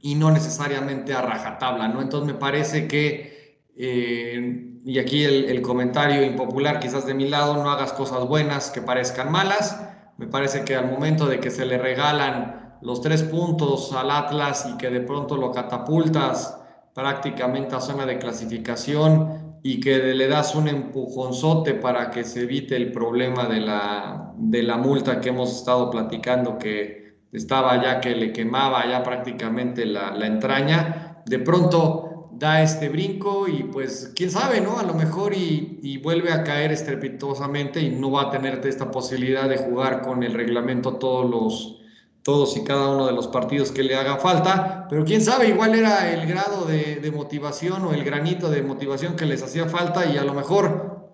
y 0.01 0.15
no 0.15 0.31
necesariamente 0.31 1.13
a 1.13 1.21
rajatabla, 1.21 1.87
¿no? 1.87 2.01
Entonces 2.01 2.33
me 2.33 2.39
parece 2.39 2.87
que, 2.87 3.63
eh, 3.77 4.79
y 4.83 4.99
aquí 4.99 5.23
el, 5.23 5.45
el 5.45 5.61
comentario 5.61 6.23
impopular 6.23 6.79
quizás 6.79 7.05
de 7.05 7.13
mi 7.13 7.29
lado, 7.29 7.55
no 7.55 7.71
hagas 7.71 7.93
cosas 7.93 8.27
buenas 8.27 8.69
que 8.71 8.81
parezcan 8.81 9.31
malas, 9.31 9.81
me 10.17 10.27
parece 10.27 10.63
que 10.63 10.75
al 10.75 10.89
momento 10.89 11.25
de 11.25 11.39
que 11.39 11.51
se 11.51 11.65
le 11.65 11.77
regalan 11.77 12.77
los 12.81 13.01
tres 13.01 13.23
puntos 13.23 13.93
al 13.93 14.11
Atlas 14.11 14.67
y 14.69 14.77
que 14.77 14.89
de 14.89 14.99
pronto 14.99 15.37
lo 15.37 15.51
catapultas 15.51 16.59
prácticamente 16.93 17.75
a 17.75 17.81
zona 17.81 18.05
de 18.05 18.19
clasificación 18.19 19.42
y 19.63 19.79
que 19.79 19.97
le 20.13 20.27
das 20.27 20.55
un 20.55 20.67
empujonzote 20.67 21.73
para 21.75 22.11
que 22.11 22.25
se 22.25 22.41
evite 22.41 22.75
el 22.75 22.91
problema 22.91 23.47
de 23.47 23.61
la, 23.61 24.33
de 24.37 24.61
la 24.61 24.75
multa 24.75 25.21
que 25.21 25.29
hemos 25.29 25.55
estado 25.55 25.89
platicando 25.89 26.59
que 26.59 27.15
estaba 27.31 27.81
ya 27.81 28.01
que 28.01 28.13
le 28.13 28.33
quemaba 28.33 28.85
ya 28.87 29.01
prácticamente 29.01 29.85
la, 29.85 30.11
la 30.11 30.27
entraña, 30.27 31.23
de 31.25 31.39
pronto 31.39 32.29
da 32.33 32.61
este 32.61 32.89
brinco 32.89 33.47
y 33.47 33.63
pues 33.63 34.11
quién 34.15 34.29
sabe, 34.29 34.59
¿no? 34.59 34.79
A 34.79 34.83
lo 34.83 34.95
mejor 34.95 35.33
y, 35.33 35.79
y, 35.81 35.97
vuelve 35.97 36.31
a 36.31 36.43
caer 36.43 36.71
estrepitosamente 36.71 37.79
y 37.79 37.89
no 37.89 38.11
va 38.11 38.23
a 38.23 38.29
tener 38.31 38.59
esta 38.65 38.91
posibilidad 38.91 39.47
de 39.47 39.57
jugar 39.57 40.01
con 40.01 40.23
el 40.23 40.33
reglamento 40.33 40.97
todos 40.97 41.29
los, 41.29 41.82
todos 42.23 42.55
y 42.55 42.63
cada 42.63 42.87
uno 42.87 43.05
de 43.05 43.11
los 43.11 43.27
partidos 43.27 43.71
que 43.71 43.83
le 43.83 43.95
haga 43.95 44.17
falta, 44.17 44.87
pero 44.89 45.03
quién 45.03 45.21
sabe, 45.21 45.49
igual 45.49 45.75
era 45.75 46.11
el 46.11 46.25
grado 46.25 46.65
de, 46.65 47.11
motivación 47.13 47.83
o 47.85 47.93
el 47.93 48.03
granito 48.03 48.49
de 48.49 48.63
motivación 48.63 49.15
que 49.15 49.25
les 49.25 49.43
hacía 49.43 49.67
falta 49.67 50.05
y 50.05 50.17
a 50.17 50.23
lo 50.23 50.33
mejor 50.33 51.11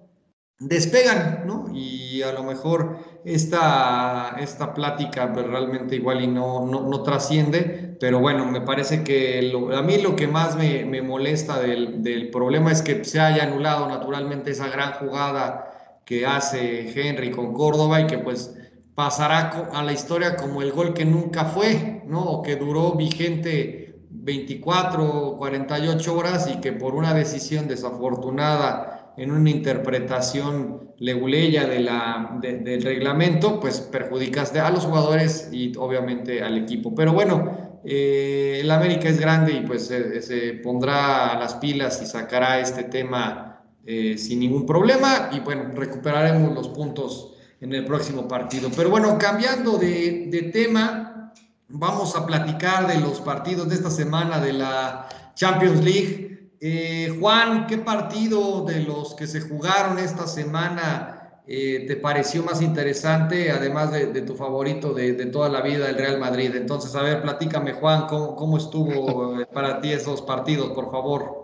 despegan, 0.60 1.44
¿no? 1.46 1.66
Y 1.74 2.22
a 2.22 2.32
lo 2.32 2.44
mejor 2.44 3.00
esta, 3.26 4.36
esta 4.40 4.74
plática 4.74 5.34
pues, 5.34 5.48
realmente 5.48 5.96
igual 5.96 6.22
y 6.22 6.28
no, 6.28 6.66
no, 6.66 7.04
trasciende, 7.04 7.98
pero 8.00 8.20
bueno, 8.20 8.46
me 8.46 8.62
parece 8.62 9.04
que 9.04 9.52
a 9.76 9.82
mí 9.82 9.98
lo 9.98 10.16
que 10.16 10.28
más 10.28 10.56
me, 10.56 10.86
me 10.86 11.02
molesta 11.02 11.60
del, 11.60 12.04
del, 12.04 12.30
problema 12.30 12.72
es 12.72 12.82
que 12.82 13.04
se 13.04 13.20
haya 13.20 13.44
anulado 13.44 13.88
naturalmente 13.88 14.52
esa 14.52 14.70
gran 14.70 14.94
jugada 14.94 16.02
que 16.06 16.26
hace 16.26 16.92
Henry 16.94 17.32
con 17.32 17.54
Córdoba 17.54 18.02
y 18.02 18.08
que 18.08 18.20
pues 18.20 18.56
pasará 19.00 19.70
a 19.72 19.82
la 19.82 19.94
historia 19.94 20.36
como 20.36 20.62
el 20.62 20.74
gol 20.74 20.94
que 20.94 21.06
nunca 21.06 21.46
fue, 21.46 22.04
¿no? 22.06 22.22
O 22.22 22.42
que 22.42 22.58
duró 22.58 22.96
vigente 22.96 23.96
24 24.10 25.06
o 25.06 25.38
48 25.38 26.18
horas 26.18 26.50
y 26.54 26.60
que 26.60 26.74
por 26.74 26.96
una 26.96 27.14
decisión 27.14 27.70
desafortunada 27.70 29.14
en 29.16 29.32
una 29.32 29.52
interpretación 29.52 30.92
leguleya 30.98 31.66
del 31.66 32.82
reglamento, 32.84 33.62
pues 33.62 33.80
perjudicaste 33.80 34.60
a 34.60 34.70
los 34.70 34.84
jugadores 34.84 35.48
y 35.50 35.72
obviamente 35.78 36.44
al 36.44 36.58
equipo. 36.58 36.94
Pero 36.94 37.14
bueno, 37.14 37.80
eh, 37.86 38.60
el 38.60 38.70
América 38.70 39.08
es 39.08 39.18
grande 39.18 39.54
y 39.54 39.62
pues 39.62 39.88
se, 39.88 40.60
pondrá 40.62 41.40
las 41.40 41.54
pilas 41.56 42.02
y 42.02 42.06
sacará 42.06 42.60
este 42.60 42.84
tema 42.84 43.64
eh, 43.86 44.18
sin 44.18 44.42
ningún 44.42 44.66
problema 44.66 45.30
y 45.32 45.40
bueno, 45.40 45.72
recuperaremos 45.74 46.54
los 46.54 46.68
puntos 46.68 47.38
en 47.62 47.74
el 47.74 47.86
próximo 47.86 48.28
partido. 48.28 48.70
Pero 48.76 48.90
bueno, 48.90 49.18
cambiando 49.18 49.78
de, 49.78 50.50
tema, 50.54 51.34
vamos 51.68 52.16
a 52.16 52.26
platicar 52.26 52.88
de 52.88 53.00
los 53.00 53.20
partidos 53.22 53.70
de 53.70 53.76
esta 53.76 53.92
semana 53.92 54.40
de 54.40 54.54
la 54.54 55.10
Champions 55.36 55.84
League. 55.84 56.52
Eh, 56.62 57.18
Juan, 57.20 57.68
¿qué 57.68 57.78
partido 57.78 58.66
de 58.66 58.82
los 58.82 59.16
que 59.16 59.28
se 59.28 59.42
jugaron 59.42 59.98
esta 59.98 60.28
semana 60.28 61.42
eh, 61.48 61.86
te 61.88 61.96
pareció 61.96 62.44
más 62.44 62.62
interesante, 62.62 63.50
además 63.52 63.92
de, 63.92 64.22
tu 64.22 64.36
favorito 64.36 64.94
de, 64.94 65.14
toda 65.28 65.50
la 65.50 65.62
vida, 65.62 65.90
el 65.90 65.98
Real 65.98 66.20
Madrid? 66.20 66.56
Entonces, 66.56 66.96
a 66.96 67.02
ver, 67.02 67.22
platícame, 67.22 67.74
Juan, 67.74 68.08
¿cómo, 68.08 68.36
cómo 68.36 68.58
estuvo 68.58 69.40
eh, 69.40 69.46
para 69.46 69.80
ti 69.82 69.92
esos 69.92 70.22
partidos, 70.22 70.72
por 70.72 70.92
favor? 70.92 71.40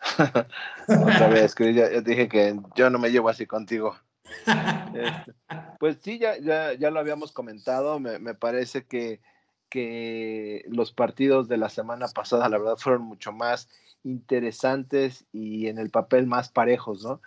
Otra 0.88 1.46
ya, 1.70 2.00
dije 2.00 2.28
que 2.28 2.56
yo 2.74 2.90
no 2.90 2.98
me 2.98 3.10
llevo 3.10 3.28
así 3.28 3.46
contigo. 3.46 3.96
Este, 4.94 5.32
pues 5.78 5.98
sí, 6.00 6.18
ya, 6.18 6.38
ya, 6.38 6.90
lo 6.90 6.98
habíamos 6.98 7.32
comentado, 7.32 8.00
me, 8.00 8.34
parece 8.34 8.84
que, 8.86 9.20
que, 9.68 10.64
los 10.68 10.92
partidos 10.92 11.48
de 11.48 11.56
la 11.56 11.68
semana 11.68 12.08
pasada, 12.08 12.48
la 12.48 12.58
verdad, 12.58 12.76
fueron 12.78 13.02
mucho 13.02 13.32
más 13.32 13.68
interesantes 14.04 15.24
y 15.32 15.68
en 15.68 15.78
el 15.78 15.90
papel 15.90 16.26
más 16.26 16.48
parejos, 16.48 17.04
¿no? 17.04 17.20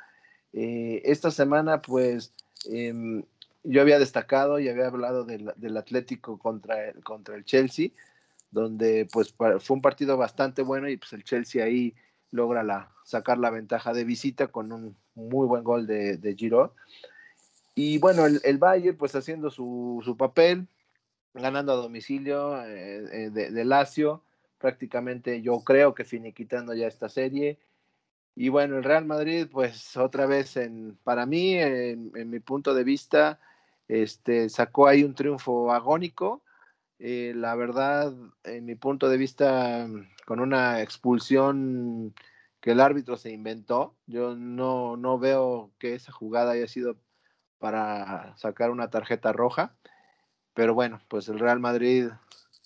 Eh, 0.53 1.01
esta 1.05 1.31
semana, 1.31 1.81
pues, 1.81 2.33
em, 2.65 3.23
yo 3.63 3.81
había 3.81 3.99
destacado 3.99 4.59
y 4.59 4.69
había 4.69 4.87
hablado 4.87 5.23
del, 5.23 5.77
Atlético 5.77 6.39
contra 6.39 6.89
el, 6.89 7.03
contra 7.03 7.35
el 7.35 7.45
Chelsea, 7.45 7.89
donde 8.49 9.07
pues 9.11 9.33
fue 9.33 9.75
un 9.75 9.81
partido 9.81 10.17
bastante 10.17 10.61
bueno 10.61 10.89
y 10.89 10.97
pues 10.97 11.13
el 11.13 11.23
Chelsea 11.23 11.63
ahí 11.63 11.95
logra 12.31 12.63
la, 12.63 12.91
sacar 13.03 13.37
la 13.37 13.49
ventaja 13.49 13.93
de 13.93 14.03
visita 14.03 14.47
con 14.47 14.71
un 14.71 14.97
muy 15.15 15.47
buen 15.47 15.63
gol 15.63 15.87
de, 15.87 16.17
de 16.17 16.35
Giroud. 16.35 16.71
Y 17.75 17.97
bueno, 17.99 18.25
el, 18.25 18.41
el 18.43 18.57
Bayern 18.57 18.97
pues 18.97 19.15
haciendo 19.15 19.49
su, 19.49 20.01
su 20.03 20.17
papel, 20.17 20.67
ganando 21.33 21.71
a 21.71 21.77
domicilio 21.77 22.61
eh, 22.65 23.25
eh, 23.25 23.29
de, 23.29 23.51
de, 23.51 23.65
Lazio, 23.65 24.23
prácticamente 24.57 25.41
yo 25.41 25.61
creo 25.61 25.95
que 25.95 26.03
finiquitando 26.03 26.73
ya 26.73 26.87
esta 26.87 27.09
serie. 27.09 27.59
Y 28.35 28.49
bueno, 28.49 28.77
el 28.77 28.83
Real 28.83 29.05
Madrid 29.05 29.47
pues 29.51 29.95
otra 29.97 30.25
vez 30.25 30.57
en, 30.57 30.97
para 31.03 31.25
mí, 31.25 31.55
en, 31.55 32.29
mi 32.29 32.39
punto 32.39 32.73
de 32.73 32.83
vista, 32.83 33.39
este, 33.87 34.49
sacó 34.49 34.87
ahí 34.87 35.03
un 35.03 35.15
triunfo 35.15 35.71
agónico. 35.71 36.41
Eh, 36.99 37.33
la 37.35 37.55
verdad, 37.55 38.13
en 38.43 38.65
mi 38.65 38.75
punto 38.75 39.09
de 39.09 39.17
vista, 39.17 39.87
con 40.25 40.39
una 40.39 40.81
expulsión 40.81 42.13
que 42.61 42.71
el 42.71 42.79
árbitro 42.79 43.17
se 43.17 43.31
inventó, 43.31 43.95
yo 44.05 44.35
no, 44.35 44.95
no 44.95 45.17
veo 45.17 45.71
que 45.79 45.95
esa 45.95 46.11
jugada 46.11 46.51
haya 46.51 46.67
sido 46.67 46.95
para 47.57 48.35
sacar 48.37 48.69
una 48.69 48.89
tarjeta 48.89 49.33
roja. 49.33 49.75
Pero 50.53 50.73
bueno, 50.75 51.01
pues 51.07 51.27
el 51.27 51.39
Real 51.39 51.59
Madrid, 51.59 52.09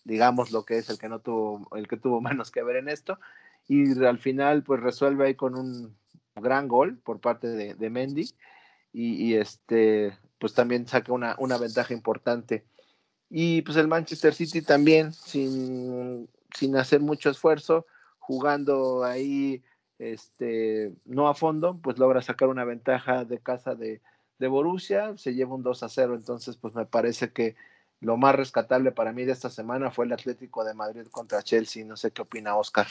digamos 0.03 0.51
lo 0.51 0.65
que 0.65 0.77
es 0.77 0.89
el 0.89 0.99
que 0.99 1.07
no 1.07 1.19
tuvo, 1.19 1.67
el 1.75 1.87
que 1.87 1.97
tuvo 1.97 2.21
menos 2.29 2.51
que 2.51 2.63
ver 2.63 2.75
en 2.75 2.89
esto, 2.89 3.19
y 3.67 4.03
al 4.03 4.19
final 4.19 4.63
pues 4.63 4.81
resuelve 4.81 5.27
ahí 5.27 5.35
con 5.35 5.55
un 5.55 5.95
gran 6.35 6.67
gol 6.67 6.97
por 6.97 7.21
parte 7.21 7.47
de, 7.47 7.89
Mendy, 7.89 8.29
y, 8.91 9.15
y, 9.25 9.35
este, 9.35 10.17
pues 10.39 10.53
también 10.53 10.87
saca 10.87 11.13
una, 11.13 11.35
una 11.39 11.57
ventaja 11.57 11.93
importante. 11.93 12.65
Y 13.29 13.61
pues 13.63 13.77
el 13.77 13.87
Manchester 13.87 14.33
City 14.33 14.61
también, 14.61 15.13
sin, 15.13 16.29
sin 16.53 16.75
hacer 16.77 17.01
mucho 17.01 17.29
esfuerzo, 17.29 17.85
jugando 18.19 19.03
ahí 19.03 19.63
este, 19.99 20.93
no 21.05 21.27
a 21.27 21.35
fondo, 21.35 21.77
pues 21.81 21.97
logra 21.97 22.21
sacar 22.21 22.49
una 22.49 22.65
ventaja 22.65 23.25
de 23.25 23.39
casa 23.39 23.75
de, 23.75 24.01
de 24.39 24.47
Borussia, 24.47 25.17
se 25.17 25.33
lleva 25.33 25.55
un 25.55 25.63
2 25.63 25.83
a 25.83 25.89
0, 25.89 26.15
entonces 26.15 26.57
pues 26.57 26.73
me 26.75 26.85
parece 26.85 27.31
que 27.31 27.55
lo 28.01 28.17
más 28.17 28.35
rescatable 28.35 28.91
para 28.91 29.13
mí 29.13 29.23
de 29.25 29.31
esta 29.31 29.49
semana 29.49 29.91
fue 29.91 30.05
el 30.05 30.13
Atlético 30.13 30.63
de 30.63 30.73
Madrid 30.73 31.07
contra 31.09 31.43
Chelsea, 31.43 31.85
no 31.85 31.97
sé 31.97 32.11
qué 32.11 32.21
opina 32.21 32.55
Oscar. 32.55 32.87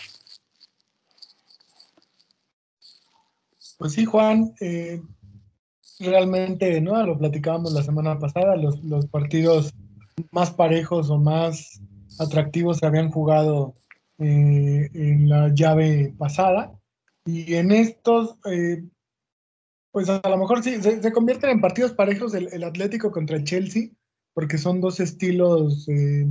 Pues 3.78 3.92
sí, 3.92 4.04
Juan, 4.04 4.54
eh, 4.60 5.02
realmente, 5.98 6.80
¿no? 6.80 7.04
Lo 7.04 7.18
platicábamos 7.18 7.72
la 7.72 7.82
semana 7.82 8.18
pasada, 8.18 8.56
los, 8.56 8.82
los, 8.84 9.06
partidos 9.06 9.72
más 10.30 10.50
parejos 10.52 11.10
o 11.10 11.18
más 11.18 11.80
atractivos 12.18 12.78
se 12.78 12.86
habían 12.86 13.10
jugado 13.10 13.74
eh, 14.18 14.90
en 14.94 15.28
la 15.28 15.52
llave 15.52 16.14
pasada. 16.16 16.72
Y 17.26 17.54
en 17.54 17.72
estos, 17.72 18.36
eh, 18.50 18.84
pues 19.92 20.08
a 20.08 20.20
lo 20.28 20.36
mejor 20.36 20.62
sí, 20.62 20.80
se, 20.82 21.12
convierten 21.12 21.50
en 21.50 21.60
partidos 21.60 21.92
parejos 21.92 22.34
el, 22.34 22.64
Atlético 22.64 23.10
contra 23.10 23.36
el 23.36 23.44
Chelsea, 23.44 23.90
porque 24.34 24.58
son 24.58 24.80
dos 24.80 25.00
estilos 25.00 25.88
eh, 25.88 26.26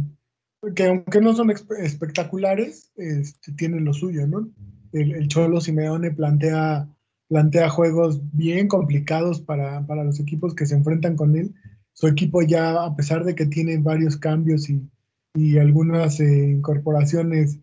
que 0.76 0.88
aunque 0.88 1.20
no 1.20 1.36
son 1.36 1.52
espectaculares, 1.52 2.92
este, 2.96 3.52
tienen 3.54 3.86
lo 3.86 3.94
suyo, 3.94 4.28
¿no? 4.28 4.50
El, 4.94 5.14
el, 5.14 5.28
Cholo 5.28 5.60
Simeone 5.60 6.12
plantea, 6.12 6.88
plantea 7.28 7.70
juegos 7.70 8.22
bien 8.32 8.68
complicados 8.68 9.42
para, 9.42 9.86
para, 9.86 10.04
los 10.04 10.20
equipos 10.20 10.54
que 10.54 10.66
se 10.66 10.76
enfrentan 10.76 11.16
con 11.16 11.36
él. 11.36 11.54
Su 11.94 12.08
equipo 12.08 12.42
ya, 12.42 12.84
a 12.84 12.96
pesar 12.96 13.24
de 13.24 13.36
que 13.36 13.46
tiene 13.46 13.78
varios 13.78 14.18
cambios 14.18 14.70
y, 14.70 14.88
y 15.34 15.58
algunas 15.58 16.20
eh, 16.20 16.50
incorporaciones, 16.50 17.60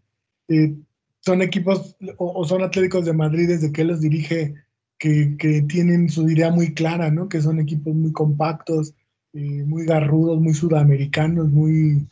eh, 0.49 0.75
son 1.21 1.43
equipos 1.43 1.97
o, 2.17 2.41
o, 2.41 2.45
son 2.45 2.63
Atléticos 2.63 3.05
de 3.05 3.13
Madrid 3.13 3.49
desde 3.49 3.73
que 3.73 3.85
los 3.85 4.01
dirige 4.01 4.55
que, 4.99 5.37
que, 5.39 5.63
tienen 5.63 6.09
su 6.09 6.29
idea 6.29 6.51
muy 6.51 6.75
clara, 6.75 7.11
¿no? 7.11 7.29
Que 7.29 7.41
son 7.41 7.59
equipos 7.59 7.95
muy 7.95 8.13
compactos, 8.13 8.95
eh, 9.33 9.65
muy 9.65 9.87
garrudos, 9.87 10.41
muy 10.41 10.55
sudamericanos, 10.55 11.51
muy, 11.51 12.07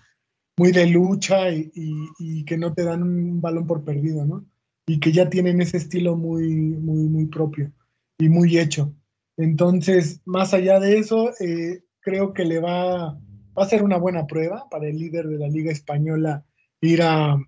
muy 0.56 0.72
de 0.72 0.86
lucha 0.86 1.50
y, 1.50 1.70
y, 1.74 2.08
y, 2.18 2.44
que 2.44 2.56
no 2.56 2.72
te 2.72 2.84
dan 2.84 3.02
un 3.02 3.40
balón 3.40 3.66
por 3.66 3.84
perdido, 3.84 4.24
¿no? 4.24 4.44
Y 4.86 5.00
que 5.00 5.12
ya 5.12 5.28
tienen 5.28 5.60
ese 5.60 5.76
estilo 5.76 6.16
muy, 6.16 6.48
muy, 6.54 7.08
muy 7.08 7.26
propio 7.26 7.70
y 8.18 8.28
muy 8.28 8.58
hecho. 8.58 8.94
Entonces, 9.36 10.20
más 10.24 10.54
allá 10.54 10.80
de 10.80 10.98
eso, 10.98 11.30
eh, 11.40 11.84
creo 12.00 12.32
que 12.32 12.44
le 12.44 12.58
va, 12.58 13.12
va 13.12 13.62
a 13.62 13.68
ser 13.68 13.82
una 13.82 13.98
buena 13.98 14.26
prueba 14.26 14.66
para 14.70 14.88
el 14.88 14.98
líder 14.98 15.28
de 15.28 15.38
la 15.38 15.48
Liga 15.48 15.70
Española 15.70 16.44
ir 16.80 17.02
a, 17.02 17.38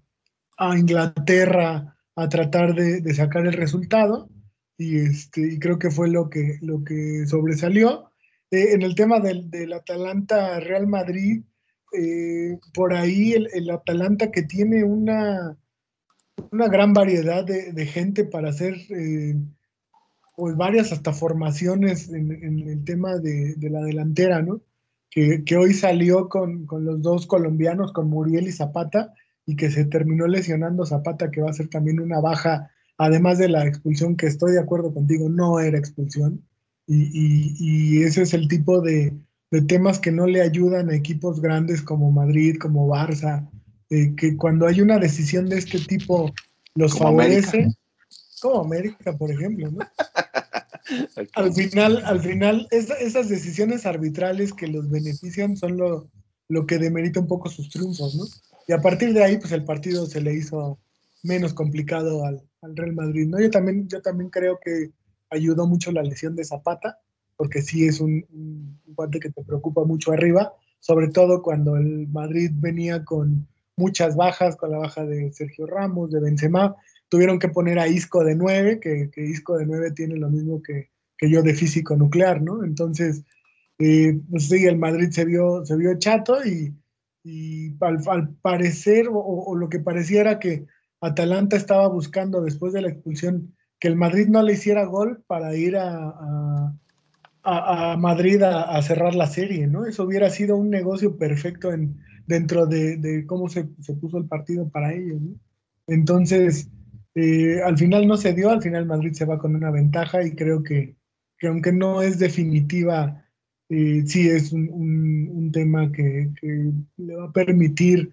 a 0.61 0.79
Inglaterra 0.79 1.97
a 2.15 2.29
tratar 2.29 2.75
de, 2.75 3.01
de 3.01 3.15
sacar 3.15 3.47
el 3.47 3.55
resultado 3.55 4.29
y, 4.77 4.99
este, 4.99 5.55
y 5.55 5.59
creo 5.59 5.79
que 5.79 5.91
fue 5.91 6.09
lo 6.09 6.29
que, 6.29 6.59
lo 6.61 6.85
que 6.85 7.25
sobresalió. 7.27 8.11
Eh, 8.51 8.75
en 8.75 8.83
el 8.83 8.95
tema 8.95 9.21
del, 9.21 9.51
del 9.51 9.73
Atalanta-Real 9.73 10.87
Madrid, 10.87 11.43
eh, 11.93 12.59
por 12.75 12.93
ahí 12.93 13.33
el, 13.33 13.49
el, 13.55 13.71
Atalanta 13.71 14.31
que 14.31 14.43
tiene 14.43 14.85
una, 14.85 15.57
una 16.51 16.69
gran 16.69 16.93
variedad 16.93 17.45
de, 17.45 17.73
de 17.73 17.87
gente 17.87 18.25
para 18.25 18.51
hacer 18.51 18.75
eh, 18.91 19.35
pues 20.37 20.57
varias 20.57 20.93
hasta 20.93 21.13
formaciones 21.13 22.11
en, 22.11 22.33
en 22.33 22.59
el 22.69 22.85
tema 22.85 23.17
de, 23.19 23.55
de, 23.57 23.71
la 23.71 23.81
delantera, 23.81 24.43
¿no? 24.43 24.61
Que, 25.11 25.43
que 25.45 25.57
hoy 25.57 25.75
salió 25.75 26.29
con, 26.29 26.67
con, 26.67 26.85
los 26.85 27.03
dos 27.03 27.27
colombianos, 27.27 27.93
con 27.93 28.09
Muriel 28.09 28.47
y 28.47 28.53
Zapata, 28.53 29.13
y 29.51 29.57
que 29.57 29.69
se 29.69 29.85
terminó 29.85 30.29
lesionando 30.29 30.87
Zapata, 30.87 31.33
que 31.33 31.41
va 31.41 31.51
a 31.51 31.55
ser 31.55 31.69
también 31.69 31.99
una 31.99 32.21
baja 32.21 32.71
además 32.99 33.39
de 33.39 33.49
la 33.49 33.67
expulsión, 33.67 34.15
que 34.15 34.27
estoy 34.27 34.53
de 34.53 34.61
acuerdo 34.61 34.95
contigo, 34.95 35.29
no 35.29 35.59
era 35.59 35.77
expulsión. 35.77 36.47
Y, 36.87 37.11
y, 37.13 37.55
y 37.59 38.03
ese 38.03 38.23
es 38.23 38.33
el 38.33 38.47
tipo 38.47 38.81
de, 38.81 39.13
de, 39.51 39.63
temas 39.63 39.99
que 39.99 40.13
no 40.13 40.27
le 40.27 40.41
ayudan 40.41 40.91
a 40.91 40.95
equipos 40.95 41.41
grandes 41.41 41.83
como 41.83 42.13
Madrid, 42.13 42.59
como 42.61 42.89
Barça, 42.89 43.49
eh, 43.89 44.15
que 44.17 44.37
cuando 44.37 44.67
hay 44.67 44.83
una 44.83 44.99
decisión 44.99 45.49
de 45.49 45.59
este 45.59 45.81
tipo 45.81 46.33
los 46.75 46.93
como 46.93 47.05
favorece. 47.07 47.57
América. 47.57 47.79
Como 48.41 48.61
América, 48.61 49.17
por 49.19 49.33
ejemplo, 49.33 49.71
¿no? 49.71 49.79
okay. 51.13 51.29
Al 51.35 51.53
final, 51.53 52.03
al 52.05 52.21
final 52.21 52.69
es, 52.71 52.91
esas 52.91 53.29
decisiones 53.29 53.85
arbitrales 53.85 54.53
que 54.53 54.69
los 54.69 54.89
benefician 54.89 55.57
son 55.57 55.77
lo, 55.77 56.11
lo 56.49 56.67
que 56.67 56.79
demerita 56.79 57.21
un 57.21 57.29
poco 57.29 57.49
sus 57.49 57.71
triunfos, 57.71 58.15
¿no? 58.15 58.25
Y 58.71 58.73
a 58.73 58.81
partir 58.81 59.13
de 59.13 59.25
ahí, 59.25 59.37
pues 59.37 59.51
el 59.51 59.65
partido 59.65 60.07
se 60.07 60.21
le 60.21 60.33
hizo 60.33 60.79
menos 61.25 61.55
complicado 61.55 62.25
al, 62.25 62.41
al 62.63 62.77
Real 62.77 62.93
Madrid. 62.93 63.27
¿no? 63.27 63.41
Yo, 63.41 63.51
también, 63.51 63.89
yo 63.89 64.01
también 64.01 64.31
creo 64.31 64.61
que 64.65 64.93
ayudó 65.29 65.67
mucho 65.67 65.91
la 65.91 66.05
lesión 66.05 66.37
de 66.37 66.45
Zapata, 66.45 67.01
porque 67.37 67.63
sí 67.63 67.89
es 67.89 68.01
un, 68.01 68.25
un 68.33 68.81
guante 68.95 69.19
que 69.19 69.31
te 69.31 69.43
preocupa 69.43 69.83
mucho 69.83 70.13
arriba, 70.13 70.53
sobre 70.79 71.09
todo 71.09 71.43
cuando 71.43 71.77
el 71.77 72.07
Madrid 72.13 72.53
venía 72.55 73.05
con 73.05 73.49
muchas 73.75 74.15
bajas, 74.15 74.55
con 74.55 74.71
la 74.71 74.79
baja 74.79 75.05
de 75.05 75.33
Sergio 75.33 75.67
Ramos, 75.67 76.13
de 76.13 76.21
Benzema, 76.21 76.77
tuvieron 77.09 77.41
que 77.41 77.49
poner 77.49 77.81
a 77.81 77.89
Isco 77.89 78.23
de 78.23 78.37
9, 78.37 78.79
que, 78.79 79.11
Isco 79.17 79.59
de 79.59 79.67
9 79.67 79.91
tiene 79.97 80.15
lo 80.15 80.31
mismo 80.31 80.63
que, 80.63 80.91
que, 81.19 81.29
yo 81.29 81.43
de 81.43 81.55
físico 81.55 81.97
nuclear, 81.97 82.41
¿no? 82.41 82.63
Entonces, 82.63 83.25
eh, 83.81 84.17
pues 84.31 84.47
sí, 84.47 84.65
el 84.65 84.79
Madrid 84.79 85.11
se 85.11 85.25
vio, 85.25 85.67
se 85.67 85.77
vio 85.77 85.99
chato 85.99 86.37
y, 86.47 86.73
y 87.23 87.77
al, 87.81 88.35
parecer, 88.43 89.09
o, 89.13 89.55
lo 89.55 89.69
que 89.69 89.81
parecía 89.81 90.23
era 90.23 90.39
que 90.39 90.67
Atalanta 91.01 91.57
estaba 91.57 91.89
buscando 91.89 92.43
después 92.43 92.73
de 92.73 92.83
la 92.83 92.89
expulsión 92.89 93.55
que 93.79 93.89
el 93.89 93.97
Madrid 93.97 94.29
no 94.29 94.43
le 94.43 94.55
hiciera 94.55 94.85
gol 94.85 95.23
para 95.27 95.55
ir 95.57 95.77
a, 95.77 96.75
a, 97.43 97.97
Madrid 97.97 98.43
a, 98.43 98.81
cerrar 98.83 99.15
la 99.15 99.27
serie, 99.27 99.67
¿no? 99.67 99.87
Eso 99.87 100.05
hubiera 100.05 100.29
sido 100.31 100.57
un 100.57 100.71
negocio 100.71 101.17
perfecto 101.17 101.73
en, 101.73 101.99
dentro 102.27 102.67
de, 102.67 103.25
cómo 103.27 103.49
se, 103.49 103.69
se, 103.81 103.95
puso 103.95 104.19
el 104.19 104.27
partido 104.27 104.69
para 104.69 104.93
ellos, 104.93 105.21
¿no? 105.21 105.35
Entonces, 105.87 106.71
eh, 107.15 107.61
al 107.65 107.77
final 107.77 108.07
no 108.07 108.17
se 108.17 108.33
dio, 108.33 108.51
al 108.51 108.63
final 108.63 108.87
Madrid 108.87 109.13
se 109.13 109.25
va 109.25 109.39
con 109.39 109.57
una 109.57 109.71
ventaja 109.71 110.23
y 110.25 110.35
creo 110.35 110.63
que 110.63 110.97
aunque 111.43 111.73
no 111.73 112.03
es 112.03 112.19
definitiva, 112.19 113.25
eh, 113.71 114.03
sí 114.05 114.29
es 114.29 114.53
un, 114.53 114.69
un, 114.69 115.53
tema 115.53 115.91
que, 115.93 116.31
le 116.97 117.15
va 117.15 117.27
a 117.27 117.33
permitir 117.33 118.13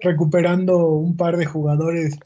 recuperando 0.00 0.88
un 0.88 1.16
par 1.16 1.36
de 1.36 1.44
jugadores, 1.44 2.18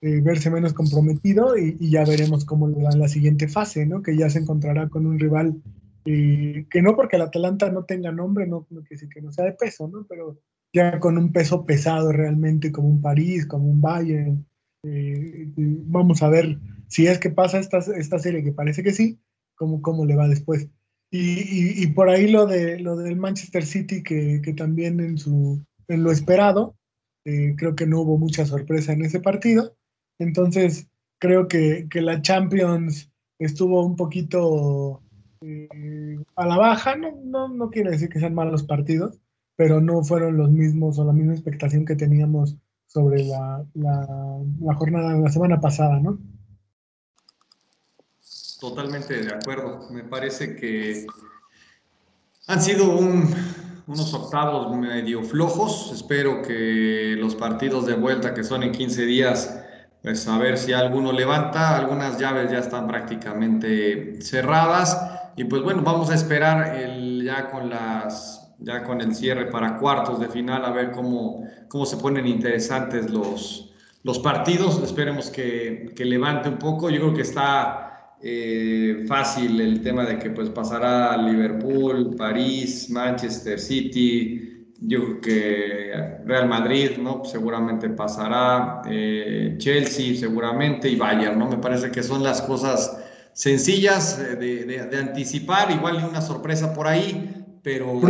eh, 0.00 0.20
verse 0.20 0.50
menos 0.50 0.72
comprometido 0.72 1.56
y, 1.56 1.90
ya 1.90 2.04
veremos 2.04 2.44
cómo 2.44 2.68
le 2.68 2.82
va 2.82 2.90
en 2.92 2.98
la 2.98 3.08
siguiente 3.08 3.46
fase, 3.46 3.86
¿no? 3.86 4.02
Que 4.02 4.16
ya 4.16 4.28
se 4.28 4.40
encontrará 4.40 4.88
con 4.88 5.06
un 5.06 5.18
rival 5.18 5.62
eh, 6.06 6.66
que 6.70 6.82
no 6.82 6.96
porque 6.96 7.16
el 7.16 7.22
Atalanta 7.22 7.70
no 7.70 7.84
tenga 7.84 8.10
nombre, 8.10 8.48
no, 8.48 8.66
que, 8.68 8.96
que 9.08 9.22
no 9.22 9.32
sea 9.32 9.44
de 9.44 9.52
peso, 9.52 9.86
¿no? 9.86 10.04
Pero 10.08 10.40
ya 10.72 10.98
con 10.98 11.16
un 11.16 11.32
peso 11.32 11.64
pesado 11.64 12.10
realmente, 12.10 12.72
como 12.72 12.88
un 12.88 13.00
París, 13.00 13.46
como 13.46 13.68
un 13.68 13.80
Bayern. 13.80 14.44
Eh, 14.82 15.52
vamos 15.56 16.20
a 16.22 16.28
ver 16.28 16.58
si 16.88 17.06
es 17.06 17.20
que 17.20 17.30
pasa 17.30 17.60
esta, 17.60 17.78
esta 17.78 18.18
serie, 18.18 18.42
que 18.42 18.52
parece 18.52 18.82
que 18.82 18.92
sí, 18.92 19.20
cómo, 19.54 19.80
cómo 19.80 20.04
le 20.04 20.16
va 20.16 20.26
después. 20.26 20.68
Y, 21.16 21.80
y, 21.80 21.86
por 21.92 22.08
ahí 22.08 22.26
lo, 22.26 22.44
de, 22.44 22.80
lo 22.80 22.96
del 22.96 23.14
Manchester 23.14 23.64
City, 23.64 24.02
que, 24.02 24.40
que 24.42 24.52
también 24.52 24.98
en, 24.98 25.16
su, 25.16 25.64
en 25.86 26.02
lo 26.02 26.10
esperado, 26.10 26.74
eh, 27.24 27.54
creo 27.56 27.76
que 27.76 27.86
no 27.86 28.00
hubo 28.00 28.18
mucha 28.18 28.44
sorpresa 28.44 28.94
en 28.94 29.04
ese 29.04 29.20
partido. 29.20 29.76
Entonces, 30.18 30.88
creo 31.20 31.46
que, 31.46 31.86
que 31.88 32.02
la 32.02 32.20
Champions 32.20 33.12
estuvo 33.38 33.86
un 33.86 33.94
poquito 33.94 35.02
eh, 35.40 36.18
a 36.34 36.46
la 36.46 36.56
baja, 36.56 36.96
no, 36.96 37.12
no, 37.22 37.46
no 37.46 37.70
quiere 37.70 37.92
decir 37.92 38.08
que 38.08 38.18
sean 38.18 38.34
malos 38.34 38.64
partidos, 38.64 39.20
pero 39.54 39.80
no 39.80 40.02
fueron 40.02 40.36
los 40.36 40.50
mismos 40.50 40.98
o 40.98 41.04
la 41.04 41.12
misma 41.12 41.34
expectación 41.34 41.84
que 41.84 41.94
teníamos 41.94 42.58
sobre 42.86 43.22
la, 43.22 43.64
la, 43.74 44.74
jornada 44.74 45.14
de 45.14 45.20
la 45.20 45.30
semana 45.30 45.60
pasada, 45.60 46.00
¿no? 46.00 46.18
Totalmente 48.64 49.22
de 49.22 49.30
acuerdo. 49.30 49.90
Me 49.90 50.04
parece 50.04 50.56
que 50.56 51.06
han 52.46 52.62
sido 52.62 52.96
unos 52.96 54.14
octavos 54.14 54.74
medio 54.74 55.22
flojos. 55.22 55.90
Espero 55.92 56.40
que 56.40 57.14
los 57.18 57.34
partidos 57.34 57.84
de 57.84 57.92
vuelta, 57.92 58.32
que 58.32 58.42
son 58.42 58.62
en 58.62 58.72
15 58.72 59.04
días, 59.04 59.60
pues 60.02 60.26
a 60.28 60.38
ver 60.38 60.56
si 60.56 60.72
alguno 60.72 61.12
levanta. 61.12 61.76
Algunas 61.76 62.18
llaves 62.18 62.50
ya 62.50 62.60
están 62.60 62.86
prácticamente 62.86 64.22
cerradas. 64.22 64.98
Y 65.36 65.44
pues 65.44 65.60
bueno, 65.60 65.82
vamos 65.82 66.08
a 66.08 66.14
esperar 66.14 66.74
ya 67.22 67.50
con 67.50 67.68
las 67.68 68.40
el 68.98 69.14
cierre 69.14 69.50
para 69.50 69.76
cuartos 69.76 70.20
de 70.20 70.28
final, 70.28 70.64
a 70.64 70.70
ver 70.70 70.90
cómo, 70.92 71.44
se 71.84 71.98
ponen 71.98 72.26
interesantes 72.26 73.10
los, 73.10 73.70
partidos. 74.22 74.82
Esperemos 74.82 75.28
que 75.28 75.92
levante 75.98 76.48
un 76.48 76.58
poco. 76.58 76.88
Yo 76.88 77.00
creo 77.00 77.12
que 77.12 77.20
está 77.20 77.90
eh, 78.26 79.04
fácil 79.06 79.60
el 79.60 79.82
tema 79.82 80.06
de 80.06 80.18
que 80.18 80.30
pues 80.30 80.48
pasará 80.48 81.14
Liverpool, 81.18 82.16
París, 82.16 82.88
Manchester 82.88 83.60
City. 83.60 84.72
Yo 84.80 85.20
creo 85.20 85.20
que 85.20 85.92
Real 86.24 86.48
Madrid, 86.48 86.92
¿no? 86.98 87.22
Seguramente 87.26 87.90
pasará, 87.90 88.80
eh, 88.88 89.56
Chelsea 89.58 90.16
seguramente 90.16 90.88
y 90.88 90.96
Bayern, 90.96 91.38
¿no? 91.38 91.50
Me 91.50 91.58
parece 91.58 91.90
que 91.90 92.02
son 92.02 92.22
las 92.22 92.40
cosas 92.40 92.98
sencillas 93.34 94.18
eh, 94.18 94.36
de, 94.36 94.98
anticipar, 94.98 95.70
igual 95.70 96.02
una 96.08 96.22
sorpresa 96.22 96.72
por 96.72 96.86
ahí, 96.86 97.44
pero, 97.62 98.00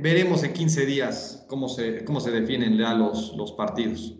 veremos 0.00 0.42
en 0.42 0.52
15 0.52 0.86
días 0.86 1.44
cómo 1.48 1.68
se, 1.68 2.04
cómo 2.04 2.18
se 2.18 2.32
definen 2.32 2.76
ya 2.76 2.94
los, 2.94 3.32
los 3.36 3.52
partidos. 3.52 4.16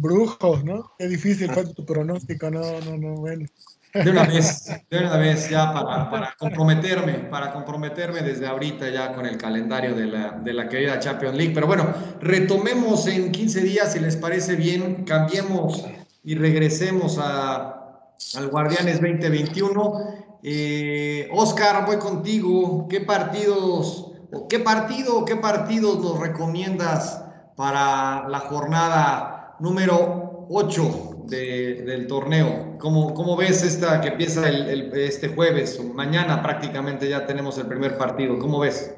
Brujos, 0.00 0.64
¿no? 0.64 0.92
Qué 0.98 1.08
difícil 1.08 1.50
fue 1.52 1.66
tu 1.74 1.84
pronóstico, 1.84 2.50
no, 2.50 2.62
no, 2.80 2.96
no, 2.96 3.16
bueno. 3.16 3.46
De 3.92 4.08
una 4.08 4.24
vez, 4.24 4.70
de 4.88 4.98
una 4.98 5.16
vez 5.16 5.50
ya 5.50 5.74
para, 5.74 6.34
comprometerme, 6.38 7.14
para 7.28 7.52
comprometerme 7.52 8.22
desde 8.22 8.46
ahorita 8.46 8.88
ya 8.88 9.12
con 9.14 9.26
el 9.26 9.36
calendario 9.36 9.94
de 9.94 10.06
la, 10.06 10.30
de 10.30 10.52
la 10.54 10.68
querida 10.68 11.00
Champions 11.00 11.36
League. 11.36 11.52
Pero 11.52 11.66
bueno, 11.66 11.92
retomemos 12.20 13.06
en 13.08 13.30
15 13.30 13.60
días, 13.60 13.92
si 13.92 13.98
les 13.98 14.16
parece 14.16 14.54
bien, 14.54 15.04
cambiemos 15.04 15.84
y 16.24 16.34
regresemos 16.36 17.18
a, 17.20 18.14
al 18.36 18.48
Guardianes 18.48 19.00
2021. 19.00 20.38
Eh, 20.44 21.28
Oscar, 21.32 21.84
voy 21.84 21.98
contigo. 21.98 22.86
¿Qué 22.88 23.00
partidos, 23.00 24.12
qué 24.48 24.60
partido, 24.60 25.24
qué 25.26 25.36
partidos 25.36 25.98
nos 25.98 26.18
recomiendas 26.20 27.22
para 27.56 28.28
la 28.28 28.38
jornada 28.38 29.39
número 29.60 30.46
8 30.48 31.26
del 31.28 32.06
torneo? 32.06 32.76
¿Cómo, 32.78 33.14
¿Cómo, 33.14 33.36
ves 33.36 33.62
esta 33.62 34.00
que 34.00 34.08
empieza 34.08 34.48
este 34.48 35.28
jueves? 35.28 35.82
Mañana 35.94 36.42
prácticamente 36.42 37.08
ya 37.08 37.26
tenemos 37.26 37.56
el 37.58 37.66
primer 37.66 37.96
partido. 37.96 38.38
¿Cómo 38.38 38.60
ves? 38.60 38.94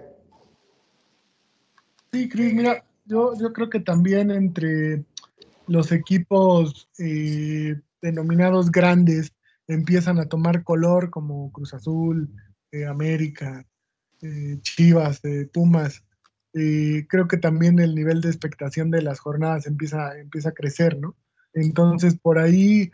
Sí, 2.13 2.29
Cris, 2.29 2.55
mira, 2.55 2.85
yo, 3.05 3.33
yo 3.39 3.53
creo 3.53 3.69
que 3.69 3.81
también 3.81 4.31
entre 4.31 5.05
los 5.67 5.93
equipos 5.93 6.89
eh, 6.99 7.81
denominados 8.01 8.71
grandes 8.71 9.33
empiezan 9.67 10.19
a 10.19 10.29
tomar 10.29 10.65
color 10.65 11.11
como 11.11 11.51
Cruz 11.53 11.75
Azul, 11.75 12.31
eh, 12.71 12.87
América, 12.87 13.67
eh, 14.21 14.59
Chivas, 14.61 15.21
eh, 16.55 17.07
creo 17.09 17.29
que 17.29 17.37
también 17.37 17.79
el 17.79 17.95
nivel 17.95 18.21
de 18.21 18.29
expectación 18.29 18.91
de 18.91 19.03
las 19.03 19.21
jornadas 19.21 19.67
empieza, 19.67 20.19
empieza 20.19 20.51
a 20.51 20.55
crecer, 20.55 20.99
¿no? 20.99 21.17
Entonces, 21.55 22.19
por 22.19 22.39
ahí 22.39 22.91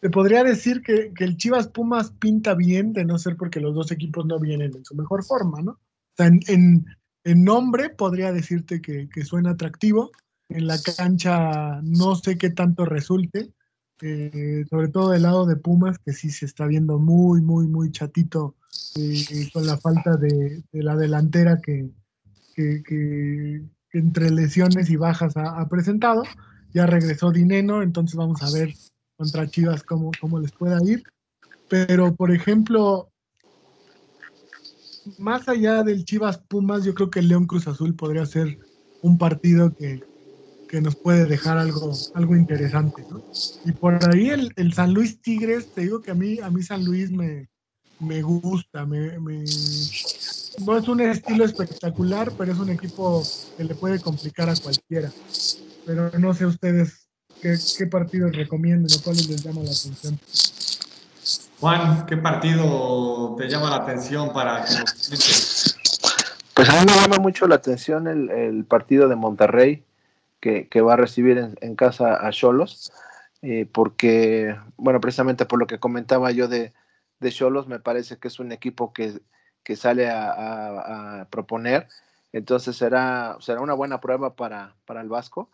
te 0.00 0.08
podría 0.10 0.42
decir 0.42 0.82
que, 0.82 1.12
el 1.18 1.36
Chivas 1.36 1.68
Pumas 1.68 2.10
pinta 2.12 2.54
bien, 2.54 2.92
de 2.92 3.04
no 3.04 3.18
ser 3.18 3.36
porque 3.36 3.60
los 3.60 3.74
dos 3.74 3.92
equipos 3.92 4.24
no 4.26 4.40
vienen 4.40 4.74
en 4.74 4.84
su 4.84 4.94
mejor 4.94 5.24
forma, 5.24 5.60
¿no? 5.60 5.72
O 5.72 6.16
sea, 6.16 6.26
en, 6.26 6.86
nombre 7.24 7.90
podría 7.90 8.32
decirte 8.32 8.80
que, 8.80 9.08
que, 9.08 9.24
suena 9.24 9.50
atractivo, 9.50 10.10
en 10.48 10.66
la 10.66 10.78
cancha 10.96 11.80
no 11.82 12.16
sé 12.16 12.38
qué 12.38 12.50
tanto 12.50 12.86
resulte, 12.86 13.52
eh, 14.00 14.64
sobre 14.70 14.88
todo 14.88 15.10
del 15.10 15.22
lado 15.22 15.44
de 15.44 15.56
Pumas, 15.56 15.98
que 15.98 16.12
sí 16.12 16.30
se 16.30 16.46
está 16.46 16.66
viendo 16.66 16.98
muy, 16.98 17.42
muy, 17.42 17.68
muy 17.68 17.92
chatito 17.92 18.56
eh, 18.96 19.48
con 19.52 19.66
la 19.66 19.76
falta 19.76 20.16
de, 20.16 20.62
la 20.72 20.96
delantera 20.96 21.60
que, 21.60 21.90
entre 23.92 24.30
lesiones 24.30 24.90
y 24.90 24.96
bajas 24.96 25.36
ha, 25.36 25.66
presentado. 25.68 26.22
Ya 26.72 26.86
regresó 26.86 27.30
Dineno, 27.30 27.82
entonces 27.82 28.16
vamos 28.16 28.42
a 28.42 28.50
ver 28.50 28.74
contra 29.16 29.48
Chivas 29.48 29.82
cómo, 29.82 30.10
cómo 30.20 30.38
les 30.38 30.52
pueda 30.52 30.78
ir. 30.84 31.02
Pero, 31.68 32.14
por 32.14 32.32
ejemplo, 32.32 33.10
más 35.18 35.48
allá 35.48 35.82
del 35.82 36.04
Chivas 36.04 36.38
Pumas, 36.38 36.84
yo 36.84 36.94
creo 36.94 37.10
que 37.10 37.20
el 37.20 37.28
León 37.28 37.46
Cruz 37.46 37.66
Azul 37.66 37.94
podría 37.94 38.26
ser 38.26 38.58
un 39.02 39.18
partido 39.18 39.74
que, 39.74 40.02
que 40.68 40.80
nos 40.80 40.94
puede 40.96 41.24
dejar 41.26 41.58
algo, 41.58 41.92
algo 42.14 42.36
interesante. 42.36 43.04
Y 43.64 43.72
por 43.72 43.98
ahí 44.08 44.30
el, 44.30 44.52
el, 44.56 44.72
San 44.72 44.94
Luis 44.94 45.20
Tigres, 45.20 45.72
te 45.74 45.82
digo 45.82 46.00
que 46.02 46.12
a 46.12 46.14
mí, 46.14 46.38
a 46.40 46.50
mí 46.50 46.62
San 46.62 46.84
Luis 46.84 47.10
me, 47.10 47.49
me 48.00 48.22
gusta, 48.22 48.84
me, 48.86 49.16
no 49.18 50.76
es 50.76 50.88
un 50.88 51.00
estilo 51.00 51.44
espectacular, 51.44 52.32
pero 52.36 52.52
es 52.52 52.58
un 52.58 52.70
equipo 52.70 53.22
que 53.56 53.64
le 53.64 53.74
puede 53.74 54.00
complicar 54.00 54.48
a 54.48 54.56
cualquiera. 54.56 55.10
Pero 55.86 56.10
no 56.18 56.34
sé 56.34 56.46
ustedes 56.46 57.08
qué, 57.40 57.56
qué 57.78 57.86
partidos 57.86 58.34
recomiendan 58.34 58.98
o 58.98 59.02
cuáles 59.02 59.28
les 59.28 59.42
llama 59.42 59.62
la 59.62 59.70
atención. 59.70 60.18
Juan, 61.60 62.06
¿qué 62.06 62.16
partido 62.16 63.36
te 63.36 63.48
llama 63.48 63.70
la 63.70 63.76
atención 63.76 64.32
para 64.32 64.64
que 64.64 64.74
nos 64.74 65.76
Pues 66.54 66.68
a 66.68 66.72
mí 66.72 66.86
me 66.86 67.00
llama 67.00 67.18
mucho 67.18 67.46
la 67.46 67.56
atención 67.56 68.08
el, 68.08 68.30
el 68.30 68.64
partido 68.64 69.08
de 69.08 69.16
Monterrey 69.16 69.84
que, 70.40 70.80
va 70.80 70.94
a 70.94 70.96
recibir 70.96 71.54
en, 71.60 71.76
casa 71.76 72.26
a 72.26 72.30
Cholos, 72.30 72.92
eh, 73.42 73.66
porque, 73.70 74.56
bueno, 74.76 75.00
precisamente 75.00 75.44
por 75.44 75.58
lo 75.58 75.66
que 75.66 75.78
comentaba 75.78 76.30
yo 76.30 76.48
de 76.48 76.72
Cholos, 77.28 77.68
me 77.68 77.80
parece 77.80 78.18
que 78.18 78.28
es 78.28 78.40
un 78.40 78.52
equipo 78.52 78.92
que, 78.92 79.20
sale 79.76 80.08
a, 80.10 81.28
proponer, 81.30 81.86
entonces 82.32 82.76
será, 82.76 83.36
será 83.40 83.60
una 83.60 83.74
buena 83.74 84.00
prueba 84.00 84.34
para, 84.34 84.74
para 84.84 85.00
el 85.00 85.08
Vasco. 85.08 85.50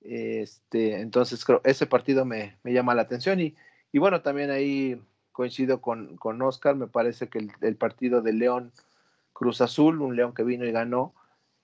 Este, 0.00 1.00
entonces 1.00 1.44
creo 1.44 1.60
ese 1.64 1.86
partido 1.86 2.24
me, 2.24 2.56
llama 2.64 2.94
la 2.94 3.02
atención 3.02 3.40
y, 3.40 3.56
y, 3.92 3.98
bueno, 3.98 4.22
también 4.22 4.50
ahí 4.50 5.02
coincido 5.32 5.80
con, 5.80 6.16
con 6.16 6.40
Oscar, 6.42 6.76
me 6.76 6.86
parece 6.86 7.28
que 7.28 7.48
el, 7.60 7.76
partido 7.76 8.22
de 8.22 8.32
León 8.32 8.72
Cruz 9.32 9.60
Azul, 9.60 10.02
un 10.02 10.16
León 10.16 10.34
que 10.34 10.42
vino 10.42 10.64
y 10.64 10.72
ganó, 10.72 11.14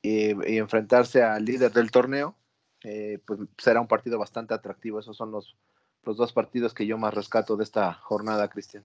eh, 0.02 0.36
y 0.46 0.58
enfrentarse 0.58 1.22
al 1.22 1.44
líder 1.44 1.72
del 1.72 1.90
torneo, 1.90 2.36
eh, 2.84 3.18
pues 3.26 3.40
será 3.58 3.80
un 3.80 3.88
partido 3.88 4.18
bastante 4.18 4.54
atractivo. 4.54 5.00
Esos 5.00 5.16
son 5.16 5.32
los, 5.32 5.56
los 6.04 6.16
dos 6.16 6.32
partidos 6.32 6.72
que 6.72 6.86
yo 6.86 6.98
más 6.98 7.14
rescato 7.14 7.56
de 7.56 7.64
esta 7.64 7.94
jornada, 7.94 8.48
Cristian. 8.48 8.84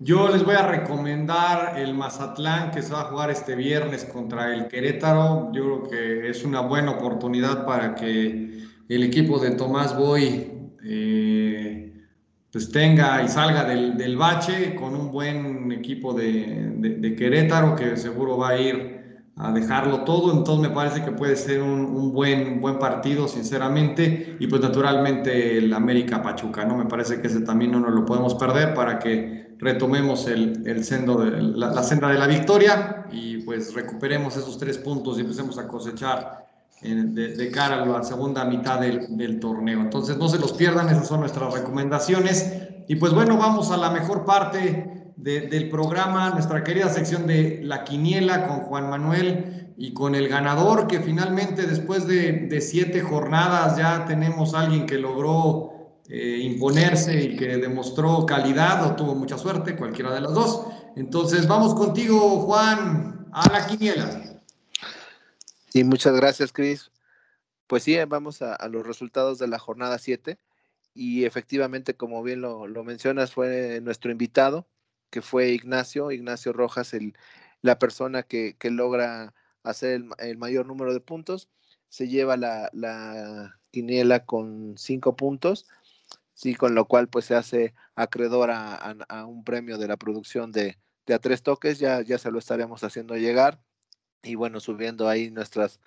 Yo 0.00 0.28
les 0.28 0.44
voy 0.44 0.56
a 0.56 0.66
recomendar 0.66 1.78
el 1.78 1.94
Mazatlán 1.94 2.72
que 2.72 2.82
se 2.82 2.92
va 2.92 3.02
a 3.02 3.04
jugar 3.04 3.30
este 3.30 3.54
viernes 3.54 4.04
contra 4.04 4.52
el 4.52 4.66
Querétaro. 4.66 5.52
Yo 5.52 5.62
creo 5.62 5.82
que 5.90 6.30
es 6.30 6.44
una 6.44 6.60
buena 6.60 6.90
oportunidad 6.92 7.64
para 7.64 7.94
que 7.94 8.60
el 8.88 9.02
equipo 9.04 9.38
de 9.38 9.52
Tomás 9.52 9.96
Boy 9.96 10.52
eh, 10.82 11.92
pues 12.50 12.70
tenga 12.72 13.22
y 13.22 13.28
salga 13.28 13.64
del, 13.64 13.96
del, 13.96 14.16
bache 14.16 14.74
con 14.74 14.94
un 14.96 15.12
buen 15.12 15.70
equipo 15.70 16.12
de, 16.12 16.72
de 16.76 17.14
Querétaro 17.14 17.76
que 17.76 17.96
seguro 17.96 18.36
va 18.36 18.50
a 18.50 18.60
ir 18.60 18.94
a 19.36 19.52
dejarlo 19.52 20.04
todo, 20.04 20.32
entonces 20.32 20.68
me 20.68 20.74
parece 20.74 21.04
que 21.04 21.10
puede 21.10 21.34
ser 21.34 21.60
un, 21.60 22.12
buen, 22.12 22.60
buen 22.60 22.78
partido, 22.78 23.26
sinceramente, 23.26 24.36
y 24.38 24.46
pues 24.46 24.62
naturalmente 24.62 25.58
el 25.58 25.72
América 25.72 26.22
Pachuca, 26.22 26.64
¿no? 26.64 26.76
Me 26.76 26.86
parece 26.86 27.20
que 27.20 27.26
ese 27.26 27.40
también 27.40 27.72
no 27.72 27.80
nos 27.80 27.92
lo 27.92 28.04
podemos 28.04 28.36
perder 28.36 28.74
para 28.74 29.00
que 29.00 29.43
retomemos 29.58 30.26
el, 30.26 30.66
el 30.66 30.84
sendo 30.84 31.24
la, 31.24 31.82
senda 31.82 32.08
de 32.08 32.18
la 32.18 32.26
victoria 32.26 33.06
y 33.12 33.38
pues 33.38 33.74
recuperemos 33.74 34.36
esos 34.36 34.58
tres 34.58 34.78
puntos 34.78 35.18
y 35.18 35.22
empecemos 35.22 35.58
a 35.58 35.68
cosechar 35.68 36.44
de, 36.82 37.50
cara 37.50 37.82
a 37.82 37.86
la 37.86 38.02
segunda 38.02 38.44
mitad 38.44 38.80
del 38.80 39.40
torneo. 39.40 39.80
Entonces 39.80 40.18
no 40.18 40.28
se 40.28 40.38
los 40.38 40.52
pierdan, 40.52 40.88
esas 40.88 41.08
son 41.08 41.20
nuestras 41.20 41.52
recomendaciones. 41.54 42.52
Y 42.88 42.96
pues 42.96 43.14
bueno, 43.14 43.38
vamos 43.38 43.70
a 43.70 43.76
la 43.76 43.90
mejor 43.90 44.24
parte 44.24 45.12
del 45.16 45.70
programa, 45.70 46.30
nuestra 46.30 46.62
querida 46.62 46.88
sección 46.88 47.26
de 47.26 47.60
La 47.62 47.84
Quiniela 47.84 48.46
con 48.46 48.60
Juan 48.60 48.90
Manuel 48.90 49.72
y 49.76 49.94
con 49.94 50.14
el 50.14 50.28
ganador, 50.28 50.86
que 50.86 51.00
finalmente 51.00 51.66
después 51.66 52.06
de, 52.06 52.60
siete 52.60 53.00
jornadas 53.00 53.78
ya 53.78 54.04
tenemos 54.04 54.54
alguien 54.54 54.86
que 54.86 54.98
logró 54.98 55.73
eh, 56.08 56.38
imponerse 56.42 57.18
y 57.18 57.36
que 57.36 57.56
demostró 57.56 58.26
calidad 58.26 58.86
o 58.86 58.94
tuvo 58.94 59.14
mucha 59.14 59.38
suerte, 59.38 59.74
cualquiera 59.74 60.12
de 60.12 60.20
las 60.20 60.34
dos. 60.34 60.66
Entonces, 60.96 61.48
vamos 61.48 61.74
contigo, 61.74 62.40
Juan, 62.40 63.26
a 63.32 63.50
la 63.50 63.66
quiniela. 63.66 64.42
Sí, 65.70 65.82
muchas 65.82 66.14
gracias, 66.14 66.52
Cris. 66.52 66.90
Pues 67.66 67.84
sí, 67.84 67.96
vamos 68.06 68.42
a, 68.42 68.68
los 68.68 68.86
resultados 68.86 69.38
de 69.38 69.48
la 69.48 69.58
jornada 69.58 69.98
7 69.98 70.38
y 70.92 71.24
efectivamente, 71.24 71.94
como 71.96 72.22
bien 72.22 72.42
lo, 72.42 72.68
mencionas, 72.84 73.32
fue 73.32 73.80
nuestro 73.80 74.12
invitado, 74.12 74.68
que 75.08 75.22
fue 75.22 75.48
Ignacio, 75.52 76.10
Ignacio 76.10 76.52
Rojas, 76.52 76.92
el, 76.92 77.16
la 77.62 77.78
persona 77.78 78.22
que, 78.24 78.56
logra 78.64 79.32
hacer 79.62 80.04
el, 80.18 80.36
mayor 80.36 80.66
número 80.66 80.92
de 80.92 81.00
puntos, 81.00 81.48
se 81.88 82.08
lleva 82.08 82.36
la, 82.36 82.68
la 82.74 83.58
quiniela 83.70 84.26
con 84.26 84.74
cinco 84.76 85.16
puntos 85.16 85.66
sí, 86.34 86.54
con 86.54 86.74
lo 86.74 86.86
cual 86.86 87.08
pues 87.08 87.24
se 87.26 87.34
hace 87.34 87.74
acreedor 87.94 88.50
a, 88.52 88.96
un 89.26 89.44
premio 89.44 89.78
de 89.78 89.88
la 89.88 89.96
producción 89.96 90.52
de, 90.52 90.78
a 91.08 91.18
tres 91.18 91.42
toques, 91.42 91.78
ya, 91.78 92.02
ya 92.02 92.18
se 92.18 92.30
lo 92.30 92.38
estaremos 92.38 92.84
haciendo 92.84 93.16
llegar 93.16 93.60
y 94.22 94.34
bueno, 94.34 94.60
subiendo 94.60 95.08
ahí 95.08 95.30
nuestras 95.30 95.80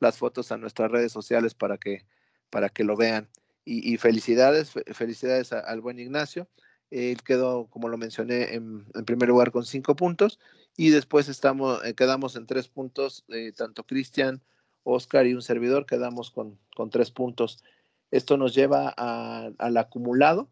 las 0.00 0.18
fotos 0.18 0.52
a 0.52 0.56
nuestras 0.56 0.90
redes 0.90 1.12
sociales 1.12 1.54
para 1.54 1.78
que, 1.78 2.04
para 2.50 2.68
que 2.68 2.84
lo 2.84 2.96
vean. 2.96 3.28
Y, 3.66 3.96
felicidades, 3.96 4.72
felicidades 4.92 5.54
al 5.54 5.80
buen 5.80 5.98
Ignacio. 5.98 6.48
Él 6.90 7.22
quedó, 7.22 7.66
como 7.68 7.88
lo 7.88 7.96
mencioné, 7.96 8.52
en, 8.54 8.84
primer 9.06 9.30
lugar 9.30 9.52
con 9.52 9.64
cinco 9.64 9.96
puntos 9.96 10.38
y 10.76 10.90
después 10.90 11.30
estamos, 11.30 11.82
eh, 11.82 11.94
quedamos 11.94 12.36
en 12.36 12.46
tres 12.46 12.68
puntos, 12.68 13.24
eh, 13.28 13.52
tanto 13.56 13.84
Cristian, 13.84 14.42
Oscar 14.82 15.26
y 15.26 15.32
un 15.32 15.40
servidor 15.40 15.86
quedamos 15.86 16.30
con, 16.30 16.58
con 16.76 16.90
tres 16.90 17.10
puntos. 17.10 17.64
Esto 18.10 18.36
nos 18.36 18.54
lleva 18.54 18.88
al 18.88 19.76
acumulado, 19.76 20.48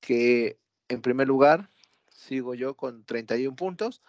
que 0.00 0.58
en 0.88 1.02
primer 1.02 1.28
lugar 1.28 1.68
sigo 2.10 2.54
yo 2.54 2.74
con 2.74 3.04
31 3.04 3.56
puntos. 3.56 4.02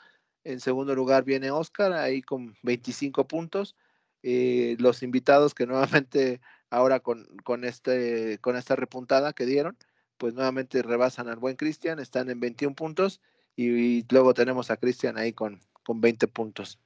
En 0.44 0.60
segundo 0.60 0.96
lugar 0.96 1.24
viene 1.24 1.52
Oscar, 1.52 1.94
ahí 1.94 2.22
con 2.22 2.56
25 2.64 3.28
puntos. 3.28 3.76
Eh, 4.22 4.78
los 4.80 5.04
invitados 5.04 5.54
que 5.54 5.66
nuevamente 5.66 6.40
ahora 6.70 7.00
con, 7.02 7.28
con, 7.44 7.66
este, 7.66 8.40
con 8.40 8.56
esta 8.56 8.76
repuntada 8.76 9.34
que 9.34 9.46
dieron, 9.46 9.78
pues 10.18 10.34
nuevamente 10.34 10.82
rebasan 10.82 11.28
al 11.28 11.38
buen 11.38 11.56
Cristian, 11.56 12.00
están 12.00 12.30
en 12.30 12.40
21 12.40 12.76
puntos 12.76 13.22
y, 13.56 14.06
luego 14.12 14.34
tenemos 14.34 14.72
a 14.72 14.78
Cristian 14.78 15.18
ahí 15.18 15.34
con, 15.34 15.62
con 15.84 16.02
20 16.02 16.28
puntos. 16.28 16.80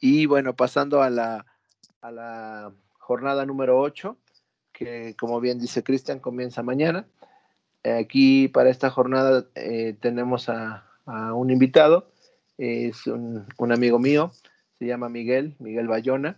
Y 0.00 0.26
bueno, 0.26 0.56
pasando 0.56 1.02
a 1.02 1.10
la, 1.10 1.46
a 2.00 2.10
la 2.10 2.72
jornada 2.98 3.44
número 3.44 3.78
8, 3.78 4.16
que 4.76 5.16
como 5.18 5.40
bien 5.40 5.58
dice 5.58 5.82
Cristian, 5.82 6.18
comienza 6.20 6.62
mañana. 6.62 7.06
Aquí 7.82 8.48
para 8.48 8.68
esta 8.68 8.90
jornada 8.90 9.46
eh, 9.54 9.96
tenemos 10.00 10.50
a, 10.50 10.84
un 11.06 11.50
invitado, 11.50 12.10
es 12.58 13.06
un, 13.06 13.46
amigo 13.58 13.98
mío, 13.98 14.32
se 14.78 14.86
llama 14.86 15.08
Miguel, 15.08 15.54
Miguel 15.60 15.88
Bayona. 15.88 16.36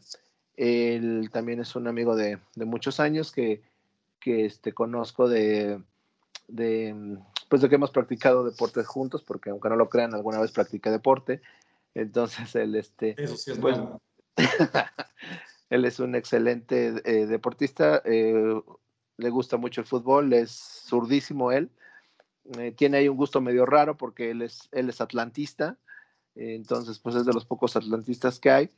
Él 0.56 1.30
también 1.32 1.60
es 1.60 1.74
un 1.74 1.88
amigo 1.88 2.14
de, 2.14 2.38
muchos 2.56 3.00
años 3.00 3.32
que, 3.32 3.62
que 4.20 4.44
este, 4.44 4.72
conozco 4.72 5.28
de, 5.28 5.80
de, 6.46 7.18
pues 7.48 7.62
de 7.62 7.68
que 7.68 7.74
hemos 7.74 7.90
practicado 7.90 8.44
deportes 8.44 8.86
juntos, 8.86 9.24
porque 9.24 9.50
aunque 9.50 9.68
no 9.68 9.76
lo 9.76 9.88
crean, 9.88 10.14
alguna 10.14 10.38
vez 10.38 10.52
practiqué 10.52 10.90
deporte. 10.90 11.40
Entonces, 11.94 12.54
él, 12.54 12.76
este, 12.76 13.20
Eso 13.20 13.36
sí 13.36 13.50
es 13.50 13.58
pues, 13.58 13.78
bueno. 13.78 14.00
Él 15.70 15.84
es 15.84 16.00
un 16.00 16.14
excelente 16.14 16.94
eh, 17.04 17.26
deportista, 17.26 18.02
eh, 18.04 18.60
le 19.16 19.30
gusta 19.30 19.56
mucho 19.56 19.80
el 19.80 19.86
fútbol, 19.86 20.32
es 20.32 20.50
zurdísimo 20.88 21.52
él. 21.52 21.70
Eh, 22.58 22.72
tiene 22.72 22.98
ahí 22.98 23.08
un 23.08 23.16
gusto 23.16 23.40
medio 23.40 23.66
raro 23.66 23.96
porque 23.96 24.30
él 24.30 24.42
es, 24.42 24.68
él 24.72 24.88
es 24.88 25.00
atlantista, 25.00 25.76
entonces 26.34 26.98
pues 27.00 27.16
es 27.16 27.26
de 27.26 27.32
los 27.32 27.44
pocos 27.44 27.76
atlantistas 27.76 28.38
que 28.38 28.50
hay, 28.50 28.70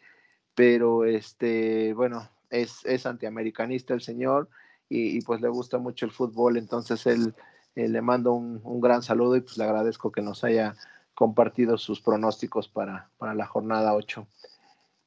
pero 0.55 1.05
este, 1.05 1.93
bueno, 1.93 2.29
es, 2.49 2.85
es 2.87 3.07
antiamericanista 3.07 3.95
el 3.95 4.01
señor 4.01 4.49
y, 4.89 5.21
pues 5.21 5.41
le 5.41 5.49
gusta 5.49 5.79
mucho 5.79 6.07
el 6.07 6.11
fútbol, 6.11 6.57
entonces 6.57 7.07
él 7.07 7.35
le 7.77 8.01
mando 8.01 8.33
un, 8.33 8.61
un, 8.65 8.81
gran 8.81 9.03
saludo 9.03 9.37
y 9.37 9.43
pues 9.43 9.57
le 9.57 9.65
agradezco 9.65 10.11
que 10.11 10.23
nos 10.23 10.43
haya 10.43 10.75
compartido 11.15 11.77
sus 11.77 12.01
pronósticos 12.01 12.67
para, 12.67 13.11
para 13.19 13.35
la 13.35 13.47
jornada 13.47 13.95
8. 13.95 14.27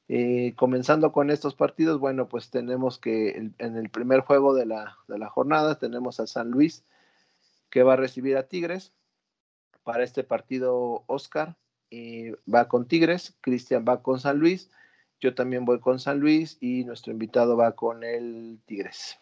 Eh, 0.08 0.52
comenzando 0.56 1.12
con 1.12 1.30
estos 1.30 1.54
partidos, 1.54 1.98
bueno, 1.98 2.28
pues 2.28 2.50
tenemos 2.50 2.98
que 2.98 3.52
en 3.58 3.76
el 3.76 3.88
primer 3.88 4.20
juego 4.20 4.54
de 4.54 4.66
la, 4.66 4.98
jornada 5.30 5.78
tenemos 5.78 6.20
a 6.20 6.26
San 6.26 6.50
Luis 6.50 6.84
que 7.70 7.82
va 7.82 7.94
a 7.94 7.96
recibir 7.96 8.36
a 8.36 8.48
Tigres. 8.48 8.92
Para 9.82 10.04
este 10.04 10.24
partido, 10.24 11.04
Oscar 11.06 11.56
eh, 11.90 12.36
va 12.52 12.68
con 12.68 12.86
Tigres, 12.86 13.36
Cristian 13.40 13.84
va 13.88 14.02
con 14.02 14.20
San 14.20 14.38
Luis, 14.38 14.70
yo 15.20 15.34
también 15.34 15.64
voy 15.64 15.80
con 15.80 15.98
San 15.98 16.20
Luis 16.20 16.58
y 16.60 16.84
nuestro 16.84 17.12
invitado 17.12 17.56
va 17.56 17.72
con 17.72 18.04
el 18.04 18.60
Tigres. 18.66 19.18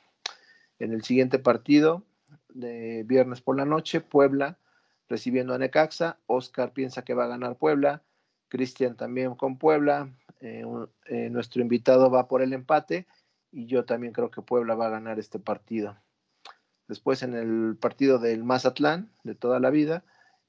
En 0.78 0.93
el 0.93 1.03
siguiente 1.05 1.39
partido, 1.39 2.05
de 2.49 3.05
viernes 3.05 3.41
por 3.41 3.57
la 3.57 3.64
noche, 3.64 4.01
Puebla 4.01 4.59
recibiendo 5.12 5.53
a 5.53 5.59
Necaxa, 5.59 6.18
Oscar 6.26 6.72
piensa 6.72 7.05
que 7.05 7.12
va 7.12 7.24
a 7.24 7.28
ganar 7.28 7.57
Puebla, 7.57 8.03
Cristian 8.49 8.97
también 8.97 9.35
con 9.35 9.59
Puebla, 9.59 10.11
eh, 10.45 10.64
eh, 11.07 11.30
nuestro 11.30 11.62
invitado 11.62 12.11
va 12.11 12.26
por 12.26 12.43
el 12.43 12.53
empate 12.53 13.07
y 13.53 13.66
yo 13.66 13.84
también 13.84 14.12
creo 14.12 14.32
que 14.32 14.43
Puebla 14.43 14.74
va 14.74 14.86
a 14.86 14.90
ganar 14.90 15.20
este 15.20 15.38
partido. 15.38 15.97
Después 16.88 17.22
en 17.22 17.34
el 17.34 17.76
partido 17.76 18.18
del 18.18 18.43
Mazatlán 18.43 19.12
de 19.22 19.36
toda 19.36 19.61
la 19.61 19.70
vida, 19.70 20.05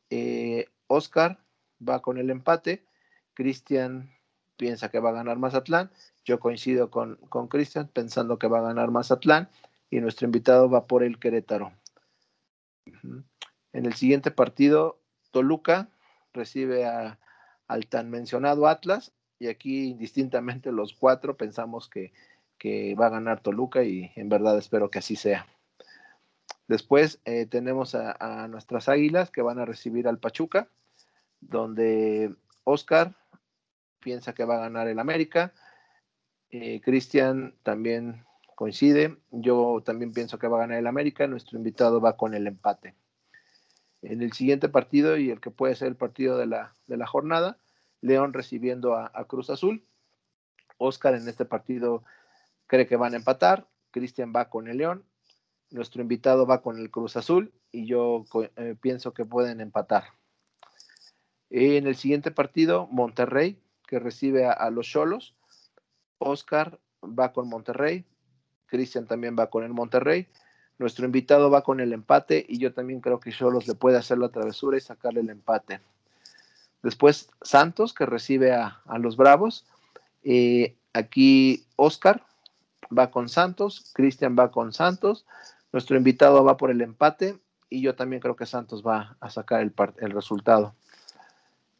eh, 0.09 0.65
Oscar 0.87 1.39
va 1.87 2.01
con 2.01 2.17
el 2.17 2.31
empate, 2.31 2.87
Cristian 3.35 4.09
piensa 4.57 4.89
que 4.89 4.99
va 4.99 5.11
a 5.11 5.13
ganar 5.13 5.37
Mazatlán, 5.37 5.91
yo 6.25 6.39
coincido 6.39 6.89
con 6.89 7.47
Cristian 7.47 7.87
pensando 7.87 8.39
que 8.39 8.47
va 8.47 8.59
a 8.59 8.63
ganar 8.63 8.89
Mazatlán 8.89 9.47
y 9.91 10.01
nuestro 10.01 10.25
invitado 10.25 10.71
va 10.71 10.87
por 10.87 11.03
el 11.03 11.19
Querétaro. 11.19 11.71
En 13.73 13.85
el 13.85 13.93
siguiente 13.93 14.31
partido, 14.31 14.99
Toluca 15.29 15.89
recibe 16.33 16.85
al 16.85 17.87
tan 17.89 18.09
mencionado 18.09 18.67
Atlas 18.67 19.13
y 19.43 19.49
aquí 19.49 19.89
indistintamente 19.89 20.71
los 20.71 20.93
cuatro 20.93 21.35
pensamos 21.35 21.89
que, 21.89 22.13
va 22.97 23.07
a 23.07 23.09
ganar 23.09 23.41
Toluca 23.41 23.83
y 23.83 24.09
en 24.15 24.29
verdad 24.29 24.57
espero 24.57 24.89
que 24.89 24.99
así 24.99 25.17
sea. 25.17 25.45
Después 26.69 27.19
eh, 27.25 27.45
tenemos 27.45 27.93
a, 27.93 28.47
nuestras 28.47 28.87
águilas 28.87 29.31
que 29.31 29.41
van 29.41 29.59
a 29.59 29.65
recibir 29.65 30.07
al 30.07 30.17
Pachuca, 30.17 30.69
donde 31.41 32.33
Oscar 32.63 33.15
piensa 33.99 34.33
que 34.33 34.45
va 34.45 34.55
a 34.55 34.61
ganar 34.61 34.87
el 34.87 34.97
América. 34.97 35.53
Eh, 36.51 36.79
Cristian 36.79 37.53
también 37.63 38.23
coincide. 38.55 39.17
Yo 39.29 39.83
también 39.85 40.13
pienso 40.13 40.39
que 40.39 40.47
va 40.47 40.55
a 40.55 40.61
ganar 40.61 40.77
el 40.77 40.87
América. 40.87 41.27
Nuestro 41.27 41.57
invitado 41.57 41.99
va 41.99 42.15
con 42.15 42.33
el 42.33 42.47
empate. 42.47 42.95
En 44.01 44.21
el 44.21 44.31
siguiente 44.31 44.69
partido 44.69 45.17
y 45.17 45.31
el 45.31 45.41
que 45.41 45.51
puede 45.51 45.75
ser 45.75 45.89
el 45.89 45.97
partido 45.97 46.37
de 46.37 46.45
la, 46.45 46.73
de 46.87 46.95
la 46.95 47.07
jornada, 47.07 47.57
León 48.03 48.33
recibiendo 48.33 48.95
a, 48.95 49.25
Cruz 49.27 49.49
Azul. 49.49 49.83
Oscar 50.77 51.15
en 51.15 51.27
este 51.27 51.45
partido 51.45 52.03
cree 52.67 52.85
que 52.85 52.97
van 52.97 53.13
a 53.13 53.17
empatar. 53.17 53.65
Cristian 53.91 54.33
va 54.35 54.49
con 54.49 54.67
el 54.67 54.77
León. 54.77 55.05
Nuestro 55.71 56.01
invitado 56.01 56.45
va 56.45 56.61
con 56.61 56.77
el 56.77 56.91
Cruz 56.91 57.15
Azul 57.15 57.53
y 57.71 57.85
yo 57.85 58.25
eh, 58.57 58.75
pienso 58.79 59.13
que 59.13 59.25
pueden 59.25 59.61
empatar. 59.61 60.03
En 61.49 61.87
el 61.87 61.95
siguiente 61.95 62.29
partido, 62.29 62.87
Monterrey, 62.91 63.57
que 63.87 63.99
recibe 63.99 64.47
a, 64.47 64.69
los 64.69 64.85
Cholos. 64.87 65.35
Oscar 66.17 66.79
va 67.03 67.31
con 67.31 67.47
Monterrey. 67.47 68.05
Cristian 68.65 69.07
también 69.07 69.37
va 69.39 69.49
con 69.49 69.63
el 69.63 69.71
Monterrey. 69.71 70.27
Nuestro 70.77 71.05
invitado 71.05 71.49
va 71.49 71.63
con 71.63 71.79
el 71.79 71.93
empate 71.93 72.45
y 72.49 72.57
yo 72.57 72.73
también 72.73 72.99
creo 72.99 73.21
que 73.21 73.31
Cholos 73.31 73.65
le 73.65 73.75
puede 73.75 73.97
hacer 73.97 74.17
la 74.17 74.29
travesura 74.29 74.77
y 74.77 74.81
sacarle 74.81 75.21
el 75.21 75.29
empate. 75.29 75.79
Después 76.83 77.29
Santos, 77.41 77.93
que 77.93 78.05
recibe 78.05 78.53
a, 78.53 78.81
los 78.99 79.15
Bravos. 79.15 79.65
Eh, 80.23 80.75
aquí 80.93 81.65
Oscar 81.77 82.23
va 82.95 83.09
con 83.09 83.29
Santos, 83.29 83.91
Cristian 83.93 84.35
va 84.37 84.51
con 84.51 84.73
Santos. 84.73 85.25
Nuestro 85.71 85.97
invitado 85.97 86.43
va 86.43 86.57
por 86.57 86.69
el 86.69 86.81
empate 86.81 87.39
y 87.69 87.81
yo 87.81 87.95
también 87.95 88.21
creo 88.21 88.35
que 88.35 88.45
Santos 88.45 88.85
va 88.85 89.17
a 89.19 89.29
sacar 89.29 89.61
el, 89.61 90.11
resultado. 90.11 90.75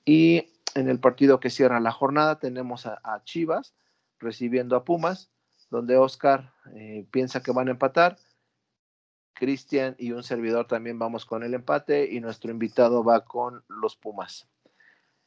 Y 0.05 0.47
en 0.73 0.89
el 0.89 0.99
partido 0.99 1.39
que 1.39 1.49
cierra 1.49 1.79
la 1.81 1.91
jornada 1.91 2.39
tenemos 2.39 2.85
a, 2.85 3.21
Chivas 3.25 3.75
recibiendo 4.19 4.75
a 4.77 4.85
Pumas, 4.85 5.29
donde 5.69 5.97
Oscar 5.97 6.53
eh, 6.73 7.05
piensa 7.11 7.43
que 7.43 7.51
van 7.51 7.67
a 7.67 7.71
empatar. 7.71 8.17
Cristian 9.33 9.95
y 9.97 10.11
un 10.11 10.23
servidor 10.23 10.67
también 10.67 10.97
vamos 10.97 11.25
con 11.25 11.43
el 11.43 11.53
empate 11.53 12.09
y 12.09 12.21
nuestro 12.21 12.51
invitado 12.51 13.03
va 13.03 13.25
con 13.25 13.63
los 13.67 13.97
Pumas. 13.97 14.47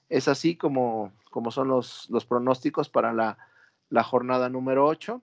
Es 0.09 0.29
así 0.29 0.57
como, 0.57 1.13
como 1.31 1.51
son 1.51 1.69
los, 1.69 2.09
los 2.11 2.25
pronósticos 2.25 2.89
para 2.89 3.13
la, 3.13 4.03
jornada 4.05 4.49
número 4.49 4.87
8. 4.87 5.23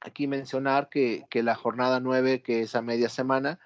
aquí 0.00 0.26
mencionar 0.26 0.88
que, 0.88 1.26
la 1.32 1.54
jornada 1.54 2.00
9, 2.00 2.42
que 2.42 2.62
es 2.62 2.74
a 2.74 2.82
media 2.82 3.08
semana, 3.08 3.58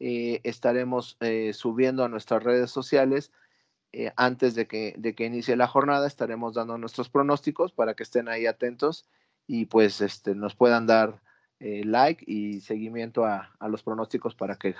eh, 0.00 0.40
estaremos 0.44 1.16
eh, 1.20 1.52
subiendo 1.52 2.04
a 2.04 2.08
nuestras 2.08 2.42
redes 2.42 2.70
sociales. 2.70 3.32
Eh, 3.92 4.12
antes 4.16 4.54
de 4.54 4.66
que, 4.66 4.94
de 4.98 5.14
que 5.14 5.24
inicie 5.24 5.56
la 5.56 5.66
jornada, 5.66 6.06
estaremos 6.06 6.54
dando 6.54 6.76
nuestros 6.76 7.08
pronósticos 7.08 7.72
para 7.72 7.94
que 7.94 8.02
estén 8.02 8.28
ahí 8.28 8.46
atentos 8.46 9.08
y 9.46 9.64
pues 9.64 10.02
este, 10.02 10.34
nos 10.34 10.54
puedan 10.54 10.86
dar 10.86 11.22
like 11.60 12.22
y 12.26 12.60
seguimiento 12.60 13.24
a, 13.24 13.56
a, 13.58 13.68
los 13.68 13.82
pronósticos 13.82 14.36
para 14.36 14.56
que, 14.56 14.76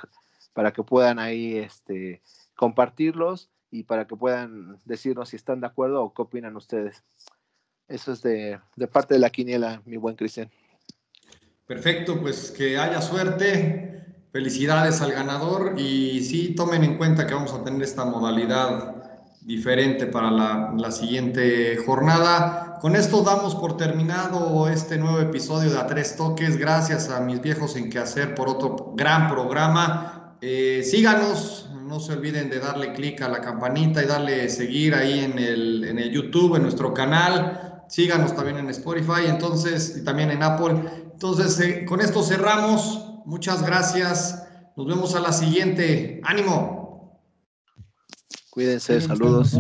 para 0.53 0.73
que 0.73 0.85
puedan 0.85 1.19
ahí 1.19 1.57
este, 1.57 2.23
compartirlos 2.55 3.51
y 3.71 3.83
para 3.85 4.07
que 4.07 4.17
puedan 4.17 4.79
decirnos 4.85 5.31
si 5.31 5.37
están 5.37 5.61
de 5.61 5.67
acuerdo 5.67 6.03
o 6.03 6.15
qué 6.15 6.23
opinan 6.23 6.57
ustedes. 6.57 7.03
Eso 7.87 8.13
es 8.13 8.23
de, 8.23 8.59
de 8.77 8.87
parte 8.87 9.15
de 9.15 9.21
la 9.21 9.31
quiniela, 9.31 9.83
mi 9.87 9.97
buen 9.97 10.17
Cristian. 10.17 10.51
Perfecto, 11.67 12.21
pues 12.21 12.51
que 12.51 12.79
haya 12.79 13.01
suerte. 13.01 13.85
Felicidades 14.33 15.01
al 15.01 15.13
ganador 15.13 15.75
y 15.79 16.23
sí 16.23 16.55
tomen 16.55 16.85
en 16.85 16.99
cuenta 16.99 17.27
que 17.27 17.35
vamos 17.35 17.53
a 17.55 17.65
tener 17.65 17.83
esta 17.83 18.05
modalidad 18.05 18.99
diferente 19.41 20.07
para 20.07 20.31
la, 20.31 20.75
la, 20.77 20.91
siguiente 20.91 21.79
jornada. 21.79 22.79
Con 22.81 22.95
esto 22.95 23.23
damos 23.23 23.55
por 23.55 23.79
terminado 23.79 24.69
este 24.69 24.99
nuevo 24.99 25.21
episodio 25.21 25.71
de 25.71 25.79
A 25.79 25.87
Tres 25.87 26.17
Toques. 26.17 26.59
Gracias 26.59 27.09
a 27.09 27.21
mis 27.21 27.41
viejos 27.41 27.75
en 27.77 27.89
que 27.89 27.99
hacer 27.99 28.35
por 28.35 28.49
otro 28.49 28.93
gran 28.95 29.29
programa. 29.31 30.18
Eh, 30.41 30.83
síganos, 30.85 31.69
no 31.85 31.99
se 31.99 32.13
olviden 32.13 32.49
de 32.49 32.61
darle 32.61 32.93
clic 32.93 33.21
a 33.23 33.29
la 33.29 33.41
campanita 33.41 34.03
y 34.03 34.07
darle 34.07 34.49
seguir 34.49 34.95
ahí 34.95 35.21
en 35.21 35.39
el, 35.39 35.85
en 35.85 35.99
el 35.99 36.11
YouTube, 36.11 36.57
en 36.57 36.63
nuestro 36.63 36.95
canal. 36.95 37.85
Síganos 37.89 38.37
también 38.37 38.59
en 38.59 38.69
Spotify, 38.71 39.27
entonces, 39.27 39.97
y 39.97 40.05
también 40.05 40.31
en 40.31 40.43
Apple. 40.43 40.83
Entonces, 41.13 41.59
eh, 41.61 41.85
con 41.85 42.01
esto 42.01 42.23
cerramos. 42.23 43.05
Muchas 43.25 43.65
gracias. 43.65 44.47
Nos 44.77 44.87
vemos 44.87 45.15
a 45.15 45.21
la 45.21 45.33
siguiente. 45.33 46.21
Ánimo. 46.25 47.21
Cuídense, 48.51 49.01
saludos. 49.01 49.55